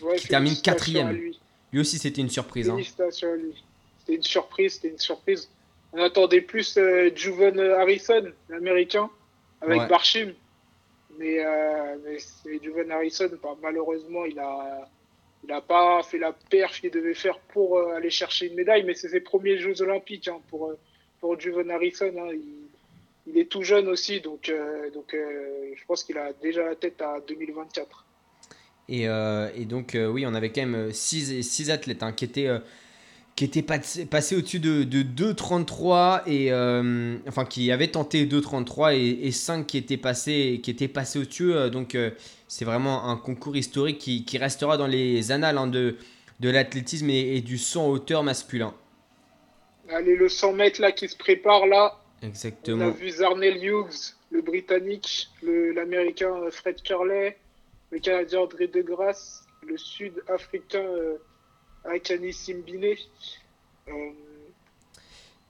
Ouais, 0.00 0.16
qui 0.16 0.26
termine 0.26 0.56
quatrième. 0.56 1.10
lui. 1.12 1.38
Lui 1.70 1.80
aussi, 1.80 1.98
c'était 1.98 2.22
une 2.22 2.30
surprise. 2.30 2.70
hein. 2.70 2.76
Félicitations 2.76 3.30
à 3.30 3.36
lui. 3.36 3.62
C'était 4.00 4.16
une 4.16 4.22
surprise, 4.22 4.72
c'était 4.74 4.88
une 4.88 4.98
surprise. 4.98 5.50
On 5.92 6.02
attendait 6.02 6.40
plus 6.40 6.78
euh, 6.78 7.10
Juven 7.14 7.60
Harrison, 7.60 8.24
l'américain, 8.48 9.10
avec 9.60 9.80
Ouais. 9.82 9.86
Barshim. 9.88 10.32
Mais, 11.18 11.44
euh, 11.44 11.96
mais 12.04 12.16
c'est 12.18 12.58
Juven 12.64 12.90
Harrison, 12.90 13.28
bah, 13.42 13.50
malheureusement, 13.62 14.24
il 14.24 14.38
a, 14.38 14.88
il 15.44 15.52
a 15.52 15.60
pas 15.60 16.02
fait 16.02 16.18
la 16.18 16.32
perf 16.32 16.80
qu'il 16.80 16.90
devait 16.90 17.14
faire 17.14 17.38
pour 17.38 17.78
euh, 17.78 17.96
aller 17.96 18.10
chercher 18.10 18.46
une 18.46 18.54
médaille, 18.54 18.84
mais 18.84 18.94
c'est 18.94 19.08
ses 19.08 19.20
premiers 19.20 19.58
Jeux 19.58 19.80
Olympiques 19.82 20.28
hein, 20.28 20.40
pour, 20.48 20.70
euh, 20.70 20.78
pour 21.20 21.36
Harrison. 21.70 22.12
hein. 22.18 22.30
Il, 22.32 22.42
il 23.26 23.38
est 23.38 23.44
tout 23.48 23.62
jeune 23.62 23.88
aussi, 23.88 24.20
donc, 24.20 24.48
euh, 24.48 24.90
donc 24.90 25.14
je 25.14 25.84
pense 25.86 26.02
qu'il 26.02 26.18
a 26.18 26.32
déjà 26.32 26.64
la 26.64 26.74
tête 26.74 27.00
à 27.00 27.20
2024. 27.28 28.04
Et, 28.88 29.04
et 29.04 29.64
donc, 29.64 29.96
oui, 29.96 30.26
on 30.26 30.34
avait 30.34 30.50
quand 30.50 30.66
même 30.66 30.90
6 30.90 31.70
athlètes 31.70 32.02
hein, 32.02 32.12
qui 32.12 32.24
étaient, 32.24 32.48
qui 33.34 33.44
étaient 33.44 33.62
passés, 33.62 34.04
passés 34.04 34.36
au-dessus 34.36 34.60
de, 34.60 34.84
de 34.84 35.02
2,33 35.02 36.22
et 36.26 36.52
euh, 36.52 37.16
enfin 37.26 37.44
qui 37.46 37.72
avaient 37.72 37.88
tenté 37.88 38.26
2,33 38.26 38.94
et, 38.94 39.30
5 39.32 39.66
qui 39.66 39.78
étaient 39.78 39.96
passés, 39.96 40.60
qui 40.62 40.70
étaient 40.70 40.88
passés 40.88 41.18
au-dessus. 41.18 41.52
euh, 41.54 41.70
donc, 41.70 41.94
euh, 41.94 42.10
c'est 42.46 42.64
vraiment 42.66 43.08
un 43.08 43.16
concours 43.16 43.56
historique 43.56 43.98
qui, 43.98 44.24
qui 44.24 44.36
restera 44.38 44.76
dans 44.76 44.86
les 44.86 45.32
annales 45.32 45.56
hein, 45.56 45.66
de, 45.66 45.96
de 46.40 46.50
l'athlétisme 46.50 47.08
et, 47.08 47.36
et 47.36 47.40
du 47.40 47.56
saut 47.56 47.80
en 47.80 47.88
hauteur 47.88 48.22
masculin. 48.22 48.74
Allez, 49.88 50.16
le 50.16 50.28
100 50.28 50.52
mètres 50.52 50.80
là 50.80 50.92
qui 50.92 51.08
se 51.08 51.16
prépare 51.16 51.66
là. 51.66 51.98
On 52.22 52.26
a 52.26 52.28
Exactement. 52.28 52.90
vu 52.90 53.10
Zarnell 53.10 53.56
Hughes, 53.64 54.14
le 54.30 54.42
Britannique, 54.42 55.28
l'Américain 55.42 56.32
Fred 56.50 56.80
Curley, 56.82 57.36
le 57.90 57.98
Canadien 57.98 58.40
André 58.40 58.68
Degrasse, 58.68 59.44
le 59.66 59.76
Sud-Africain 59.76 60.84
Akani 61.84 62.32
Simbine. 62.32 62.94
Euh, 63.88 63.92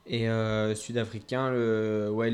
Et 0.05 0.27
euh, 0.27 0.75
sud-africain, 0.75 1.49
le- 1.51 2.09
ouais, 2.11 2.29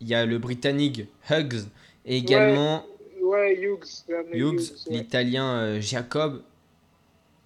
il 0.00 0.08
y 0.08 0.14
a 0.14 0.24
le 0.26 0.38
britannique 0.38 1.02
Huggs 1.30 1.64
et 2.06 2.16
également. 2.18 2.86
ouais, 3.20 3.54
Hughes. 3.60 4.04
Zarnell 4.08 4.36
Hughes, 4.36 4.72
ouais. 4.86 4.96
l'italien 4.98 5.46
euh, 5.56 5.80
Jacob, 5.80 6.42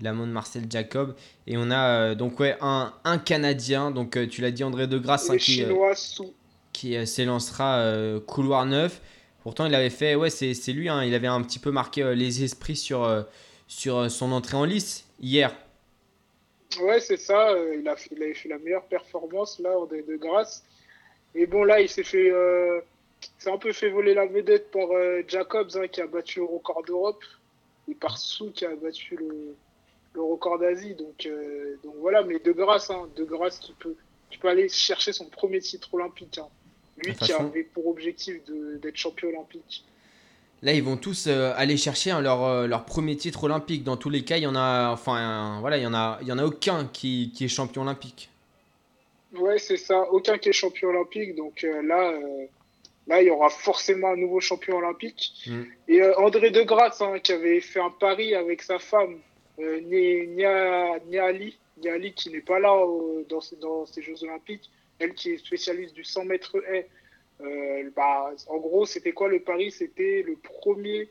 l'amant 0.01 0.27
de 0.27 0.33
Marcel 0.33 0.65
Jacob. 0.71 1.15
Et 1.47 1.57
on 1.57 1.71
a 1.71 2.11
euh, 2.11 2.15
donc 2.15 2.39
ouais, 2.41 2.57
un, 2.61 2.93
un 3.05 3.19
Canadien, 3.19 3.91
donc 3.91 4.17
euh, 4.17 4.27
tu 4.27 4.43
l'as 4.43 4.51
dit 4.51 4.65
André 4.65 4.87
de 4.89 4.99
Grasse, 4.99 5.29
Et 5.31 5.33
hein, 5.33 5.37
qui, 5.39 5.63
euh, 5.63 5.75
qui 6.73 7.07
s'élancera 7.07 8.21
couloir 8.27 8.67
neuf. 8.67 9.01
Pourtant, 9.43 9.65
il 9.67 9.75
avait 9.75 9.91
fait, 9.91 10.17
ouais, 10.17 10.29
c'est 10.29 10.55
c'est 10.55 10.73
lui, 10.73 10.89
hein, 10.89 11.05
il 11.05 11.15
avait 11.15 11.29
un 11.29 11.41
petit 11.41 11.61
peu 11.61 11.71
marqué 11.71 12.15
les 12.15 12.43
esprits 12.43 12.77
sur, 12.77 13.25
sur 13.69 14.11
son 14.11 14.33
entrée 14.33 14.57
en 14.57 14.65
lice 14.65 15.07
hier. 15.21 15.55
Ouais, 16.81 17.01
c'est 17.01 17.17
ça. 17.17 17.51
euh, 17.51 17.77
il, 17.79 17.89
a 17.89 17.97
fait, 17.97 18.11
il 18.13 18.23
avait 18.23 18.35
fait 18.35 18.49
la 18.49 18.59
meilleure 18.59 18.85
performance 18.85 19.59
là, 19.61 19.79
André 19.79 20.03
Degrasse. 20.03 20.65
Et 21.35 21.47
bon, 21.47 21.65
là, 21.65 21.81
il 21.81 21.89
s'est 21.89 22.03
fait. 22.05 22.31
Euh, 22.31 22.81
il 23.23 23.43
s'est 23.43 23.51
un 23.51 23.59
peu 23.59 23.73
fait 23.73 23.89
voler 23.91 24.15
la 24.15 24.27
vedette 24.27 24.71
par 24.71 24.91
euh, 24.93 25.23
Jacobs 25.27 25.71
hein, 25.77 25.89
qui 25.89 26.01
a 26.01 26.07
battu 26.07 26.41
le 26.41 26.45
record 26.47 26.83
d'Europe 26.85 27.23
et 27.91 27.95
par 27.95 28.19
Sou 28.19 28.51
qui 28.53 28.65
a 28.67 28.75
battu 28.77 29.17
le, 29.17 29.55
le 30.15 30.21
record 30.23 30.59
d'Asie. 30.59 30.95
Donc, 30.95 31.25
euh, 31.27 31.77
donc 31.83 31.95
voilà, 31.99 32.23
mais 32.23 32.39
de 32.39 32.53
grâce, 32.53 32.91
hein, 32.91 33.09
de 33.17 33.25
grâce 33.25 33.59
qui 33.59 33.73
peut, 33.75 33.95
qui 34.31 34.39
peut 34.39 34.49
aller 34.49 34.69
chercher 34.69 35.13
son 35.13 35.27
premier 35.27 35.61
titre 35.61 35.95
olympique. 35.95 36.39
hein. 36.39 36.49
Lui 36.99 37.13
De 37.13 37.19
qui 37.19 37.31
façon- 37.33 37.47
avait 37.47 37.63
pour 37.65 37.87
objectif 37.89 38.45
de- 38.45 38.77
d'être 38.77 38.97
champion 38.97 39.29
olympique. 39.29 39.85
Là, 40.63 40.73
ils 40.73 40.83
vont 40.83 40.97
tous 40.97 41.27
euh, 41.27 41.53
aller 41.57 41.77
chercher 41.77 42.11
hein, 42.11 42.21
leur, 42.21 42.43
euh, 42.45 42.67
leur 42.67 42.85
premier 42.85 43.17
titre 43.17 43.45
olympique. 43.45 43.85
Dans 43.85 43.97
tous 43.97 44.11
les 44.11 44.25
cas, 44.25 44.37
il 44.39 44.43
y 44.45 44.47
en 44.47 44.57
a, 44.57 44.91
enfin, 44.91 45.17
euh, 45.57 45.61
voilà, 45.61 45.77
il 45.77 45.83
y 45.83 45.87
en 45.87 45.95
a, 45.95 46.19
il 46.23 46.29
y 46.29 46.33
en 46.33 46.39
a 46.39 46.45
aucun 46.45 46.87
qui, 46.93 47.31
qui 47.35 47.45
est 47.45 47.49
champion 47.49 47.83
olympique. 47.83 48.31
Ouais, 49.35 49.59
c'est 49.59 49.77
ça. 49.77 50.01
Aucun 50.11 50.39
qui 50.39 50.49
est 50.49 50.53
champion 50.53 50.89
olympique. 50.89 51.35
Donc 51.37 51.63
euh, 51.63 51.83
là, 51.83 52.13
là, 53.07 53.21
il 53.23 53.29
y 53.29 53.31
aura 53.31 53.51
forcément 53.51 54.09
un 54.13 54.17
nouveau 54.17 54.41
champion 54.41 54.79
olympique. 54.79 55.33
Mm. 55.47 55.63
Et 55.89 56.03
André 56.17 56.51
de 56.51 56.63
Grasse, 56.63 57.03
hein, 57.03 57.19
qui 57.23 57.33
avait 57.33 57.61
fait 57.61 57.81
un 57.81 57.91
pari 57.91 58.35
avec 58.35 58.63
sa 58.63 58.79
femme, 58.79 59.19
Nia- 59.59 60.99
Niali, 61.07 61.57
Niali 61.83 62.13
qui 62.15 62.31
n'est 62.31 62.41
pas 62.41 62.59
là 62.59 62.71
dans, 63.29 63.41
dans 63.61 63.87
ces 63.87 64.03
Jeux 64.03 64.23
olympiques, 64.23 64.71
elle 64.99 65.15
qui 65.15 65.31
est 65.33 65.39
spécialiste 65.39 65.95
du 65.95 66.05
100 66.05 66.25
mètres 66.25 66.57
haie. 66.71 66.89
Euh, 67.41 67.91
bah, 67.95 68.33
en 68.49 68.57
gros, 68.59 68.87
c'était 68.87 69.13
quoi 69.13 69.29
le 69.29 69.41
pari? 69.41 69.71
C'était 69.71 70.23
le 70.27 70.37
premier, 70.37 71.11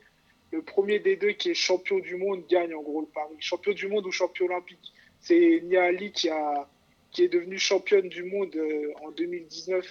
le 0.51 0.61
premier 0.61 0.99
des 0.99 1.15
deux 1.15 1.31
qui 1.31 1.51
est 1.51 1.53
champion 1.53 1.99
du 1.99 2.15
monde 2.15 2.43
gagne 2.47 2.73
en 2.73 2.81
gros 2.81 3.01
le 3.01 3.07
pari. 3.07 3.35
Champion 3.39 3.73
du 3.73 3.87
monde 3.87 4.05
ou 4.05 4.11
champion 4.11 4.45
olympique. 4.45 4.93
C'est 5.21 5.61
Niali 5.63 6.11
qui 6.11 6.29
a 6.29 6.67
qui 7.15 7.23
est 7.23 7.29
devenue 7.29 7.57
championne 7.57 8.09
du 8.09 8.23
monde 8.23 8.53
euh, 8.57 8.91
en 9.01 9.11
2019 9.11 9.85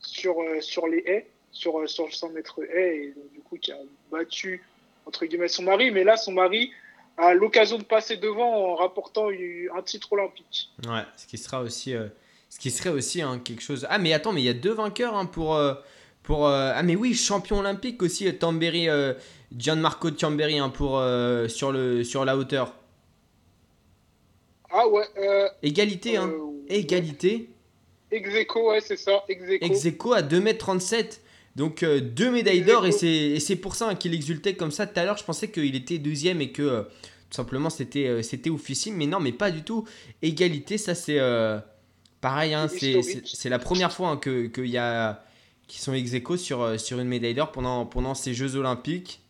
sur, 0.00 0.40
euh, 0.40 0.62
sur 0.62 0.88
les 0.88 1.02
haies, 1.06 1.26
sur, 1.52 1.78
euh, 1.78 1.86
sur 1.86 2.06
le 2.06 2.10
100 2.10 2.30
mètres 2.30 2.64
haies, 2.64 2.96
et 2.96 3.12
donc, 3.14 3.30
du 3.34 3.40
coup 3.40 3.58
qui 3.58 3.70
a 3.70 3.76
battu 4.10 4.64
entre 5.04 5.26
guillemets 5.26 5.48
son 5.48 5.64
mari. 5.64 5.90
Mais 5.90 6.04
là, 6.04 6.16
son 6.16 6.32
mari 6.32 6.72
a 7.18 7.34
l'occasion 7.34 7.76
de 7.76 7.82
passer 7.82 8.16
devant 8.16 8.70
en 8.70 8.74
rapportant 8.76 9.28
un 9.28 9.82
titre 9.82 10.10
olympique. 10.14 10.70
Ouais, 10.86 11.02
ce 11.18 11.26
qui 11.26 11.36
sera 11.36 11.60
aussi, 11.60 11.94
ce 12.48 12.58
qui 12.58 12.70
serait 12.70 12.90
aussi 12.90 13.22
hein, 13.22 13.40
quelque 13.44 13.62
chose. 13.62 13.86
Ah, 13.90 13.98
mais 13.98 14.12
attends, 14.12 14.32
mais 14.32 14.40
il 14.42 14.44
y 14.46 14.48
a 14.48 14.54
deux 14.54 14.72
vainqueurs 14.72 15.16
hein, 15.16 15.26
pour, 15.26 15.54
euh, 15.54 15.74
pour. 16.22 16.46
euh, 16.48 16.72
Ah, 16.74 16.82
mais 16.82 16.96
oui, 16.96 17.14
champion 17.14 17.58
olympique 17.58 18.02
aussi, 18.02 18.26
euh, 18.26 18.32
Tamberi, 18.32 18.88
euh, 18.88 19.14
Gianmarco 19.56 20.10
Tamberi 20.10 20.58
hein, 20.58 20.68
pour 20.70 21.02
sur 21.48 21.72
le 21.72 22.04
sur 22.04 22.24
la 22.24 22.36
hauteur. 22.36 22.74
Ah 24.70 24.86
ouais, 24.88 25.04
Égalité, 25.62 26.16
hein. 26.16 26.30
Égalité. 26.68 27.48
ex 28.10 28.28
aequo, 28.34 28.70
ouais, 28.70 28.80
c'est 28.80 28.96
ça, 28.98 29.24
ex 29.28 29.42
aequo. 29.48 29.64
Ex 29.66 29.84
aequo 29.86 30.12
à 30.12 30.22
2m37. 30.22 31.20
Donc 31.56 31.84
deux 31.84 32.30
médailles 32.30 32.62
d'or 32.62 32.86
et 32.86 32.92
c'est 32.92 33.56
pour 33.56 33.74
ça 33.74 33.88
hein, 33.88 33.94
qu'il 33.94 34.14
exultait 34.14 34.54
comme 34.54 34.70
ça 34.70 34.86
tout 34.86 34.98
à 35.00 35.04
l'heure. 35.04 35.16
Je 35.16 35.24
pensais 35.24 35.50
qu'il 35.50 35.74
était 35.74 35.98
deuxième 35.98 36.40
et 36.40 36.52
que 36.52 36.82
tout 36.82 37.34
simplement 37.36 37.70
c'était 37.70 38.22
c'était. 38.22 38.50
Mais 38.92 39.06
non, 39.06 39.18
mais 39.20 39.32
pas 39.32 39.50
du 39.50 39.62
tout. 39.62 39.84
Égalité, 40.22 40.78
ça 40.78 40.94
c'est 40.94 41.18
pareil. 42.20 42.54
hein, 42.54 42.68
C'est 42.68 43.48
la 43.48 43.58
première 43.58 43.92
fois 43.92 44.10
hein, 44.10 44.16
que 44.16 44.46
qu'il 44.46 44.66
y 44.66 44.78
a 44.78 45.24
qui 45.66 45.80
sont 45.80 45.92
ex 45.92 46.14
aequo 46.14 46.36
sur, 46.36 46.62
euh, 46.62 46.78
sur 46.78 46.98
une 46.98 47.08
médaille 47.08 47.34
d'or 47.34 47.52
pendant, 47.52 47.84
pendant 47.86 48.14
ces 48.14 48.32
Jeux 48.34 48.56
Olympiques. 48.56 49.20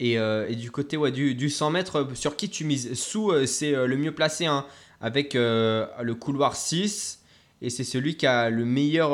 Et, 0.00 0.18
euh, 0.18 0.48
et 0.48 0.56
du 0.56 0.70
côté 0.70 0.96
ouais, 0.96 1.12
du, 1.12 1.34
du 1.34 1.48
100 1.48 1.70
mètres, 1.70 1.96
euh, 1.96 2.14
sur 2.14 2.36
qui 2.36 2.50
tu 2.50 2.64
mises? 2.64 2.94
Sous, 2.94 3.30
euh, 3.30 3.46
c'est 3.46 3.74
euh, 3.74 3.86
le 3.86 3.96
mieux 3.96 4.14
placé 4.14 4.46
hein, 4.46 4.66
avec 5.00 5.34
le 5.34 6.12
couloir 6.12 6.56
6. 6.56 7.22
Et 7.62 7.70
c'est 7.70 7.84
celui 7.84 8.16
qui 8.16 8.26
a 8.26 8.50
le 8.50 8.64
meilleur 8.64 9.10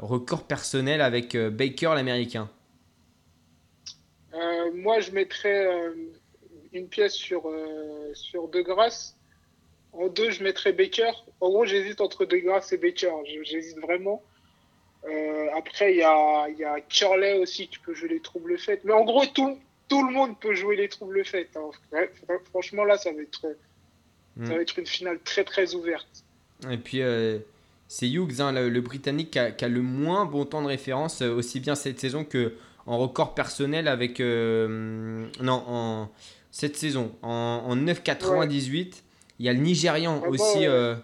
record 0.00 0.46
personnel 0.46 1.00
avec 1.00 1.36
Baker, 1.36 1.92
l'américain. 1.94 2.48
Moi, 4.74 5.00
je 5.00 5.10
mettrais 5.10 5.68
une 6.72 6.88
pièce 6.88 7.14
sur, 7.14 7.50
sur 8.14 8.48
De 8.48 8.60
Grasse. 8.60 9.17
En 9.92 10.08
deux, 10.08 10.30
je 10.30 10.42
mettrais 10.44 10.72
Baker. 10.72 11.10
En 11.40 11.48
gros, 11.50 11.64
j'hésite 11.66 12.00
entre 12.00 12.24
De 12.24 12.36
Grasse 12.36 12.72
et 12.72 12.76
Baker. 12.78 13.10
J'hésite 13.44 13.78
vraiment. 13.80 14.22
Euh, 15.08 15.46
après, 15.56 15.92
il 15.92 15.98
y 15.98 16.02
a, 16.02 16.48
y 16.50 16.64
a 16.64 16.80
Curley 16.80 17.38
aussi 17.38 17.68
qui 17.68 17.78
peut 17.78 17.94
jouer 17.94 18.08
les 18.08 18.20
troubles 18.20 18.58
faites. 18.58 18.84
Mais 18.84 18.92
en 18.92 19.04
gros, 19.04 19.24
tout, 19.26 19.58
tout 19.88 20.06
le 20.06 20.12
monde 20.12 20.38
peut 20.38 20.54
jouer 20.54 20.76
les 20.76 20.88
troubles 20.88 21.24
faites. 21.24 21.56
hein. 21.56 22.00
Franchement, 22.50 22.84
là, 22.84 22.96
ça 22.98 23.10
va, 23.12 23.20
être, 23.22 23.46
Mm. 24.36 24.46
ça 24.46 24.54
va 24.54 24.60
être 24.62 24.78
une 24.78 24.86
finale 24.86 25.18
très 25.24 25.42
très 25.42 25.74
ouverte. 25.74 26.22
Et 26.70 26.76
puis, 26.76 27.02
euh, 27.02 27.38
c'est 27.88 28.08
Hughes, 28.08 28.40
hein, 28.40 28.52
le, 28.52 28.68
le 28.68 28.80
Britannique, 28.80 29.32
qui 29.32 29.38
a, 29.40 29.50
qui 29.50 29.64
a 29.64 29.68
le 29.68 29.82
moins 29.82 30.26
bon 30.26 30.44
temps 30.44 30.62
de 30.62 30.68
référence, 30.68 31.22
euh, 31.22 31.32
aussi 31.34 31.58
bien 31.58 31.74
cette 31.74 31.98
saison 31.98 32.24
que 32.24 32.54
en 32.86 32.98
record 32.98 33.34
personnel 33.34 33.88
avec. 33.88 34.20
euh, 34.20 35.26
non, 35.40 35.64
en 35.66 36.08
cette 36.52 36.76
saison. 36.76 37.12
En, 37.22 37.28
en 37.66 37.76
9,98. 37.76 39.02
Il 39.38 39.46
y 39.46 39.48
a 39.48 39.52
le 39.52 39.60
Nigérian 39.60 40.16
Ah 40.18 40.20
bah, 40.22 40.28
aussi, 40.30 40.58
ouais. 40.58 40.66
euh, 40.66 40.94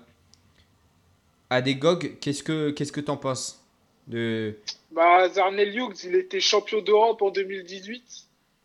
Adegog. 1.50 2.18
Qu'est-ce 2.20 2.42
que 2.42 2.70
qu'est-ce 2.70 2.92
que 2.92 3.00
t'en 3.00 3.16
penses 3.16 3.60
de... 4.06 4.56
Bah, 4.90 5.28
Zarnel 5.30 5.76
Hughes, 5.76 6.04
il 6.04 6.14
était 6.14 6.40
champion 6.40 6.80
d'Europe 6.82 7.22
en 7.22 7.30
2018. 7.30 8.02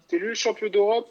C'était 0.02 0.18
lui 0.20 0.28
le 0.30 0.34
champion 0.34 0.70
d'Europe. 0.70 1.10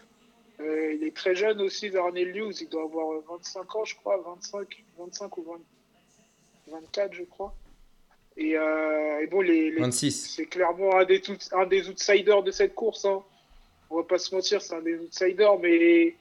Euh, 0.60 0.94
il 0.94 1.04
est 1.06 1.14
très 1.14 1.34
jeune 1.34 1.60
aussi, 1.60 1.90
Zarnel 1.90 2.36
Hughes. 2.36 2.56
Il 2.60 2.68
doit 2.68 2.82
avoir 2.84 3.12
euh, 3.12 3.24
25 3.30 3.76
ans, 3.76 3.84
je 3.84 3.94
crois. 3.96 4.16
25, 4.36 4.84
25 4.98 5.38
ou 5.38 5.42
20 5.42 5.52
24, 6.72 7.14
je 7.14 7.22
crois. 7.24 7.54
Et, 8.36 8.56
euh, 8.56 9.20
et 9.22 9.26
bon, 9.26 9.40
les, 9.40 9.70
les- 9.70 9.80
26. 9.80 10.34
c'est 10.36 10.46
clairement 10.46 10.96
un 10.98 11.04
des, 11.04 11.20
tout- 11.20 11.38
un 11.52 11.66
des 11.66 11.88
outsiders 11.88 12.42
de 12.42 12.50
cette 12.50 12.74
course. 12.74 13.04
Hein. 13.04 13.22
On 13.90 13.96
va 13.96 14.02
pas 14.02 14.18
se 14.18 14.34
mentir, 14.34 14.60
c'est 14.60 14.74
un 14.74 14.82
des 14.82 14.96
outsiders, 14.98 15.58
mais, 15.60 16.14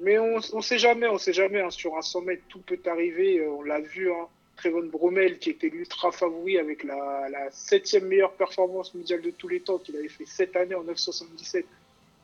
mais 0.00 0.18
on 0.18 0.36
ne 0.36 0.62
sait 0.62 0.78
jamais, 0.78 1.08
on 1.08 1.18
sait 1.18 1.32
jamais. 1.32 1.60
hein. 1.60 1.70
Sur 1.70 1.96
un 1.96 2.02
100 2.02 2.22
mètres, 2.22 2.42
tout 2.48 2.60
peut 2.60 2.78
arriver. 2.86 3.40
Euh, 3.40 3.50
On 3.50 3.62
l'a 3.62 3.80
vu, 3.80 4.10
hein. 4.10 4.28
Trevon 4.56 4.86
Bromel, 4.86 5.38
qui 5.38 5.50
était 5.50 5.68
l'ultra 5.68 6.10
favori 6.10 6.58
avec 6.58 6.82
la, 6.82 7.28
la 7.30 7.50
septième 7.52 8.06
meilleure 8.06 8.32
performance 8.32 8.92
mondiale 8.92 9.22
de 9.22 9.30
tous 9.30 9.46
les 9.46 9.60
temps, 9.60 9.78
qu'il 9.78 9.96
avait 9.96 10.08
fait 10.08 10.26
cette 10.26 10.56
année 10.56 10.74
en 10.74 10.82
977, 10.82 11.64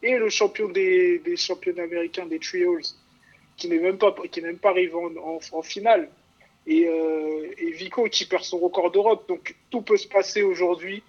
et 0.03 0.19
le 0.19 0.29
champion 0.31 0.69
des, 0.69 1.21
des 1.21 1.37
championnats 1.37 1.85
américains 1.85 2.27
des 2.27 2.41
trials, 2.41 2.83
qui 3.57 3.69
n'est 3.69 3.79
même 3.79 3.99
pas, 3.99 4.13
même 4.43 4.59
pas 4.59 4.71
arrivé 4.71 4.93
en 4.95 5.63
finale 5.63 6.11
et, 6.67 6.89
euh, 6.89 7.47
et 7.59 7.71
Vico 7.71 8.05
qui 8.09 8.25
perd 8.25 8.43
son 8.43 8.59
record 8.59 8.91
d'Europe. 8.91 9.29
Donc 9.29 9.55
tout 9.71 9.83
peut 9.83 9.97
se 9.97 10.09
passer 10.09 10.43
aujourd'hui. 10.43 11.03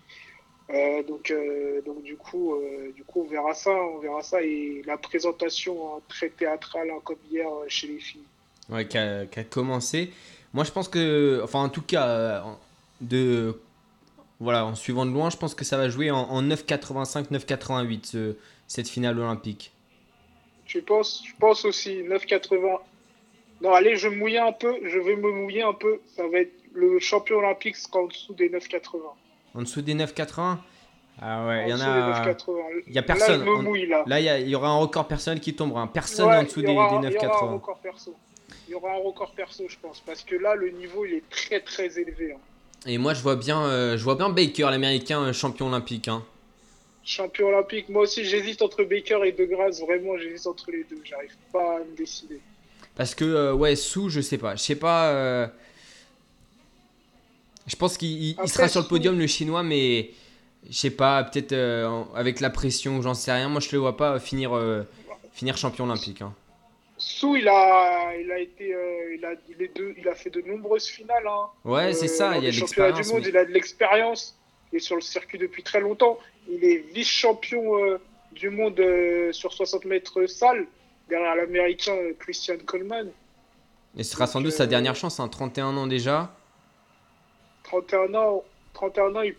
Euh, 0.72 1.04
donc, 1.04 1.30
euh, 1.30 1.82
donc 1.86 2.02
du 2.02 2.16
coup, 2.18 2.56
euh, 2.56 2.92
du 2.96 3.04
coup, 3.04 3.22
on 3.22 3.30
verra 3.30 3.54
ça, 3.54 3.72
on 3.72 4.00
verra 4.00 4.24
ça 4.24 4.42
et 4.42 4.82
la 4.86 4.98
présentation 4.98 5.96
hein, 5.96 6.00
très 6.10 6.30
théâtrale 6.30 6.90
hein, 6.90 7.00
comme 7.04 7.18
hier 7.32 7.48
chez 7.68 7.88
les 7.88 8.00
filles. 8.00 8.24
Ouais, 8.70 8.88
qui 8.88 8.98
a, 8.98 9.26
commencé. 9.50 10.12
Moi, 10.54 10.64
je 10.64 10.72
pense 10.72 10.88
que, 10.88 11.42
enfin, 11.44 11.64
en 11.64 11.70
tout 11.70 11.84
cas, 11.84 12.42
en- 12.44 12.58
de, 13.02 13.60
voilà, 14.40 14.66
en 14.66 14.74
suivant 14.74 15.06
de 15.06 15.12
loin, 15.12 15.30
je 15.30 15.38
pense 15.38 15.54
que 15.54 15.64
ça 15.64 15.78
va 15.78 15.88
jouer 15.90 16.10
en, 16.10 16.18
en 16.18 16.42
9,85, 16.42 17.30
9,88 17.30 18.06
ce- 18.06 18.36
cette 18.68 18.88
finale 18.90 19.20
olympique. 19.20 19.72
Je 20.66 20.80
pense, 20.80 21.24
je 21.28 21.34
pense 21.40 21.64
aussi 21.66 22.02
9,80. 22.02 22.80
Non, 23.62 23.72
allez, 23.74 23.98
je 23.98 24.08
mouille 24.08 24.38
un 24.40 24.52
peu, 24.52 24.74
je 24.84 24.98
vais 24.98 25.16
me 25.16 25.32
mouiller 25.32 25.62
un 25.62 25.74
peu. 25.74 26.00
Ça 26.16 26.28
va 26.28 26.40
être 26.40 26.54
le 26.74 27.00
champion 27.00 27.38
olympique 27.38 27.76
sera 27.76 28.00
en 28.00 28.08
dessous 28.08 28.34
des 28.34 28.50
9,80. 28.50 28.98
En 29.56 29.62
dessous 29.62 29.82
des 29.82 29.96
9,80 29.96 30.58
Ah 31.22 31.48
ouais, 31.48 31.64
il 31.68 31.70
y 31.70 31.74
en 31.74 31.80
a. 31.80 32.24
9,80. 32.26 32.54
il 32.88 32.94
y 32.94 32.98
a 32.98 33.02
personne. 33.04 33.46
Là, 33.46 33.62
mouille 33.62 33.88
là. 33.88 34.04
Là, 34.06 34.20
il 34.20 34.44
y, 34.46 34.50
il 34.50 34.56
aura 34.56 34.70
un 34.70 34.78
record 34.78 35.08
personnel 35.08 35.40
qui 35.40 35.54
tombera. 35.56 35.92
Personne 35.92 36.28
Ouais, 36.30 36.38
en 36.38 36.44
dessous 36.44 36.60
il 36.60 36.66
des, 36.66 36.74
des 36.74 36.74
Il 36.74 36.78
y 36.78 36.82
aura 36.84 36.98
un 36.98 37.10
9,80. 37.10 37.54
record 37.54 37.80
perso. 37.80 38.16
Il 38.68 38.72
y 38.72 38.76
aura 38.76 38.92
un 38.92 38.98
record 38.98 39.32
perso, 39.34 39.64
je 39.68 39.78
pense, 39.82 40.02
parce 40.02 40.24
que 40.24 40.36
là, 40.36 40.56
le 40.56 40.70
niveau, 40.72 41.06
il 41.06 41.14
est 41.16 41.30
très 41.30 41.60
très 41.62 42.00
élevé. 42.00 42.34
hein. 42.34 42.40
Et 42.88 42.98
moi, 42.98 43.14
je 43.14 43.22
vois 43.22 43.36
bien, 43.36 43.62
euh, 43.66 43.98
je 43.98 44.04
vois 44.04 44.16
bien 44.16 44.30
Baker, 44.30 44.64
l'américain 44.70 45.22
euh, 45.22 45.34
champion 45.34 45.68
olympique. 45.68 46.08
hein. 46.08 46.24
Champion 47.04 47.48
olympique, 47.50 47.90
moi 47.90 48.04
aussi, 48.04 48.26
j'hésite 48.26 48.62
entre 48.62 48.84
Baker 48.84 49.20
et 49.26 49.32
De 49.32 49.46
Grasse. 49.46 49.80
Vraiment, 49.82 50.18
j'hésite 50.18 50.48
entre 50.48 50.72
les 50.72 50.84
deux. 50.90 51.00
J'arrive 51.04 51.36
pas 51.54 51.78
à 51.78 51.80
me 51.80 51.96
décider. 51.96 52.40
Parce 52.96 53.14
que, 53.16 53.24
euh, 53.26 53.54
ouais, 53.54 53.76
Sou, 53.76 54.10
je 54.10 54.22
sais 54.22 54.38
pas. 54.40 54.56
Je 54.56 54.62
sais 54.62 54.76
pas. 54.76 55.10
euh, 55.12 55.48
Je 57.68 57.76
pense 57.76 57.98
qu'il 57.98 58.36
sera 58.48 58.68
sur 58.68 58.82
le 58.82 58.88
podium, 58.88 59.18
le 59.18 59.28
chinois, 59.28 59.64
mais 59.64 60.12
je 60.70 60.76
sais 60.76 60.92
pas, 60.92 61.24
peut-être 61.24 61.52
euh, 61.54 62.04
avec 62.16 62.40
la 62.40 62.50
pression, 62.50 63.02
j'en 63.02 63.14
sais 63.14 63.32
rien. 63.32 63.50
Moi, 63.50 63.60
je 63.60 63.70
le 63.72 63.80
vois 63.80 63.98
pas 63.98 64.20
finir, 64.20 64.56
euh, 64.56 64.84
finir 65.34 65.58
champion 65.58 65.86
olympique. 65.86 66.22
hein. 66.22 66.34
Sou, 66.98 67.36
il 67.36 67.48
a, 67.48 68.14
il 68.16 68.32
a 68.32 68.40
été, 68.40 68.74
euh, 68.74 69.16
il 69.18 69.26
a, 69.26 69.32
il 69.50 69.62
est 69.62 69.76
de- 69.76 69.94
il 69.98 70.08
a 70.08 70.16
fait 70.16 70.30
de 70.30 70.42
nombreuses 70.42 70.86
finales. 70.88 71.28
Hein. 71.28 71.48
Ouais, 71.66 71.92
c'est 71.94 72.06
Euh, 72.06 72.08
ça, 72.08 72.38
il 72.38 72.44
y 72.46 72.48
a 72.48 72.52
de 72.52 72.56
l'expérience. 72.56 73.08
du 73.08 73.14
monde, 73.14 73.22
mais- 73.24 73.30
il 73.30 73.38
a 73.38 73.46
de 73.46 73.52
l'expérience. 73.52 74.38
Il 74.72 74.78
est 74.78 74.80
sur 74.80 74.96
le 74.96 75.02
circuit 75.02 75.38
depuis 75.38 75.62
très 75.64 75.82
longtemps. 75.82 76.18
Il 76.50 76.64
est 76.64 76.86
vice-champion 76.94 77.78
euh, 77.84 77.98
du 78.32 78.50
monde 78.50 78.80
euh, 78.80 79.32
sur 79.34 79.52
60 79.54 79.86
mètres 79.86 80.26
salle, 80.28 80.68
derrière 81.10 81.36
l'américain 81.36 81.94
euh, 81.94 82.14
Christian 82.20 82.56
Coleman. 82.66 83.10
Et 83.98 84.04
ce 84.04 84.12
sera 84.14 84.28
sans 84.28 84.40
doute 84.42 84.52
sa 84.54 84.64
euh, 84.64 84.68
dernière 84.68 84.96
chance, 84.96 85.20
hein, 85.20 85.28
31 85.28 85.76
ans 85.78 85.88
déjà. 85.88 86.34
31 87.66 88.14
ans, 88.16 88.44
31 88.74 89.16
ans, 89.16 89.22
il 89.22 89.36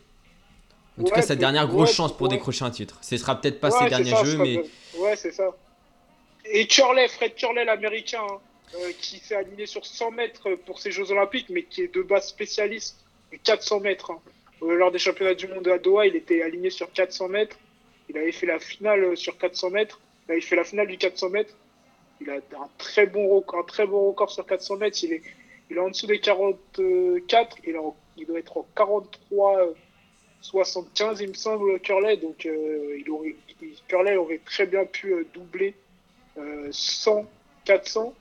En 0.98 1.02
tout 1.02 1.08
Ouais, 1.10 1.16
cas, 1.16 1.22
sa 1.22 1.36
dernière 1.36 1.66
grosse 1.68 1.90
ouais, 1.90 1.94
chance 1.94 2.16
pour 2.16 2.28
ouais. 2.28 2.34
décrocher 2.36 2.64
un 2.64 2.70
titre. 2.70 2.98
Ce 3.02 3.16
sera 3.16 3.40
peut-être 3.40 3.60
pas 3.60 3.70
Ouais, 3.70 3.84
ses 3.84 3.88
derniers 3.90 4.10
ça, 4.10 4.24
jeux, 4.24 4.38
mais 4.38 4.62
Ouais, 4.98 5.16
c'est 5.16 5.32
ça. 5.32 5.54
Et 6.44 6.66
Curley, 6.66 7.08
Fred 7.08 7.34
Curley, 7.34 7.64
l'américain, 7.64 8.22
hein, 8.22 8.38
euh, 8.76 8.92
qui 9.00 9.18
s'est 9.18 9.34
aligné 9.34 9.66
sur 9.66 9.84
100 9.84 10.10
mètres 10.12 10.54
pour 10.66 10.78
ses 10.80 10.90
Jeux 10.90 11.10
Olympiques, 11.10 11.48
mais 11.50 11.64
qui 11.64 11.82
est 11.82 11.94
de 11.94 12.02
base 12.02 12.28
spécialiste 12.28 12.96
du 13.30 13.38
400 13.38 13.80
mètres. 13.80 14.10
hein. 14.12 14.20
Euh, 14.62 14.74
lors 14.76 14.90
des 14.90 14.98
championnats 14.98 15.34
du 15.34 15.48
monde 15.48 15.68
à 15.68 15.78
Doha, 15.78 16.06
il 16.06 16.16
était 16.16 16.40
aligné 16.42 16.70
sur 16.70 16.90
400 16.92 17.28
mètres. 17.28 17.56
Il 18.08 18.16
avait 18.16 18.32
fait 18.32 18.46
la 18.46 18.58
finale 18.58 19.04
euh, 19.04 19.16
sur 19.16 19.36
400 19.36 19.70
mètres. 19.70 20.00
Il 20.28 20.32
avait 20.32 20.40
fait 20.40 20.56
la 20.56 20.64
finale 20.64 20.86
du 20.86 20.96
400 20.98 21.28
mètres. 21.30 21.52
Il 22.20 22.30
a 22.30 22.36
un 22.36 22.68
très 22.78 23.06
bon 23.06 23.28
record, 23.28 23.60
un 23.60 23.64
très 23.64 23.86
bon 23.86 24.08
record 24.08 24.30
sur 24.30 24.46
400 24.46 24.76
mètres. 24.76 24.98
Il 25.02 25.12
est, 25.12 25.22
il 25.68 25.76
est 25.76 25.80
en 25.80 25.90
dessous 25.90 26.06
des 26.06 26.20
44. 26.20 27.56
Il, 27.66 27.74
est 27.74 27.78
en- 27.78 27.94
il 28.16 28.26
doit 28.26 28.38
être 28.38 28.56
en 28.56 28.66
43, 28.74 29.58
euh, 29.60 29.72
75, 30.40 31.20
il 31.20 31.28
me 31.28 31.34
semble, 31.34 31.80
Curley. 31.80 32.16
Donc, 32.16 32.46
euh, 32.46 32.98
aurait, 33.10 33.36
Curley 33.88 34.16
aurait 34.16 34.40
très 34.44 34.66
bien 34.66 34.84
pu 34.84 35.12
euh, 35.12 35.26
doubler 35.34 35.74
euh, 36.38 36.68
100, 36.70 37.26
400. 37.64 38.14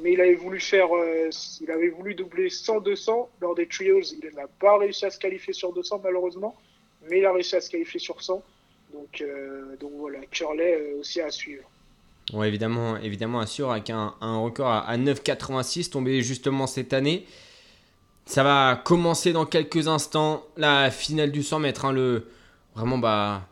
Mais 0.00 0.12
il 0.14 0.20
avait 0.20 0.34
voulu 0.34 0.58
faire, 0.58 0.88
euh, 0.94 1.28
il 1.60 1.70
avait 1.70 1.88
voulu 1.88 2.14
doubler 2.14 2.48
100, 2.48 2.80
200 2.80 3.28
lors 3.40 3.54
des 3.54 3.66
trials. 3.66 4.04
Il 4.12 4.34
n'a 4.34 4.46
pas 4.46 4.78
réussi 4.78 5.04
à 5.04 5.10
se 5.10 5.18
qualifier 5.18 5.52
sur 5.52 5.72
200 5.72 6.00
malheureusement, 6.02 6.56
mais 7.08 7.18
il 7.18 7.26
a 7.26 7.32
réussi 7.32 7.56
à 7.56 7.60
se 7.60 7.68
qualifier 7.68 8.00
sur 8.00 8.22
100. 8.22 8.42
Donc, 8.94 9.20
euh, 9.20 9.76
donc 9.80 9.92
voilà, 9.96 10.20
Curley 10.30 10.74
euh, 10.74 11.00
aussi 11.00 11.20
à 11.20 11.30
suivre. 11.30 11.64
Ouais, 12.32 12.48
évidemment, 12.48 12.96
évidemment, 12.98 13.40
assure 13.40 13.70
avec 13.72 13.90
un, 13.90 14.14
record 14.20 14.68
à 14.68 14.96
9,86 14.96 15.90
tombé 15.90 16.22
justement 16.22 16.66
cette 16.66 16.92
année. 16.92 17.26
Ça 18.24 18.42
va 18.42 18.80
commencer 18.82 19.32
dans 19.32 19.46
quelques 19.46 19.88
instants 19.88 20.44
la 20.56 20.90
finale 20.90 21.32
du 21.32 21.42
100 21.42 21.58
mètres. 21.58 21.84
hein, 21.84 21.92
le, 21.92 22.28
vraiment, 22.74 22.98
bah, 22.98 23.48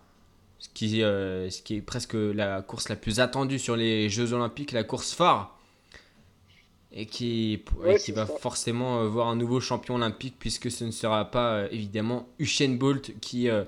ce, 0.59 0.69
qui, 0.73 1.03
euh, 1.03 1.51
ce 1.51 1.61
qui 1.63 1.77
est 1.77 1.81
presque 1.83 2.15
la 2.15 2.63
course 2.63 2.89
la 2.89 2.97
plus 2.97 3.21
attendue 3.21 3.59
sur 3.59 3.77
les 3.77 4.09
Jeux 4.09 4.33
Olympiques, 4.33 4.73
la 4.73 4.85
course 4.85 5.13
phare. 5.13 5.57
Et 6.93 7.07
qui, 7.07 7.63
Ouais, 7.77 7.95
et 7.95 7.99
qui 7.99 8.07
c'est 8.07 8.13
va 8.13 8.27
ça. 8.27 8.33
forcément 8.41 9.01
euh, 9.03 9.07
voir 9.09 9.29
un 9.29 9.37
nouveau 9.37 9.61
champion 9.61 9.95
olympique, 9.97 10.35
puisque 10.39 10.71
ce 10.71 10.85
ne 10.85 10.91
sera 10.91 11.25
pas 11.31 11.53
euh, 11.53 11.69
évidemment 11.71 12.27
Usain 12.41 12.71
Bolt 12.71 13.13
qui 13.21 13.49
euh, 13.49 13.65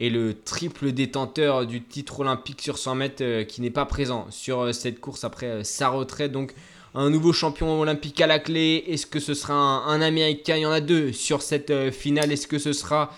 est 0.00 0.10
le 0.10 0.34
triple 0.42 0.90
détenteur 0.92 1.66
du 1.66 1.82
titre 1.82 2.20
olympique 2.20 2.60
sur 2.62 2.78
100 2.78 2.94
mètres 2.96 3.42
qui 3.44 3.60
n'est 3.60 3.70
pas 3.70 3.86
présent 3.86 4.26
sur 4.30 4.74
cette 4.74 5.00
course 5.00 5.22
après 5.24 5.62
sa 5.64 5.88
retraite. 5.88 6.32
Donc 6.32 6.54
un 6.96 7.10
nouveau 7.10 7.34
champion 7.34 7.78
olympique 7.78 8.20
à 8.22 8.26
la 8.26 8.38
clé. 8.38 8.82
Est-ce 8.88 9.06
que 9.06 9.20
ce 9.20 9.34
sera 9.34 9.54
un, 9.54 10.00
Américain? 10.00 10.56
Il 10.56 10.62
y 10.62 10.66
en 10.66 10.70
a 10.70 10.80
deux 10.80 11.12
sur 11.12 11.42
cette 11.42 11.70
euh, 11.70 11.92
finale. 11.92 12.32
Est-ce 12.32 12.48
que 12.48 12.58
ce 12.58 12.72
sera 12.72 13.12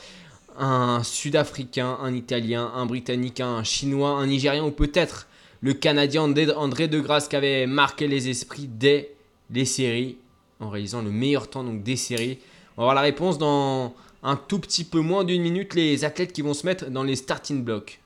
un 0.59 1.05
Sud-Africain, 1.05 1.97
un 2.03 2.13
Italien, 2.13 2.73
un 2.75 2.87
Britannique, 2.87 3.41
un 3.41 3.63
Chinois, 3.63 4.11
un 4.11 4.27
Nigérien 4.27 4.65
ou 4.65 4.73
peut-être 4.73 5.29
le 5.61 5.73
Canadien 5.75 6.23
André 6.23 6.89
De 6.89 6.99
Grasse 6.99 7.29
qui 7.29 7.37
avait 7.37 7.67
marqué 7.69 8.09
les 8.09 8.29
esprits 8.29 8.69
dès 8.69 9.13
les 9.51 9.65
séries 9.65 10.19
en 10.59 10.69
réalisant 10.69 11.01
le 11.01 11.11
meilleur 11.11 11.49
temps 11.49 11.63
des 11.63 11.97
séries? 11.97 12.41
On 12.77 12.83
va 12.83 12.87
voir 12.87 12.95
la 12.97 13.03
réponse 13.03 13.39
dans 13.39 13.95
un 14.25 14.35
tout 14.35 14.59
petit 14.59 14.83
peu 14.83 14.99
moins 14.99 15.23
d'une 15.23 15.43
minute 15.43 15.75
les 15.75 16.05
athlètes 16.05 16.33
qui 16.33 16.43
vont 16.43 16.55
se 16.55 16.67
mettre 16.67 16.91
dans 16.91 17.05
les 17.05 17.15
starting 17.15 17.63
blocks. 17.63 18.01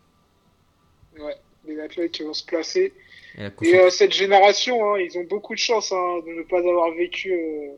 Ouais, 1.19 1.37
les 1.67 1.81
athlètes 1.81 2.13
qui 2.13 2.23
vont 2.25 2.35
se 2.35 2.45
placer. 2.45 2.93
Et 3.39 3.79
euh, 3.79 3.91
cette 3.91 4.13
génération, 4.13 4.95
hein, 4.95 4.99
ils 4.99 5.17
ont 5.19 5.25
beaucoup 5.25 5.55
de 5.55 5.59
chance 5.59 5.91
hein, 5.93 6.21
de 6.27 6.33
ne 6.33 6.43
pas 6.43 6.59
avoir 6.59 6.91
vécu 6.93 7.33
euh, 7.33 7.73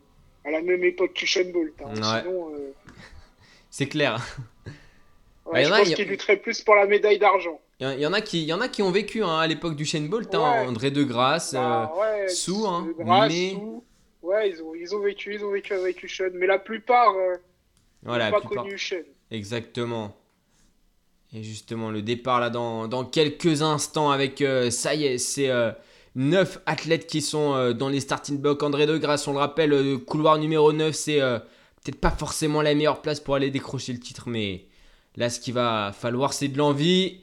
à 0.44 0.50
la 0.50 0.60
même 0.62 0.82
époque 0.84 1.12
qu'Usain 1.14 1.44
Bolt. 1.52 1.72
hein. 1.80 1.88
Ouais. 1.94 2.20
Sinon, 2.22 2.50
euh, 2.54 2.72
C'est 3.70 3.86
clair. 3.86 4.20
ouais, 4.66 5.52
Bah, 5.52 5.60
y 5.62 5.64
je 5.64 5.70
en 5.70 5.74
a, 5.74 5.78
pense 5.78 5.90
a- 5.90 5.94
qu'il 5.94 6.08
lutterait 6.08 6.36
plus 6.38 6.60
pour 6.62 6.74
la 6.76 6.86
médaille 6.86 7.18
d'argent. 7.18 7.60
Il 7.80 8.00
y, 8.00 8.06
en 8.06 8.12
a 8.12 8.20
qui, 8.20 8.42
il 8.42 8.48
y 8.48 8.52
en 8.52 8.60
a 8.60 8.68
qui 8.68 8.82
ont 8.82 8.90
vécu 8.92 9.22
à 9.24 9.46
l'époque 9.46 9.74
du 9.76 9.84
Shane 9.84 10.08
Bolt, 10.08 10.32
Ouais. 10.32 10.40
André 10.40 10.90
de 10.90 11.02
Grasse. 11.02 11.54
Bah, 11.54 11.92
ouais, 11.98 12.28
Sou, 12.28 12.62
de 12.98 13.02
Grasse, 13.04 13.32
mais- 13.32 13.50
Sou. 13.50 13.84
Ouais, 14.22 14.48
ils 14.48 14.62
ont, 14.62 14.74
ils 14.74 14.94
ont 14.94 15.00
vécu, 15.00 15.34
ils 15.34 15.44
ont 15.44 15.50
vécu 15.50 15.74
avec 15.74 16.02
Ushun. 16.02 16.30
Mais 16.34 16.46
la 16.46 16.58
plupart, 16.58 17.12
voilà, 18.02 18.30
n'ont 18.30 18.40
pas 18.40 18.40
plupart- 18.46 18.62
connu 18.64 18.74
Ushun. 18.76 19.02
Exactement. 19.30 20.16
Et 21.34 21.42
justement, 21.42 21.90
le 21.90 22.00
départ 22.00 22.38
là 22.40 22.48
dans, 22.48 22.86
dans 22.86 23.04
quelques 23.04 23.62
instants 23.62 24.10
avec, 24.10 24.40
euh, 24.40 24.70
ça 24.70 24.94
y 24.94 25.04
est, 25.04 25.18
c'est 25.18 25.50
9 26.14 26.60
athlètes 26.64 27.08
qui 27.08 27.20
sont 27.20 27.54
euh, 27.54 27.72
dans 27.72 27.88
les 27.88 27.98
starting 28.00 28.38
blocks. 28.38 28.62
André 28.62 28.86
de 28.86 28.96
Grasse, 28.98 29.26
on 29.26 29.32
le 29.32 29.38
rappelle, 29.40 29.72
euh, 29.72 29.98
couloir 29.98 30.38
numéro 30.38 30.72
9, 30.72 30.94
c'est 30.94 31.20
euh, 31.20 31.40
peut-être 31.82 32.00
pas 32.00 32.12
forcément 32.12 32.62
la 32.62 32.72
meilleure 32.74 33.02
place 33.02 33.18
pour 33.18 33.34
aller 33.34 33.50
décrocher 33.50 33.92
le 33.92 33.98
titre, 33.98 34.28
mais 34.28 34.66
là, 35.16 35.28
ce 35.28 35.40
qu'il 35.40 35.54
va 35.54 35.90
falloir, 35.92 36.32
c'est 36.32 36.46
de 36.46 36.56
l'envie. 36.56 37.20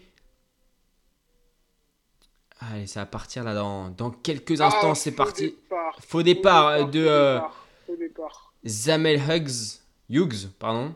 Allez, 2.60 2.86
ça 2.86 3.00
va 3.00 3.06
partir 3.08 3.44
là 3.44 3.56
dans, 3.56 3.90
dans 3.90 4.12
quelques 4.12 4.62
instants, 4.62 4.92
Ah, 4.92 4.96
c'est 4.96 5.12
faux 5.12 5.18
parti. 5.18 5.44
départ, 5.46 5.98
Faux 6.06 6.22
départ 6.24 6.68
euh, 6.68 6.84
de 6.84 7.04
faux 7.04 7.10
euh, 7.10 7.34
départ, 7.36 7.66
faux 7.88 7.96
départ. 7.96 8.54
Zamel 8.66 9.20
Hughes, 9.20 9.80
Hughes, 10.10 10.50
pardon, 10.60 10.94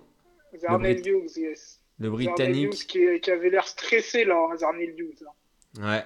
Brit- 0.94 1.02
Hughes, 1.08 1.38
yes. 1.38 1.75
Le 2.00 2.10
Britannique. 2.10 2.88
Qui, 2.88 3.20
qui 3.22 3.32
avait 3.32 3.50
l'air 3.50 3.68
stressé 3.68 4.26
là, 4.26 4.36
Hughes. 4.80 5.26
hein. 5.80 5.82
Ouais. 5.88 6.04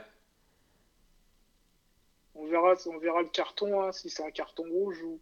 On 2.35 2.45
verra, 2.47 2.73
on 2.87 2.97
verra 2.99 3.21
le 3.21 3.27
carton, 3.29 3.81
hein, 3.81 3.91
si 3.91 4.09
c'est 4.09 4.23
un 4.23 4.31
carton 4.31 4.63
rouge 4.63 5.01
ou. 5.03 5.19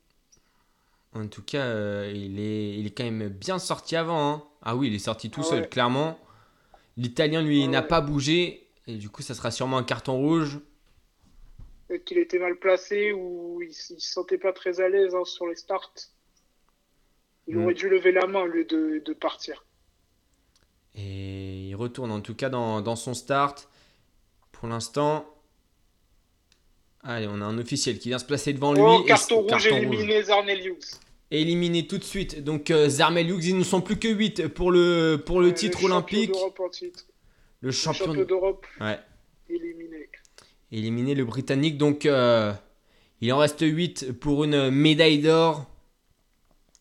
En 1.13 1.27
tout 1.27 1.41
cas, 1.41 1.63
euh, 1.65 2.11
il, 2.13 2.39
est, 2.39 2.75
il 2.77 2.85
est 2.85 2.91
quand 2.91 3.03
même 3.05 3.29
bien 3.29 3.59
sorti 3.59 3.95
avant. 3.95 4.31
hein. 4.33 4.43
Ah 4.61 4.75
oui, 4.75 4.87
il 4.87 4.93
est 4.95 4.99
sorti 4.99 5.29
tout 5.31 5.41
Ah 5.43 5.49
seul, 5.49 5.61
ouais. 5.61 5.67
clairement. 5.69 6.19
L'Italien, 6.97 7.41
lui, 7.41 7.63
Ah 7.63 7.67
n'a 7.67 7.81
ouais. 7.81 7.87
pas 7.87 8.01
bougé. 8.01 8.67
Et 8.87 8.95
du 8.95 9.09
coup, 9.09 9.21
ça 9.21 9.33
sera 9.33 9.49
sûrement 9.51 9.77
un 9.77 9.83
carton 9.83 10.15
rouge. 10.17 10.59
Peut-être 11.87 12.05
qu'il 12.05 12.17
était 12.19 12.39
mal 12.39 12.57
placé 12.57 13.13
ou 13.13 13.61
il, 13.61 13.69
il 13.69 13.73
se 13.73 13.97
sentait 13.99 14.37
pas 14.37 14.53
très 14.53 14.79
à 14.81 14.89
l'aise 14.89 15.15
hein, 15.15 15.25
sur 15.25 15.47
les 15.47 15.55
starts. 15.55 15.93
Il 17.47 17.55
Mm. 17.55 17.63
aurait 17.63 17.73
dû 17.73 17.89
lever 17.89 18.11
la 18.11 18.27
main 18.27 18.41
au 18.41 18.47
lieu 18.47 18.65
de, 18.65 19.01
de 19.03 19.13
partir. 19.13 19.65
Et 20.97 21.67
il 21.69 21.75
retourne 21.75 22.11
en 22.11 22.21
tout 22.21 22.35
cas 22.35 22.49
dans, 22.49 22.81
dans 22.81 22.95
son 22.95 23.13
start. 23.13 23.69
Pour 24.51 24.67
l'instant. 24.67 25.25
Allez, 27.03 27.27
on 27.29 27.39
a 27.41 27.45
un 27.45 27.57
officiel 27.57 27.99
qui 27.99 28.09
vient 28.09 28.19
se 28.19 28.25
placer 28.25 28.51
devant 28.53 28.73
lui. 28.73 28.81
Oh, 28.83 29.03
carton 29.03 29.41
rouge 29.41 30.07
éliminé 31.31 31.87
tout 31.87 31.97
de 31.97 32.03
suite. 32.03 32.43
Donc, 32.43 32.71
euh, 32.71 32.89
ils 32.89 33.57
ne 33.57 33.63
sont 33.63 33.81
plus 33.81 33.97
que 33.97 34.07
8 34.07 34.47
pour 34.47 34.71
le, 34.71 35.21
pour 35.23 35.41
le 35.41 35.53
titre 35.53 35.83
olympique. 35.83 36.31
d'Europe 36.31 36.59
en 36.59 36.69
titre. 36.69 37.05
Le 37.61 37.67
Le 37.67 37.71
champion. 37.71 38.13
d'Europe 38.13 38.65
Ouais. 38.79 38.99
éliminé. 39.49 40.09
Éliminé 40.71 41.15
le 41.15 41.25
Britannique. 41.25 41.77
Donc, 41.77 42.05
euh, 42.05 42.53
il 43.21 43.31
en 43.33 43.37
reste 43.37 43.61
8 43.61 44.13
pour 44.19 44.43
une 44.43 44.69
médaille 44.69 45.19
d'or. 45.19 45.65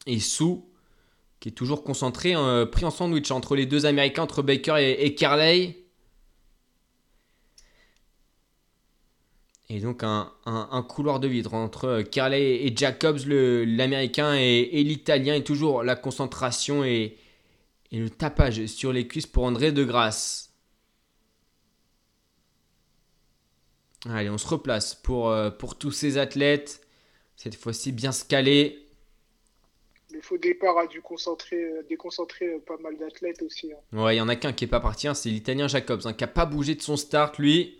Et 0.07 0.20
Sou, 0.20 0.64
qui 1.46 1.50
est 1.50 1.54
toujours 1.54 1.85
concentré, 1.85 2.35
euh, 2.35 2.66
pris 2.66 2.85
en 2.85 2.90
sandwich 2.90 3.30
entre 3.30 3.54
les 3.54 3.66
deux 3.66 3.87
Américains, 3.87 4.24
entre 4.24 4.42
Baker 4.42 4.74
et, 4.80 5.14
Carley. 5.14 5.76
Et 9.68 9.78
donc, 9.78 10.02
un, 10.02 10.32
un- 10.44 10.82
couloir 10.82 11.20
de 11.20 11.28
vide 11.28 11.46
entre 11.52 11.85
euh, 11.85 12.02
Carley 12.02 12.66
et 12.66 12.76
Jacobs, 12.76 13.20
l'Américain, 13.28 14.35
et, 14.35 14.82
l'Italien. 14.82 15.37
Et 15.37 15.44
toujours 15.44 15.85
la 15.85 15.94
concentration 15.94 16.82
et, 16.82 17.16
et 17.92 17.98
le 18.00 18.11
tapage 18.11 18.66
sur 18.66 18.92
les 18.92 19.06
cuisses 19.06 19.28
pour 19.28 19.44
André 19.44 19.70
de 19.70 19.85
Grasse. 19.85 20.52
Allez, 24.09 24.30
on 24.30 24.38
se 24.38 24.48
replace 24.48 24.96
pour, 24.96 25.30
euh, 25.30 25.50
pour 25.50 25.78
tous 25.78 25.92
ces 25.92 26.18
athlètes. 26.18 26.85
Cette 27.37 27.54
fois-ci, 27.54 27.92
bien 27.92 28.11
se 28.11 28.24
caler. 28.24 28.86
Le 30.16 30.22
faux 30.22 30.38
départ 30.38 30.79
a 30.79 30.87
dû 30.87 31.02
concentrer, 31.02 31.57
euh, 31.62 31.83
déconcentrer 31.90 32.46
euh, 32.46 32.59
pas 32.66 32.79
mal 32.83 32.96
d'athlètes 32.96 33.42
aussi. 33.42 33.70
hein. 33.72 34.02
Ouais, 34.02 34.14
il 34.14 34.18
y 34.18 34.20
en 34.22 34.29
a 34.31 34.37
qu'un 34.37 34.55
qui 34.55 34.64
est 34.64 34.68
pas 34.68 34.81
parti, 34.81 35.09
hein, 35.09 35.14
c'est 35.14 35.29
l'Italien 35.29 35.68
Jacobs, 35.68 36.00
hein, 36.07 36.14
qui 36.14 36.24
a 36.24 36.29
pas 36.29 36.46
bougé 36.46 36.74
de 36.74 36.81
son 36.81 36.96
start, 36.96 37.37
lui. 37.38 37.76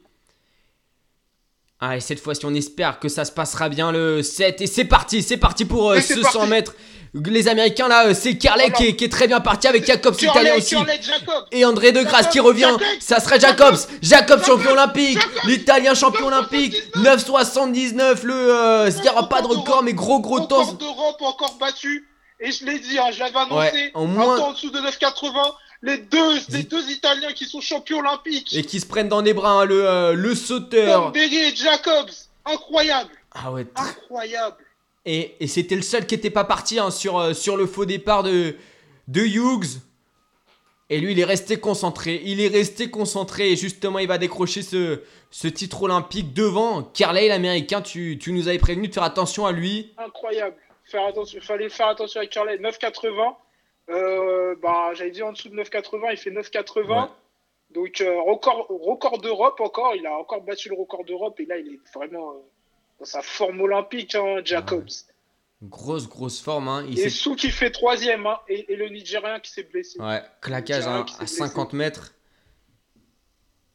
Allez, 1.81 2.01
cette 2.01 2.21
fois-ci, 2.21 2.45
on 2.45 2.55
espère 2.55 3.01
que 3.01 3.09
ça 3.09 3.25
se 3.25 3.33
passera 3.33 3.71
bien 3.71 3.91
le 3.93 4.23
7. 4.23 4.61
Et 4.61 4.67
c'est 4.67 4.85
parti, 4.85 5.23
c'est 5.23 5.37
parti 5.39 5.65
pour 5.65 5.91
euh, 5.93 5.97
Et 5.97 6.01
ce 6.03 6.21
parti. 6.21 6.39
100 6.39 6.47
mètres. 6.49 6.75
Les 7.25 7.49
Américains, 7.49 7.89
là, 7.89 8.09
euh, 8.09 8.15
c'est 8.15 8.37
Carlet 8.37 8.71
qui, 8.71 8.89
est, 8.89 8.97
qui 8.97 9.05
est 9.05 9.09
très 9.11 9.27
bien 9.29 9.41
parti 9.41 9.67
avec 9.67 9.87
Jacobs, 9.87 10.15
l'Italien 10.21 10.57
aussi. 10.57 10.75
Jacob. 10.75 11.45
Et 11.53 11.65
André 11.65 11.93
de 11.93 12.03
Grasse 12.03 12.29
qui 12.29 12.41
revient, 12.41 12.77
ça 13.01 13.21
serait 13.21 13.41
Jacobs, 13.41 13.77
Jacobs 14.03 14.45
champion 14.45 14.73
olympique, 14.73 15.19
l'Italien 15.45 15.95
champion 15.95 16.27
olympique, 16.27 16.75
9,79, 16.97 18.25
le, 18.25 18.35
euh, 18.35 18.91
il 18.95 19.01
n'y 19.03 19.09
aura 19.09 19.29
pas 19.31 19.41
de 19.41 19.47
Record 19.47 19.83
mais 19.83 19.95
gros 19.95 20.21
gros 20.21 20.43
Record 20.43 20.49
temps. 20.49 20.73
d'Europe 20.75 21.23
encore 21.23 21.57
battu. 21.59 22.07
Et 22.41 22.53
je 22.53 22.65
l'ai 22.67 22.79
dit, 22.79 22.99
hein, 22.99 23.11
je 23.13 23.19
l'avais 23.21 23.37
annoncé. 23.39 23.73
Ouais, 23.73 23.91
en 23.95 24.03
un 24.05 24.07
moins- 24.07 24.37
temps 24.39 24.49
en 24.49 24.53
dessous 24.53 24.71
de 24.71 24.79
9,80. 24.81 25.55
Les 25.83 25.99
deux, 25.99 26.39
les 26.51 26.63
deux 26.63 26.91
Italiens 26.91 27.33
qui 27.33 27.45
sont 27.45 27.61
champions 27.61 27.99
olympiques. 27.99 28.55
Et 28.55 28.63
qui 28.63 28.81
se 28.81 28.87
prennent 28.87 29.09
dans 29.09 29.21
les 29.21 29.35
bras, 29.35 29.61
hein, 29.61 29.65
le, 29.65 29.87
euh, 29.87 30.13
le 30.15 30.35
sauteur. 30.35 31.05
Tamberi 31.13 31.37
et 31.37 31.55
Jacobs. 31.57 32.11
Incroyable. 32.45 33.11
Ah 33.33 33.53
ouais, 33.53 33.67
Incroyable. 33.77 34.57
Et, 35.05 35.37
et 35.41 35.47
c'était 35.47 35.77
le 35.77 35.83
seul 35.83 36.07
qui 36.07 36.15
n'était 36.15 36.31
pas 36.31 36.45
parti 36.45 36.79
hein, 36.79 36.91
sur, 36.91 37.19
euh, 37.19 37.33
sur 37.35 37.57
le 37.57 37.67
faux 37.67 37.85
départ 37.85 38.23
de, 38.23 38.57
de 39.09 39.21
Hughes. 39.21 39.81
Et 40.89 41.01
lui, 41.01 41.13
il 41.13 41.21
est 41.21 41.25
resté 41.25 41.59
concentré. 41.59 42.23
Il 42.25 42.41
est 42.41 42.49
resté 42.49 42.91
concentré. 42.91 43.53
Et 43.53 43.57
justement, 43.57 43.99
il 43.99 44.09
va 44.09 44.19
décrocher 44.19 44.63
ce, 44.63 45.01
ce 45.31 45.49
titre 45.49 45.83
olympique 45.83 46.33
devant 46.33 46.83
Carley, 46.83 47.29
l'américain. 47.29 47.83
Tu, 47.83 48.19
tu 48.21 48.33
nous 48.33 48.49
avais 48.49 48.59
prévenu 48.59 48.89
de 48.89 48.95
faire 48.95 49.03
attention 49.03 49.47
à 49.47 49.53
lui. 49.53 49.93
Incroyable. 49.99 50.57
Faire 50.87 51.07
attention, 51.07 51.41
fallait 51.41 51.69
faire 51.69 51.89
attention 51.89 52.21
avec 52.21 52.31
Curlet. 52.31 52.59
9,80. 52.59 53.35
Euh, 53.89 54.55
bah, 54.63 54.95
j'avais 54.95 55.11
dit 55.11 55.23
en 55.23 55.33
dessous 55.33 55.49
de 55.49 55.57
9,80, 55.57 56.09
il 56.13 56.17
fait 56.17 56.31
9,80. 56.31 56.89
Ouais. 56.89 57.09
Donc, 57.71 58.01
euh, 58.01 58.21
record, 58.23 58.67
record 58.69 59.19
d'Europe 59.21 59.61
encore. 59.61 59.95
Il 59.97 60.07
a 60.07 60.17
encore 60.17 60.43
battu 60.43 60.69
le 60.69 60.77
record 60.77 61.05
d'Europe. 61.05 61.39
Et 61.41 61.47
là, 61.47 61.59
il 61.59 61.75
est 61.75 61.81
vraiment 61.95 62.31
euh, 62.31 62.39
dans 63.01 63.05
sa 63.05 63.23
forme 63.23 63.61
olympique, 63.61 64.15
hein, 64.15 64.41
Jacobs. 64.45 64.89
Grosse, 65.63 66.09
grosse 66.09 66.41
forme. 66.41 66.69
Hein. 66.69 66.85
Il 66.89 66.99
Et 67.01 67.11
Sou 67.11 67.35
qui 67.35 67.51
fait 67.51 67.71
troisième. 67.71 68.27
Hein, 68.27 68.39
et, 68.49 68.73
et 68.73 68.77
le 68.77 68.89
Nigérien 68.89 69.41
qui 69.41 69.51
s'est 69.51 69.65
blessé. 69.65 70.01
Ouais, 70.01 70.23
claquage 70.41 70.87
hein, 70.87 71.05
à 71.15 71.19
blessé. 71.19 71.37
50 71.37 71.73
mètres. 71.73 72.15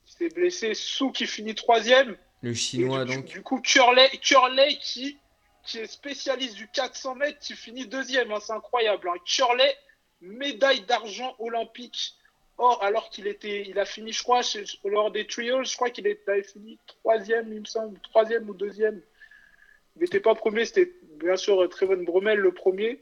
Qui 0.05 0.13
s'est 0.13 0.29
blessé. 0.29 0.73
Sou 0.73 1.11
qui 1.11 1.25
finit 1.25 1.55
troisième. 1.55 2.15
Le 2.41 2.51
Et 2.51 2.55
chinois, 2.55 3.05
du, 3.05 3.15
donc. 3.15 3.25
du 3.25 3.41
coup, 3.41 3.59
Curley, 3.61 4.09
Curley 4.21 4.77
qui, 4.81 5.17
qui 5.65 5.79
est 5.79 5.87
spécialiste 5.87 6.55
du 6.55 6.67
400 6.67 7.15
mètres, 7.15 7.39
qui 7.39 7.53
finit 7.53 7.85
deuxième. 7.87 8.31
hein, 8.31 8.39
c'est 8.41 8.53
incroyable. 8.53 9.09
Hein. 9.09 9.17
Curley, 9.25 9.75
médaille 10.21 10.81
d'argent 10.81 11.35
olympique. 11.39 12.15
Or, 12.57 12.83
alors 12.83 13.09
qu'il 13.09 13.25
était, 13.27 13.65
il 13.67 13.79
a 13.79 13.85
fini, 13.85 14.11
je 14.13 14.21
crois, 14.21 14.43
chez- 14.43 14.65
lors 14.83 15.09
des 15.09 15.25
trials, 15.25 15.65
je 15.65 15.75
crois 15.75 15.89
qu'il 15.89 16.05
avait 16.05 16.43
fini 16.43 16.77
troisième, 16.85 17.51
il 17.53 17.61
me 17.61 17.65
semble, 17.65 17.99
troisième 18.01 18.47
ou 18.49 18.53
deuxième. 18.53 19.01
Il 19.95 20.03
n'était 20.03 20.19
pas 20.19 20.35
premier, 20.35 20.65
c'était 20.65 20.91
bien 21.19 21.35
sûr 21.37 21.67
Trevon 21.69 22.03
Bromel 22.03 22.37
le 22.39 22.51
premier. 22.53 23.01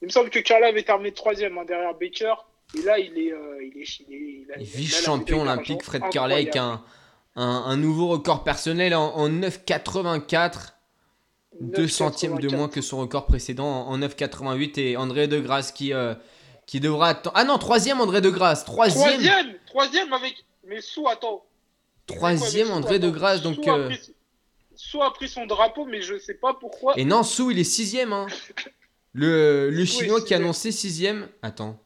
Il 0.00 0.06
me 0.06 0.10
semble 0.10 0.30
que 0.30 0.38
Curley 0.38 0.66
avait 0.66 0.82
terminé 0.84 1.12
troisième 1.12 1.58
hein, 1.58 1.64
derrière 1.64 1.94
Baker. 1.94 2.34
Et 2.78 2.82
là, 2.82 2.98
il 2.98 3.18
est, 3.18 3.32
euh, 3.32 3.64
il 3.64 3.82
est, 3.82 4.00
il 4.08 4.46
est- 4.50 4.52
a- 4.54 4.58
Vice-champion 4.58 5.42
olympique. 5.42 5.82
Fred 5.82 6.02
Curley, 6.10 6.34
avec 6.34 6.56
un, 6.56 6.82
un, 7.36 7.44
un 7.66 7.76
nouveau 7.76 8.08
record 8.08 8.44
personnel 8.44 8.94
en, 8.94 9.12
en 9.14 9.28
9,84. 9.28 10.73
2 11.60 11.88
centièmes 11.88 12.38
de 12.38 12.48
9,84. 12.48 12.56
moins 12.56 12.68
que 12.68 12.80
son 12.80 12.98
record 12.98 13.26
précédent 13.26 13.66
en 13.66 13.94
en 13.94 13.98
9,88 13.98 14.80
et 14.80 14.96
André 14.96 15.28
De 15.28 15.38
Grasse 15.40 15.72
qui, 15.72 15.92
euh, 15.92 16.14
qui 16.66 16.80
devra 16.80 17.10
attendre. 17.10 17.36
Ah 17.36 17.44
non, 17.44 17.58
troisième 17.58 18.00
André 18.00 18.20
De 18.20 18.30
Grasse, 18.30 18.64
troisième, 18.64 19.10
Troisième, 19.10 19.54
troisième 19.66 20.12
avec. 20.12 20.44
Mais 20.66 20.80
Sou, 20.80 21.08
attends. 21.08 21.44
troisième 22.06 22.70
André 22.70 22.98
De. 22.98 23.10
Grasse 23.10 23.42
donc 23.42 23.66
a, 23.68 23.76
euh, 23.76 23.88
pris, 23.88 24.14
Sou 24.74 25.02
a 25.02 25.12
pris 25.12 25.28
son 25.28 25.46
drapeau, 25.46 25.84
mais 25.84 26.02
je 26.02 26.18
sais 26.18 26.34
pas 26.34 26.54
pourquoi. 26.54 26.94
et 26.98 27.04
non 27.04 27.22
Sou 27.22 27.50
il 27.50 27.58
est 27.58 27.64
sixième 27.64 28.12
hein. 28.12 28.26
Le, 29.12 29.70
chinois 29.84 30.20
qui 30.20 30.34
a 30.34 30.38
sixième. 30.38 30.42
annoncé 30.42 30.72
sixième. 30.72 31.28
Attends. 31.42 31.78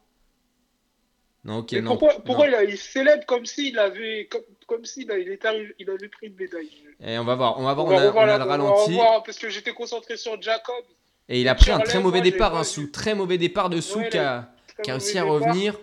Non 1.43 1.57
ok 1.59 1.73
mais 1.73 1.81
non. 1.81 1.97
pourquoi, 1.97 2.47
non. 2.49 2.63
il, 2.63 2.71
il 2.71 2.77
célèbre 2.77 3.25
comme 3.27 3.45
s'il 3.45 3.77
avait, 3.77 4.27
comme, 4.31 4.41
comme 4.69 4.85
s'il 4.85 5.11
a- 5.11 5.17
il 5.17 5.29
était 5.29 5.47
arrivé- 5.47 5.75
il 5.79 5.89
avait 5.89 6.07
pris 6.07 6.27
une 6.27 6.35
médaille. 6.35 6.69
Et 7.03 7.17
on 7.17 7.25
va 7.25 7.35
voir, 7.35 7.59
on 7.59 7.63
va 7.63 7.73
voir, 7.73 7.87
On 7.87 7.89
on, 7.89 7.95
va 7.97 8.01
a, 8.03 8.07
revoir 8.07 8.23
on 8.25 8.27
a 8.27 8.31
la- 8.31 8.37
le 8.37 8.43
on 8.43 8.45
va 8.45 8.51
ralenti 8.51 8.91
revoir, 8.91 9.23
parce 9.23 9.37
que 9.37 9.49
j'étais 9.49 9.73
concentré 9.73 10.15
sur 10.15 10.41
Jacob. 10.41 10.85
et 11.27 11.41
il 11.41 11.47
a 11.49 11.55
pris 11.55 11.71
un 11.71 11.79
très 11.79 11.99
mauvais 11.99 12.21
départ 12.21 12.51
pas 12.51 12.57
hein, 12.59 12.61
vu. 12.61 12.67
Sou, 12.67 12.87
très 12.87 13.13
mauvais 13.15 13.37
départ 13.37 13.69
de 13.69 13.81
Sou 13.81 13.99
Ouais, 13.99 14.09
qui 14.09 14.17
a, 14.17 14.49
réussi 14.87 15.17
à 15.17 15.23
revenir. 15.23 15.77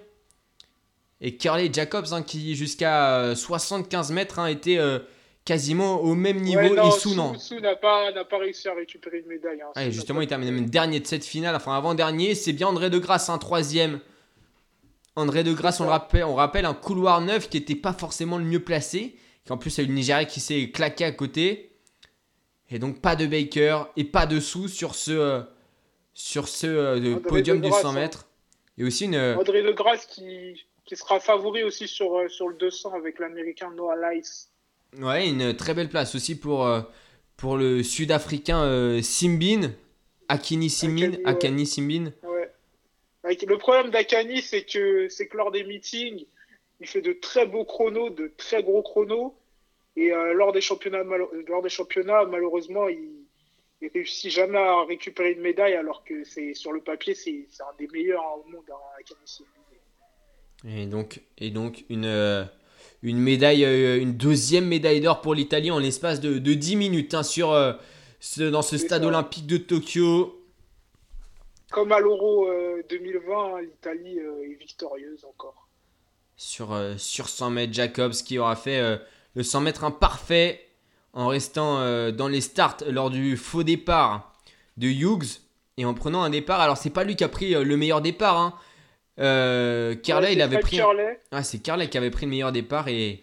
Et 1.20 1.36
Curley 1.36 1.70
Jacobs, 1.72 2.06
hein, 2.12 2.22
qui 2.22 2.54
jusqu'à 2.54 3.20
euh, 3.20 3.34
75 3.34 4.12
mètres, 4.12 4.38
hein, 4.38 4.46
était 4.48 4.76
euh, 4.78 4.98
quasiment 5.44 6.00
au 6.02 6.14
même 6.14 6.40
niveau. 6.40 6.60
Ouais, 6.60 6.70
non, 6.70 6.88
et 6.88 6.90
Sou, 6.92 7.14
non. 7.14 7.32
N'a 7.62 7.74
pas, 7.76 8.10
réussi 8.38 8.68
à 8.68 8.74
récupérer 8.74 9.20
une 9.20 9.26
médaille. 9.26 9.62
hein. 9.62 9.90
Justement, 9.90 10.20
il 10.20 10.26
termine 10.28 10.50
même 10.50 10.68
dernier 10.68 11.00
de 11.00 11.06
cette 11.06 11.24
finale, 11.24 11.54
enfin 11.56 11.74
avant-dernier. 11.76 12.34
C'est 12.34 12.52
bien 12.52 12.66
André 12.68 12.90
de 12.90 12.98
Grasse, 12.98 13.28
un 13.30 13.38
troisième. 13.38 14.00
André 15.16 15.42
de 15.44 15.52
Grasse, 15.54 15.80
on 15.80 15.84
le 15.84 15.90
rappelle, 15.90 16.24
on 16.24 16.34
rappelle 16.34 16.66
un 16.66 16.74
couloir 16.74 17.20
neuf 17.22 17.48
qui 17.48 17.58
n'était 17.58 17.74
pas 17.74 17.94
forcément 17.94 18.36
le 18.38 18.44
mieux 18.44 18.62
placé. 18.62 19.16
Qui 19.44 19.52
en 19.52 19.58
plus 19.58 19.78
a 19.78 19.82
eu 19.82 19.86
le 19.86 19.94
Nigeria 19.94 20.24
qui 20.24 20.40
s'est 20.40 20.70
claqué 20.70 21.04
à 21.04 21.12
côté. 21.12 21.70
Et 22.70 22.78
donc 22.78 23.00
pas 23.00 23.16
de 23.16 23.26
Baker 23.26 23.84
et 23.96 24.04
pas 24.04 24.26
de 24.26 24.40
sous 24.40 24.68
sur 24.68 24.94
ce, 24.94 25.12
euh, 25.12 25.40
sur 26.14 26.48
ce 26.48 26.66
euh, 26.66 27.16
podium 27.20 27.58
de 27.58 27.64
du 27.64 27.70
Grasse, 27.70 27.82
100 27.82 27.88
hein. 27.88 27.92
mètres. 27.92 28.26
Et 28.76 28.84
aussi 28.84 29.04
une. 29.04 29.14
euh, 29.14 29.36
André 29.36 29.62
de 29.62 29.70
Grasse 29.70 30.04
qui, 30.06 30.64
qui 30.84 30.96
sera 30.96 31.20
favori 31.20 31.62
aussi 31.62 31.86
sur, 31.86 32.16
euh, 32.18 32.28
sur 32.28 32.48
le 32.48 32.56
200 32.56 32.92
avec 32.94 33.18
l'américain 33.20 33.70
Noah 33.74 33.94
Lyles. 33.96 34.24
Ouais, 35.00 35.28
une 35.28 35.54
très 35.54 35.74
belle 35.74 35.88
place 35.88 36.14
aussi 36.14 36.38
pour, 36.38 36.68
pour 37.36 37.56
le 37.56 37.82
sud-africain 37.82 39.00
Simbin. 39.02 39.72
Akini 40.28 40.70
Simbin. 40.70 41.12
Akani. 41.12 41.24
Akani 41.24 41.66
Simbin. 41.66 42.12
Le 43.26 43.56
problème 43.58 43.90
d'Akani, 43.90 44.40
c'est 44.42 44.62
que, 44.64 45.08
c'est 45.08 45.26
que 45.26 45.36
lors 45.36 45.50
des 45.50 45.64
meetings, 45.64 46.24
il 46.80 46.86
fait 46.86 47.00
de 47.00 47.12
très 47.12 47.46
beaux 47.46 47.64
chronos, 47.64 48.10
de 48.10 48.32
très 48.36 48.62
gros 48.62 48.82
chronos. 48.82 49.34
Et 49.96 50.12
euh, 50.12 50.34
lors, 50.34 50.52
des 50.52 50.60
championnats, 50.60 51.04
malo- 51.04 51.30
lors 51.48 51.62
des 51.62 51.68
championnats, 51.70 52.24
malheureusement, 52.26 52.86
il, 52.88 53.08
il 53.80 53.88
réussit 53.94 54.30
jamais 54.30 54.58
à 54.58 54.84
récupérer 54.84 55.32
une 55.32 55.40
médaille, 55.40 55.74
alors 55.74 56.04
que 56.04 56.22
c'est 56.24 56.52
sur 56.54 56.72
le 56.72 56.80
papier, 56.80 57.14
c'est 57.14 57.46
un 57.60 57.74
des 57.78 57.88
meilleurs 57.88 58.22
hein, 58.22 58.42
au 58.46 58.50
monde, 58.50 58.64
hein, 58.70 58.74
Akani. 59.00 59.46
Et 60.68 60.86
donc, 60.86 61.20
et 61.38 61.50
donc 61.50 61.84
une, 61.88 62.04
euh, 62.04 62.44
une 63.02 63.18
médaille, 63.18 63.64
euh, 63.64 63.98
une 64.00 64.16
deuxième 64.16 64.66
médaille 64.66 65.00
d'or 65.00 65.20
pour 65.20 65.34
l'Italie 65.34 65.70
en 65.70 65.78
l'espace 65.78 66.20
de, 66.20 66.38
de 66.38 66.54
10 66.54 66.76
minutes 66.76 67.14
hein, 67.14 67.22
sur, 67.22 67.52
euh, 67.52 67.72
ce- 68.20 68.42
dans 68.50 68.62
ce 68.62 68.76
stade 68.78 69.02
olympique 69.04 69.46
de 69.46 69.56
Tokyo. 69.58 70.42
Comme 71.70 71.92
à 71.92 72.00
l'Euro 72.00 72.46
euh, 72.48 72.82
2020, 72.88 73.56
hein, 73.56 73.60
l'Italie 73.62 74.18
euh, 74.20 74.44
est 74.50 74.54
victorieuse 74.58 75.24
encore. 75.24 75.68
sur, 76.36 76.72
euh, 76.72 76.96
sur 76.96 77.28
100 77.28 77.50
mètres. 77.50 77.72
Jacobs 77.72 78.12
qui 78.12 78.38
aura 78.38 78.56
fait 78.56 78.78
euh, 78.78 78.96
le 79.34 79.42
100 79.42 79.60
mètres 79.62 79.84
imparfait 79.84 80.60
en 81.12 81.28
restant 81.28 81.78
euh, 81.80 82.12
dans 82.12 82.28
les 82.28 82.40
starts 82.40 82.76
lors 82.88 83.10
du 83.10 83.36
faux 83.36 83.62
départ 83.62 84.32
de 84.76 84.86
Hughes 84.88 85.40
et 85.78 85.84
en 85.84 85.94
prenant 85.94 86.22
un 86.22 86.30
départ. 86.30 86.60
Alors, 86.60 86.76
c'est 86.76 86.90
pas 86.90 87.04
lui 87.04 87.16
qui 87.16 87.24
a 87.24 87.28
pris 87.28 87.54
euh, 87.54 87.64
le 87.64 87.76
meilleur 87.76 88.00
départ. 88.00 88.38
Hein. 88.38 88.54
Euh, 89.18 89.94
Ouais, 90.08 90.32
il 90.34 90.42
avait 90.42 90.58
pris. 90.58 90.78
Ah, 91.32 91.42
c'est 91.42 91.58
Carlet 91.58 91.88
qui 91.88 91.96
avait 91.98 92.10
pris 92.10 92.26
le 92.26 92.30
meilleur 92.30 92.52
départ 92.52 92.88
et 92.88 93.22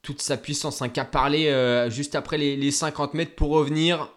toute 0.00 0.20
sa 0.20 0.36
puissance, 0.36 0.82
hein, 0.82 0.88
qui 0.88 1.00
a 1.00 1.04
parlé 1.04 1.48
euh, 1.48 1.90
juste 1.90 2.14
après 2.16 2.38
les, 2.38 2.56
les 2.56 2.70
50 2.70 3.14
mètres 3.14 3.34
pour 3.36 3.50
revenir. 3.50 4.10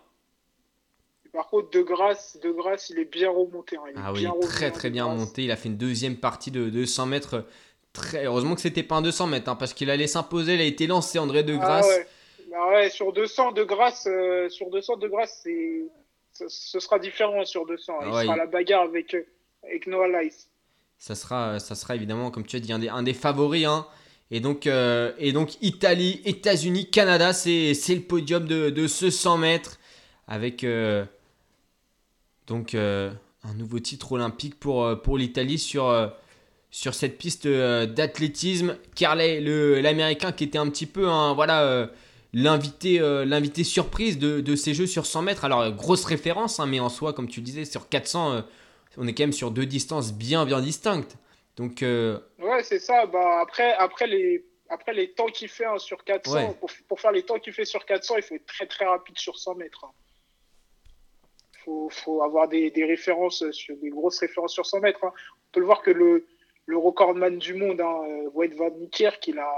Par 1.36 1.50
contre, 1.50 1.70
De 1.72 1.82
Grasse, 1.82 2.38
de 2.42 2.52
Grasse, 2.52 2.90
il 2.90 3.00
est 3.00 3.12
bien 3.12 3.30
remonté. 3.30 3.76
hein, 3.78 3.82
il 3.92 3.98
est 3.98 4.02
Ah 4.04 4.14
oui, 4.14 4.20
bien 4.22 4.34
très 4.42 4.72
très 4.72 4.90
bien 4.90 5.08
monté. 5.08 5.44
Il 5.44 5.52
a 5.52 5.56
fait 5.58 5.70
une 5.70 5.78
deuxième 5.78 6.16
partie 6.18 6.50
de 6.50 6.70
200 6.70 7.06
mètres. 7.08 7.46
Très... 7.94 8.26
Heureusement 8.26 8.56
que 8.56 8.62
c'était 8.62 8.84
pas 8.84 8.96
un 8.96 9.02
200 9.02 9.28
mètres, 9.28 9.50
hein, 9.50 9.56
parce 9.56 9.74
qu'il 9.74 9.90
allait 9.90 10.08
s'imposer. 10.08 10.56
Il 10.56 10.62
a 10.62 10.66
été 10.66 10.88
lancé, 10.88 11.20
André 11.20 11.44
de 11.44 11.54
Ah 11.54 11.58
Grasse. 11.58 11.88
ouais. 11.88 12.08
Bah 12.52 12.70
ouais, 12.70 12.90
sur 12.90 13.12
200 13.12 13.52
de 13.52 13.64
Grasse, 13.64 14.08
euh, 14.10 14.48
sur 14.50 14.70
200 14.70 14.98
de 14.98 15.12
c'est, 15.28 15.84
ce, 16.48 16.80
sera 16.80 17.00
différent 17.00 17.44
sur 17.46 17.66
200. 17.66 17.94
Il 18.02 18.08
Ah 18.10 18.16
ouais, 18.16 18.24
sera 18.24 18.36
il- 18.36 18.38
la 18.38 18.46
bagarre 18.46 18.84
avec, 18.84 19.14
euh, 19.14 19.26
avec 19.64 19.88
Noah 19.88 20.08
Lyles. 20.08 20.32
Ça 20.98 21.16
sera, 21.16 21.60
ça 21.60 21.76
sera 21.76 21.96
évidemment, 21.96 22.32
comme 22.32 22.46
tu 22.46 22.56
as 22.56 22.60
dit, 22.60 22.72
un 22.72 22.80
des, 22.80 22.88
un 22.90 23.04
des 23.04 23.14
favoris. 23.14 23.66
hein. 23.66 23.86
Et, 24.32 24.40
donc, 24.40 24.68
euh, 24.68 25.12
et 25.20 25.34
donc, 25.34 25.62
Italie, 25.62 26.22
États-Unis, 26.26 26.90
Canada, 26.90 27.34
c'est 27.34 27.74
c'est 27.74 27.94
le 27.96 28.02
podium 28.02 28.46
de, 28.46 28.70
de 28.70 28.88
ce 28.88 29.10
100 29.10 29.38
mètres. 29.38 29.78
Avec 30.28 30.64
euh, 30.64 31.06
donc 32.48 32.74
euh, 32.76 33.12
un 33.44 33.54
nouveau 33.54 33.80
titre 33.80 34.12
olympique 34.14 34.60
pour, 34.60 34.84
euh, 34.84 34.96
pour 34.96 35.18
l'Italie 35.18 35.58
sur, 35.60 35.88
euh, 35.90 36.08
sur 36.72 36.94
cette 36.94 37.18
piste 37.18 37.48
d'athlétisme. 37.48 38.78
Carley, 38.96 39.40
le- 39.42 39.82
l'américain 39.82 40.32
qui 40.32 40.44
était 40.44 40.58
un 40.58 40.70
petit 40.70 40.86
peu 40.86 41.08
hein, 41.10 41.34
voilà, 41.34 41.90
l'invité 42.34 43.00
l'invité 43.26 43.64
surprise 43.64 44.18
de, 44.20 44.42
de 44.42 44.56
ces 44.56 44.74
jeux 44.74 44.88
sur 44.88 45.06
100 45.06 45.22
mètres. 45.22 45.46
Alors, 45.46 45.72
grosse 45.72 46.04
référence, 46.06 46.60
hein, 46.60 46.66
mais 46.66 46.80
en 46.80 46.90
soi, 46.90 47.14
comme 47.14 47.30
tu 47.30 47.40
le 47.40 47.46
disais, 47.46 47.66
sur 47.66 47.88
400, 47.88 48.34
euh, 48.34 48.42
on 48.98 49.08
est 49.08 49.14
quand 49.14 49.24
même 49.24 49.34
sur 49.34 49.52
deux 49.52 49.66
distances 49.66 50.14
bien, 50.14 50.46
bien 50.46 50.60
distinctes. 50.62 51.16
Donc, 51.56 51.82
euh, 51.82 52.20
Ouais, 52.40 52.62
c'est 52.64 52.80
ça. 52.80 53.06
Bah, 53.06 53.40
après, 53.42 53.74
après, 53.76 54.08
les, 54.08 54.46
après 54.70 54.94
les 54.94 55.12
temps 55.12 55.28
qu'il 55.28 55.48
fait 55.48 55.66
hein, 55.66 55.78
sur 55.78 56.04
400, 56.04 56.34
Ouais. 56.34 56.54
pour, 56.60 56.70
pour 56.90 57.00
faire 57.00 57.12
les 57.14 57.24
temps 57.24 57.40
qu'il 57.40 57.54
fait 57.54 57.64
sur 57.66 57.86
400, 57.86 58.16
il 58.18 58.24
faut 58.24 58.36
être 58.36 58.46
très 58.46 58.66
très 58.68 58.86
rapide 58.86 59.18
sur 59.18 59.38
100 59.38 59.56
mètres. 59.56 59.86
hein. 59.86 59.92
Faut, 61.66 61.90
faut 61.90 62.22
avoir 62.24 62.48
des, 62.48 62.72
références, 62.86 63.50
sur, 63.52 63.76
des 63.78 63.90
grosses 63.90 64.20
références 64.20 64.54
sur 64.54 64.66
100 64.66 64.80
mètres. 64.82 65.04
hein. 65.04 65.12
On 65.16 65.52
peut 65.52 65.60
le 65.60 65.66
voir 65.66 65.82
que 65.82 65.92
le, 65.92 66.26
le 66.66 66.78
recordman 66.78 67.38
du 67.38 67.54
monde, 67.56 67.82
hein, 67.82 68.02
euh, 68.08 68.30
Wout 68.34 68.54
van 68.56 68.70
Niekerk, 68.72 69.28
il 69.28 69.40
a 69.40 69.52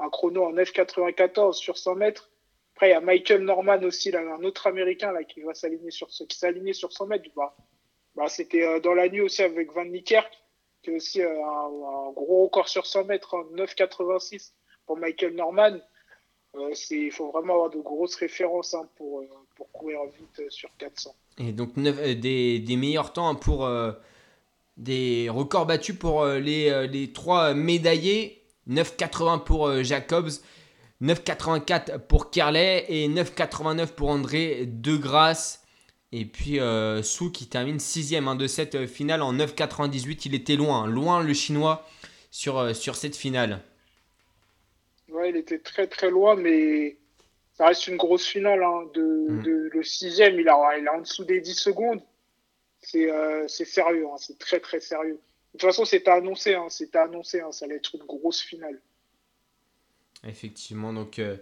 un 0.00 0.10
chrono 0.10 0.44
en 0.44 0.52
9,94 0.52 1.52
sur 1.54 1.78
100 1.78 1.94
mètres. 1.96 2.30
Après, 2.74 2.88
il 2.88 2.92
y 2.92 2.94
a 2.94 3.00
Michael 3.00 3.42
Norman 3.42 3.82
aussi, 3.82 4.10
là, 4.12 4.20
un 4.20 4.44
autre 4.44 4.66
américain 4.68 5.10
là, 5.12 5.24
qui 5.24 5.40
va 5.40 5.54
s'aligner 5.54 5.90
sur, 5.90 6.08
qui 6.08 6.74
sur 6.74 6.92
100 6.92 7.06
mètres. 7.06 7.28
Bah, 7.34 7.56
bah, 8.14 8.28
C'était 8.28 8.64
euh, 8.64 8.80
dans 8.80 8.94
la 8.94 9.08
nuit 9.08 9.20
aussi 9.20 9.42
avec 9.42 9.72
Van 9.72 9.84
Niekerk, 9.84 10.32
qui 10.82 10.90
est 10.90 10.96
aussi 10.96 11.22
euh, 11.22 11.44
un, 11.44 12.12
gros 12.12 12.44
record 12.44 12.68
sur 12.68 12.86
100 12.86 13.04
mètres, 13.04 13.34
hein, 13.34 13.46
9,86 13.54 14.52
pour 14.86 14.96
Michael 14.96 15.34
Norman. 15.34 15.78
Euh, 16.54 16.72
c'est- 16.74 16.96
Il 16.96 17.10
faut 17.12 17.30
vraiment 17.30 17.54
avoir 17.54 17.70
de 17.70 17.80
grosses 17.80 18.14
références 18.14 18.74
hein, 18.74 18.88
pour, 18.96 19.20
euh, 19.20 19.28
pour 19.58 19.70
courir 19.72 19.98
vite 20.18 20.40
euh, 20.40 20.46
sur 20.48 20.70
400. 20.78 21.14
Et 21.38 21.52
donc 21.52 21.76
neuf- 21.76 21.98
euh, 21.98 22.14
des, 22.14 22.58
des 22.60 22.76
meilleurs 22.76 23.12
temps 23.12 23.34
pour 23.34 23.66
euh, 23.66 23.92
des 24.78 25.28
records 25.28 25.66
battus 25.66 25.96
pour 25.98 26.22
euh, 26.22 26.38
les, 26.38 26.86
les 26.88 27.12
trois 27.12 27.52
médaillés. 27.52 28.34
9,80 28.70 29.44
pour 29.44 29.82
Jacobs, 29.82 30.30
9,84 31.02 31.98
pour 32.00 32.30
Carlet 32.30 32.84
et 32.88 33.08
9,89 33.08 33.86
pour 33.88 34.10
André 34.10 34.66
De 34.66 34.96
Grasse. 34.96 35.62
Et 36.12 36.24
puis 36.26 36.60
euh, 36.60 37.02
Sou 37.02 37.30
qui 37.32 37.46
termine 37.48 37.80
sixième 37.80 38.28
hein, 38.28 38.34
de 38.36 38.46
cette 38.46 38.86
finale 38.86 39.22
en 39.22 39.32
9,98. 39.34 40.22
Il 40.26 40.34
était 40.34 40.56
loin, 40.56 40.86
loin 40.86 41.22
le 41.22 41.32
chinois 41.34 41.86
sur, 42.30 42.74
sur 42.76 42.94
cette 42.94 43.16
finale. 43.16 43.62
Ouais, 45.08 45.30
il 45.30 45.36
était 45.36 45.58
très 45.60 45.86
très 45.86 46.10
loin, 46.10 46.36
mais 46.36 46.97
ça 47.58 47.66
reste 47.66 47.86
une 47.88 47.96
grosse 47.98 48.26
finale. 48.26 48.62
hein, 48.62 48.88
de, 48.94 49.02
Mm. 49.02 49.42
de- 49.42 49.70
le 49.72 49.82
sixième, 49.82 50.40
il, 50.40 50.48
a, 50.48 50.78
il 50.78 50.86
est 50.86 50.88
en 50.88 51.00
dessous 51.00 51.24
des 51.24 51.40
10 51.42 51.54
secondes. 51.54 52.00
C'est 52.80 53.10
euh, 53.10 53.46
sérieux, 53.48 54.06
hein, 54.10 54.16
c'est 54.18 54.38
très 54.38 54.60
très 54.60 54.80
sérieux. 54.80 55.14
De 55.54 55.58
toute 55.58 55.62
façon, 55.62 55.84
c'était 55.84 56.10
annoncé, 56.10 56.54
hein, 56.54 56.68
c'était 56.70 56.98
annoncé, 56.98 57.40
hein, 57.40 57.52
ça 57.52 57.64
allait 57.66 57.76
être 57.76 57.94
une 57.94 58.04
grosse 58.04 58.40
finale. 58.40 58.80
Effectivement, 60.24 60.92
donc 60.92 61.18
euh, 61.18 61.36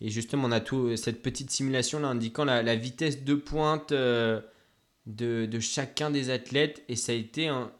et 0.00 0.08
justement 0.08 0.48
on 0.48 0.52
a 0.52 0.60
tout 0.60 0.96
cette 0.96 1.22
petite 1.22 1.50
simulation 1.50 2.00
là 2.00 2.08
indiquant 2.08 2.44
la, 2.46 2.62
la 2.62 2.74
vitesse 2.74 3.22
de 3.22 3.34
pointe 3.34 3.92
euh, 3.92 4.40
de, 5.06 5.44
de 5.46 5.60
chacun 5.60 6.10
des 6.10 6.30
athlètes 6.30 6.82
et 6.88 6.96
ça 6.96 7.12
a 7.12 7.14
été 7.14 7.48
un 7.48 7.70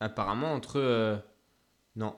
apparemment 0.00 0.52
entre 0.52 0.76
euh, 0.78 1.16
non 1.96 2.14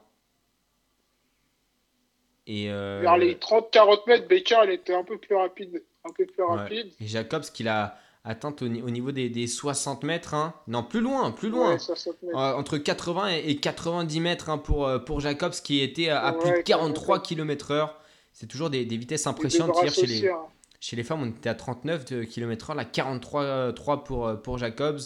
et 2.47 2.71
euh, 2.71 3.01
Vers 3.03 3.17
les 3.17 3.35
30-40 3.35 4.01
mètres, 4.07 4.29
Baker, 4.29 4.61
il 4.65 4.71
était 4.73 4.95
un 4.95 5.05
peu 5.05 5.19
plus 5.19 5.35
rapide. 5.35 5.83
Un 6.05 6.13
peu 6.13 6.27
plus 6.27 6.43
ouais. 6.43 6.57
rapide. 6.57 6.93
et 7.01 7.07
Jacobs 7.07 7.45
qu'il 7.45 7.69
a 7.69 7.97
atteint 8.25 8.55
au, 8.61 8.65
au 8.65 8.91
niveau 8.91 9.13
des, 9.13 9.29
des 9.29 9.47
60 9.47 10.03
mètres 10.05 10.35
hein. 10.35 10.55
non 10.69 10.83
plus 10.85 11.01
loin 11.01 11.31
plus 11.33 11.49
loin 11.49 11.73
Ouais, 11.73 11.79
60 11.79 12.23
mètres. 12.23 12.39
Euh, 12.39 12.55
entre 12.55 12.79
80 12.79 13.29
et 13.31 13.51
et 13.51 13.57
90 13.57 14.21
mètres 14.21 14.51
hein, 14.51 14.59
pour, 14.59 14.87
euh, 14.87 14.99
pour 14.99 15.21
Jacobs 15.21 15.53
qui 15.53 15.81
était 15.81 16.09
à, 16.09 16.25
à 16.25 16.33
plus 16.33 16.51
de 16.51 16.55
Ouais, 16.57 16.63
43 16.65 17.23
km/h. 17.23 17.91
C'est 18.33 18.47
toujours 18.47 18.71
des, 18.71 18.85
des 18.85 18.97
vitesses 18.97 19.27
impressionnantes. 19.27 19.77
Hier, 19.83 19.93
chez, 19.93 20.07
les, 20.07 20.29
hein. 20.29 20.39
chez 20.81 20.97
les 20.97 21.05
femmes, 21.05 21.23
on 21.23 21.29
était 21.29 21.49
à 21.49 21.55
39 21.55 22.27
km/h, 22.29 22.75
là 22.75 22.85
43 22.85 23.73
3 23.73 24.05
pour, 24.05 24.27
euh, 24.27 24.35
pour 24.35 24.59
Jacobs. 24.59 25.01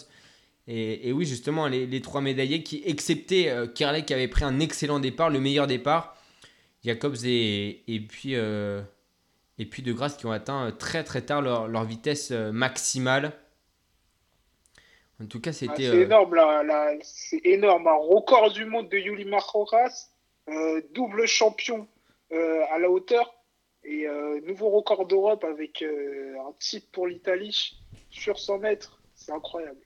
Et, 0.69 1.09
et 1.09 1.13
oui, 1.13 1.25
justement, 1.27 1.69
les, 1.69 1.87
les 1.87 2.01
trois 2.01 2.21
médaillés 2.21 2.63
qui, 2.63 2.83
excepté 2.85 3.51
euh, 3.51 3.67
Kerley 3.67 4.05
qui 4.05 4.15
avait 4.15 4.29
pris 4.29 4.45
un 4.45 4.59
excellent 4.59 4.99
départ, 4.99 5.31
le 5.31 5.41
meilleur 5.41 5.67
départ, 5.67 6.16
Jacobs 6.87 7.17
et, 7.25 7.83
et, 7.93 8.01
puis, 8.01 8.37
euh, 8.37 8.81
et 9.59 9.67
puis 9.67 9.83
De 9.83 9.93
Grasse 9.93 10.17
qui 10.17 10.25
ont 10.27 10.31
atteint 10.31 10.69
euh, 10.69 10.71
très 10.71 11.03
très 11.03 11.21
tard 11.23 11.43
leur, 11.43 11.67
leur 11.67 11.85
vitesse 11.85 12.31
euh, 12.31 12.53
maximale. 12.53 13.33
En 15.21 15.27
tout 15.27 15.41
cas, 15.41 15.51
Ah, 15.51 15.53
c'était. 15.53 15.91
c'est 15.91 16.03
énorme, 16.03 16.35
là, 16.35 16.63
là, 16.63 16.93
c'est 17.03 17.41
énorme. 17.45 17.89
Un 17.89 17.95
record 17.95 18.53
du 18.53 18.65
monde 18.67 18.89
de 18.89 18.99
Yuli 18.99 19.25
Majoras, 19.25 20.11
euh, 20.49 20.81
double 20.93 21.27
champion 21.27 21.89
euh, 22.33 22.63
à 22.71 22.79
la 22.79 22.89
hauteur 22.89 23.35
et 23.83 24.07
euh, 24.07 24.41
nouveau 24.43 24.69
record 24.71 25.07
d'Europe 25.07 25.43
avec 25.43 25.83
un 25.83 26.53
titre 26.61 26.87
pour 26.93 27.07
l'Italie 27.09 27.77
sur 28.11 28.39
100 28.39 28.59
mètres. 28.59 29.01
C'est 29.15 29.33
incroyable. 29.33 29.81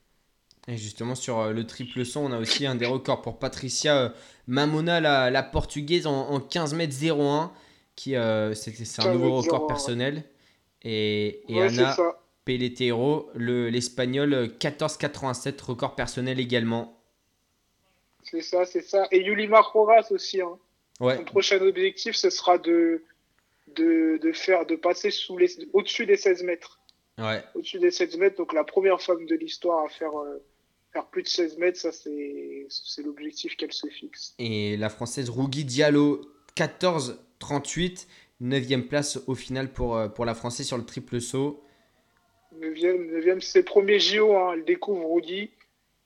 Et 0.69 0.77
justement, 0.77 1.15
sur 1.15 1.39
euh, 1.41 1.53
le 1.53 1.67
triple 1.67 2.05
saut, 2.05 2.21
on 2.21 2.33
a 2.33 2.39
aussi 2.39 2.67
un 2.67 2.75
des 2.75 2.87
records 2.87 3.23
pour 3.23 3.39
Patricia 3.39 3.97
euh, 3.99 4.09
Mamona, 4.47 5.01
la, 5.01 5.31
la 5.31 5.43
portugaise, 5.43 6.07
en, 6.07 6.29
en 6.31 6.41
15 6.41 6.75
mètres 6.75 6.95
01, 7.03 7.51
qui 7.97 8.15
euh, 8.17 8.55
c'était- 8.55 8.85
c'est 8.85 9.01
un 9.03 9.07
15 9.07 9.15
nouveau 9.15 9.37
record 9.37 9.65
01, 9.65 9.67
personnel. 9.69 10.25
Et, 10.83 11.43
et 11.49 11.55
Ouais, 11.61 11.67
Ana 11.69 11.95
le- 13.35 13.69
l'espagnol, 13.69 14.33
euh, 14.35 14.47
14,87, 14.49 15.61
record 15.63 15.95
personnel 15.95 16.41
également. 16.41 16.97
C'est 18.23 18.43
ça, 18.43 18.65
c'est 18.65 18.83
ça. 18.83 19.07
Et 19.11 19.23
Yulima 19.23 19.61
Horas 19.75 20.07
aussi. 20.11 20.41
Hein. 20.41 20.59
Ouais. 21.01 21.17
Son 21.17 21.25
prochain 21.25 21.61
objectif, 21.63 22.15
ce 22.15 22.31
sera 22.31 22.59
de, 22.59 23.03
de, 23.77 24.19
de 24.23 24.33
faire, 24.33 24.67
de 24.67 24.77
passer 24.77 25.11
sous 25.11 25.37
les, 25.39 25.49
au-dessus 25.73 26.07
des 26.07 26.17
16 26.17 26.43
mètres. 26.45 26.79
Ouais. 27.19 27.43
Au-dessus 27.55 27.79
des 27.79 27.91
16 27.91 28.17
mètres, 28.19 28.37
donc 28.37 28.53
la 28.53 28.65
première 28.65 29.01
femme 29.01 29.27
de 29.27 29.35
l'histoire 29.35 29.85
à 29.85 29.89
faire, 29.89 30.17
euh, 30.19 30.43
faire 30.93 31.07
plus 31.07 31.23
de 31.23 31.29
16 31.29 31.59
mètres, 31.59 31.79
ça 31.79 31.93
c'est, 31.93 32.67
l'objectif 33.05 33.57
qu'elle 33.57 33.73
se 33.73 33.87
fixe. 33.89 34.35
Et 34.39 34.77
la 34.77 34.89
française 34.89 35.31
Rougui 35.31 35.65
Diallo, 35.65 36.21
14-38, 36.57 38.07
9 38.41 38.89
place 38.89 39.19
au 39.27 39.35
final 39.35 39.73
pour, 39.73 39.97
euh, 39.97 40.09
pour 40.09 40.25
la 40.25 40.35
française 40.35 40.67
sur 40.67 40.79
le 40.79 40.85
triple 40.85 41.21
saut. 41.21 41.63
9e, 42.59 43.11
9e 43.11 43.41
c'est 43.41 43.61
le 43.61 43.65
premier 43.65 44.01
JO, 44.01 44.35
hein, 44.35 44.53
elle 44.55 44.65
découvre 44.65 45.15
Rudy. 45.15 45.51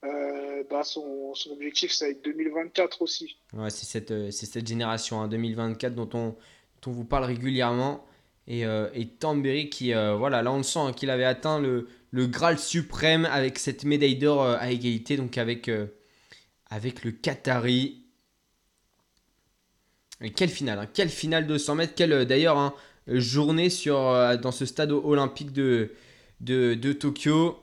Euh, 0.05 0.62
bah, 0.68 0.82
son, 0.82 1.35
son 1.35 1.53
objectif, 1.53 1.93
ça 1.93 2.07
va 2.07 2.11
être 2.11 2.22
2024 2.24 3.01
aussi. 3.01 3.39
Ouais, 3.55 3.70
c'est 3.70 3.87
cette, 3.87 4.11
euh, 4.11 4.30
c'est 4.30 4.47
cette 4.47 4.66
génération 4.66 5.20
hein, 5.22 5.28
2024 5.28 5.95
dont 5.95 6.11
on, 6.12 6.28
dont 6.28 6.37
on 6.87 6.91
vous 6.91 7.05
parle 7.05 7.24
régulièrement. 7.24 8.05
Et, 8.47 8.66
euh, 8.66 8.89
et 8.95 9.07
Tambéry 9.07 9.70
qui, 9.70 9.95
euh, 9.95 10.14
voilà, 10.14 10.43
là 10.43 10.53
on 10.53 10.59
le 10.59 10.62
sent 10.62 10.78
hein, 10.78 10.93
qu'il 10.93 11.09
avait 11.09 11.24
atteint 11.24 11.59
le, 11.59 11.89
le 12.15 12.29
Graal 12.29 12.61
suprême 12.61 13.25
avec 13.25 13.59
cette 13.59 13.83
médaille 13.83 14.15
d'or 14.15 14.45
euh, 14.45 14.57
à 14.61 14.71
égalité, 14.71 15.17
donc 15.17 15.37
avec, 15.37 15.69
euh, 15.69 15.89
avec 16.71 17.03
le 17.03 17.11
Qatari. 17.11 18.05
Et 20.21 20.31
quelle 20.31 20.49
finale, 20.49 20.79
hein, 20.79 20.87
quelle 20.95 21.09
finale 21.09 21.49
de 21.49 21.59
100 21.59 21.75
mètres, 21.75 21.95
quelle 21.97 22.12
euh, 22.12 22.25
d'ailleurs 22.25 22.57
hein, 22.57 22.73
journée 23.09 23.69
dans 23.89 24.53
ce 24.53 24.65
stade 24.65 24.93
olympique 24.93 25.53
de, 25.53 25.91
Tokyo. 26.93 27.59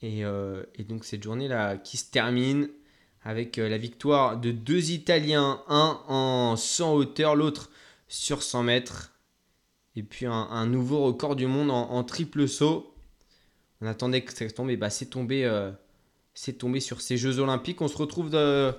Et, 0.00 0.20
et 0.20 0.84
donc 0.84 1.04
cette 1.04 1.24
journée-là 1.24 1.76
qui 1.76 1.96
se 1.96 2.10
termine 2.10 2.70
avec 3.24 3.56
la 3.56 3.76
victoire 3.76 4.40
de 4.40 4.52
deux 4.52 4.92
Italiens, 4.92 5.62
un 5.66 6.00
en 6.06 6.56
100 6.56 6.94
hauteur, 6.94 7.34
l'autre 7.34 7.70
sur 8.06 8.42
100 8.42 8.62
mètres. 8.62 9.12
Et 9.98 10.02
puis 10.02 10.26
un, 10.26 10.32
un 10.32 10.66
nouveau 10.66 11.00
record 11.04 11.36
du 11.36 11.46
monde 11.46 11.70
en, 11.70 11.90
en 11.90 12.04
triple 12.04 12.48
saut. 12.48 12.94
On 13.80 13.86
attendait 13.86 14.22
que 14.22 14.32
ça 14.32 14.48
tombe, 14.50 14.70
et 14.70 14.76
bah 14.76 14.90
c'est 14.90 15.06
tombé, 15.06 15.44
euh, 15.44 15.70
c'est 16.34 16.54
tombé 16.58 16.80
sur 16.80 17.00
ces 17.00 17.16
Jeux 17.16 17.38
Olympiques. 17.40 17.80
On 17.82 17.88
se 17.88 17.98
retrouve 17.98 18.30
de- 18.30 18.72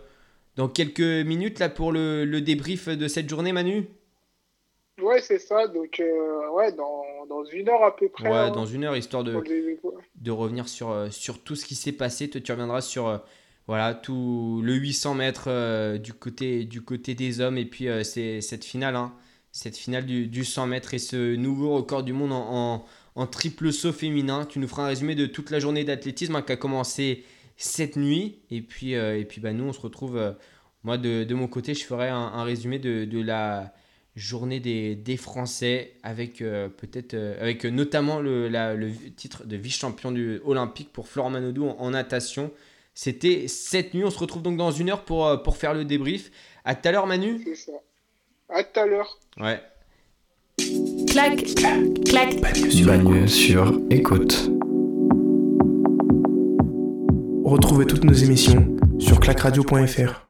dans 0.57 0.69
quelques 0.69 1.01
minutes 1.01 1.59
là 1.59 1.69
pour 1.69 1.91
le, 1.91 2.25
le 2.25 2.41
débrief 2.41 2.89
de 2.89 3.07
cette 3.07 3.29
journée, 3.29 3.53
Manu? 3.53 3.87
Ouais, 5.01 5.21
c'est 5.21 5.39
ça. 5.39 5.67
Donc, 5.67 5.99
euh, 5.99 6.49
ouais, 6.51 6.73
dans, 6.73 7.03
dans 7.27 7.45
une 7.45 7.69
heure 7.69 7.83
à 7.83 7.95
peu 7.95 8.09
près. 8.09 8.29
Ouais, 8.29 8.35
hein, 8.37 8.51
dans 8.51 8.65
une 8.65 8.83
heure, 8.83 8.97
histoire 8.97 9.23
de, 9.23 9.37
les- 9.47 9.79
de 10.21 10.31
revenir 10.31 10.67
sur, 10.67 10.89
euh, 10.89 11.09
sur 11.09 11.41
tout 11.41 11.55
ce 11.55 11.65
qui 11.65 11.75
s'est 11.75 11.93
passé. 11.93 12.29
Toi, 12.29 12.41
tu 12.41 12.51
reviendras 12.51 12.81
sur 12.81 13.21
voilà, 13.67 13.93
tout 13.93 14.61
le 14.63 14.73
800 14.73 15.13
mètres 15.13 15.45
euh, 15.47 15.97
du, 15.97 16.13
côté, 16.13 16.65
du 16.65 16.81
côté 16.81 17.13
des 17.15 17.39
hommes 17.39 17.57
et 17.57 17.65
puis 17.65 17.87
euh, 17.87 18.03
c'est 18.03 18.41
cette 18.41 18.65
finale, 18.65 18.95
hein, 18.95 19.13
cette 19.51 19.77
finale 19.77 20.05
du, 20.05 20.27
du 20.27 20.45
100 20.45 20.67
mètres 20.67 20.93
et 20.93 20.99
ce 20.99 21.35
nouveau 21.35 21.75
record 21.75 22.03
du 22.03 22.13
monde 22.13 22.31
en, 22.33 22.85
en- 23.15 23.27
triple 23.27 23.71
saut 23.73 23.91
féminin. 23.93 24.45
Tu 24.45 24.59
nous 24.59 24.67
feras 24.67 24.83
un 24.83 24.87
résumé 24.87 25.15
de 25.15 25.25
toute 25.25 25.49
la 25.51 25.59
journée 25.59 25.83
d'athlétisme 25.83 26.35
hein, 26.35 26.41
qui 26.41 26.51
a 26.53 26.55
commencé 26.57 27.23
cette 27.57 27.95
nuit. 27.97 28.39
Et 28.51 28.61
puis, 28.61 28.95
euh, 28.95 29.19
et 29.19 29.25
puis 29.25 29.41
bah, 29.41 29.51
nous, 29.53 29.65
on 29.65 29.73
se 29.73 29.81
retrouve. 29.81 30.17
euh, 30.17 30.31
moi, 30.83 30.97
de, 30.97 31.23
de 31.25 31.35
mon 31.35 31.47
côté, 31.47 31.73
je 31.73 31.83
ferai 31.83 32.07
un, 32.09 32.43
résumé 32.43 32.79
de, 32.79 33.03
de 33.05 33.21
la 33.21 33.73
journée 34.15 34.59
des, 34.59 34.95
des 34.95 35.17
Français 35.17 35.93
avec 36.03 36.41
euh, 36.41 36.69
peut-être 36.69 37.13
avec 37.41 37.65
notamment 37.65 38.19
le, 38.19 38.47
la- 38.49 38.75
le 38.75 38.91
titre 39.15 39.45
de 39.45 39.55
vice-champion 39.57 40.11
du 40.11 40.39
olympique 40.45 40.91
pour 40.93 41.07
Florent 41.07 41.29
Manodou 41.31 41.67
en, 41.67 41.89
natation. 41.91 42.51
C'était 42.93 43.47
cette 43.47 43.93
nuit. 43.93 44.03
On 44.05 44.09
se 44.11 44.19
retrouve 44.19 44.41
donc 44.41 44.57
dans 44.57 44.71
une 44.71 44.89
heure 44.89 45.03
pour, 45.05 45.41
pour 45.43 45.57
faire 45.57 45.73
le 45.73 45.85
débrief. 45.85 46.31
À 46.65 46.75
tout 46.75 46.87
à 46.87 46.91
l'heure, 46.91 47.07
Manu. 47.07 47.41
C'est 47.43 47.55
ça. 47.55 47.71
À 48.49 48.63
tout 48.63 48.79
à 48.79 48.85
l'heure. 48.85 49.19
Ouais. 49.39 49.61
clac, 51.07 51.43
clac. 52.05 52.41
Bagne 52.85 53.27
sur 53.27 53.79
écoute. 53.89 54.51
Retrouvez 57.45 57.85
toutes 57.85 58.03
nos 58.03 58.13
émissions 58.13 58.75
sur 58.99 59.19
clacradio.fr. 59.19 60.28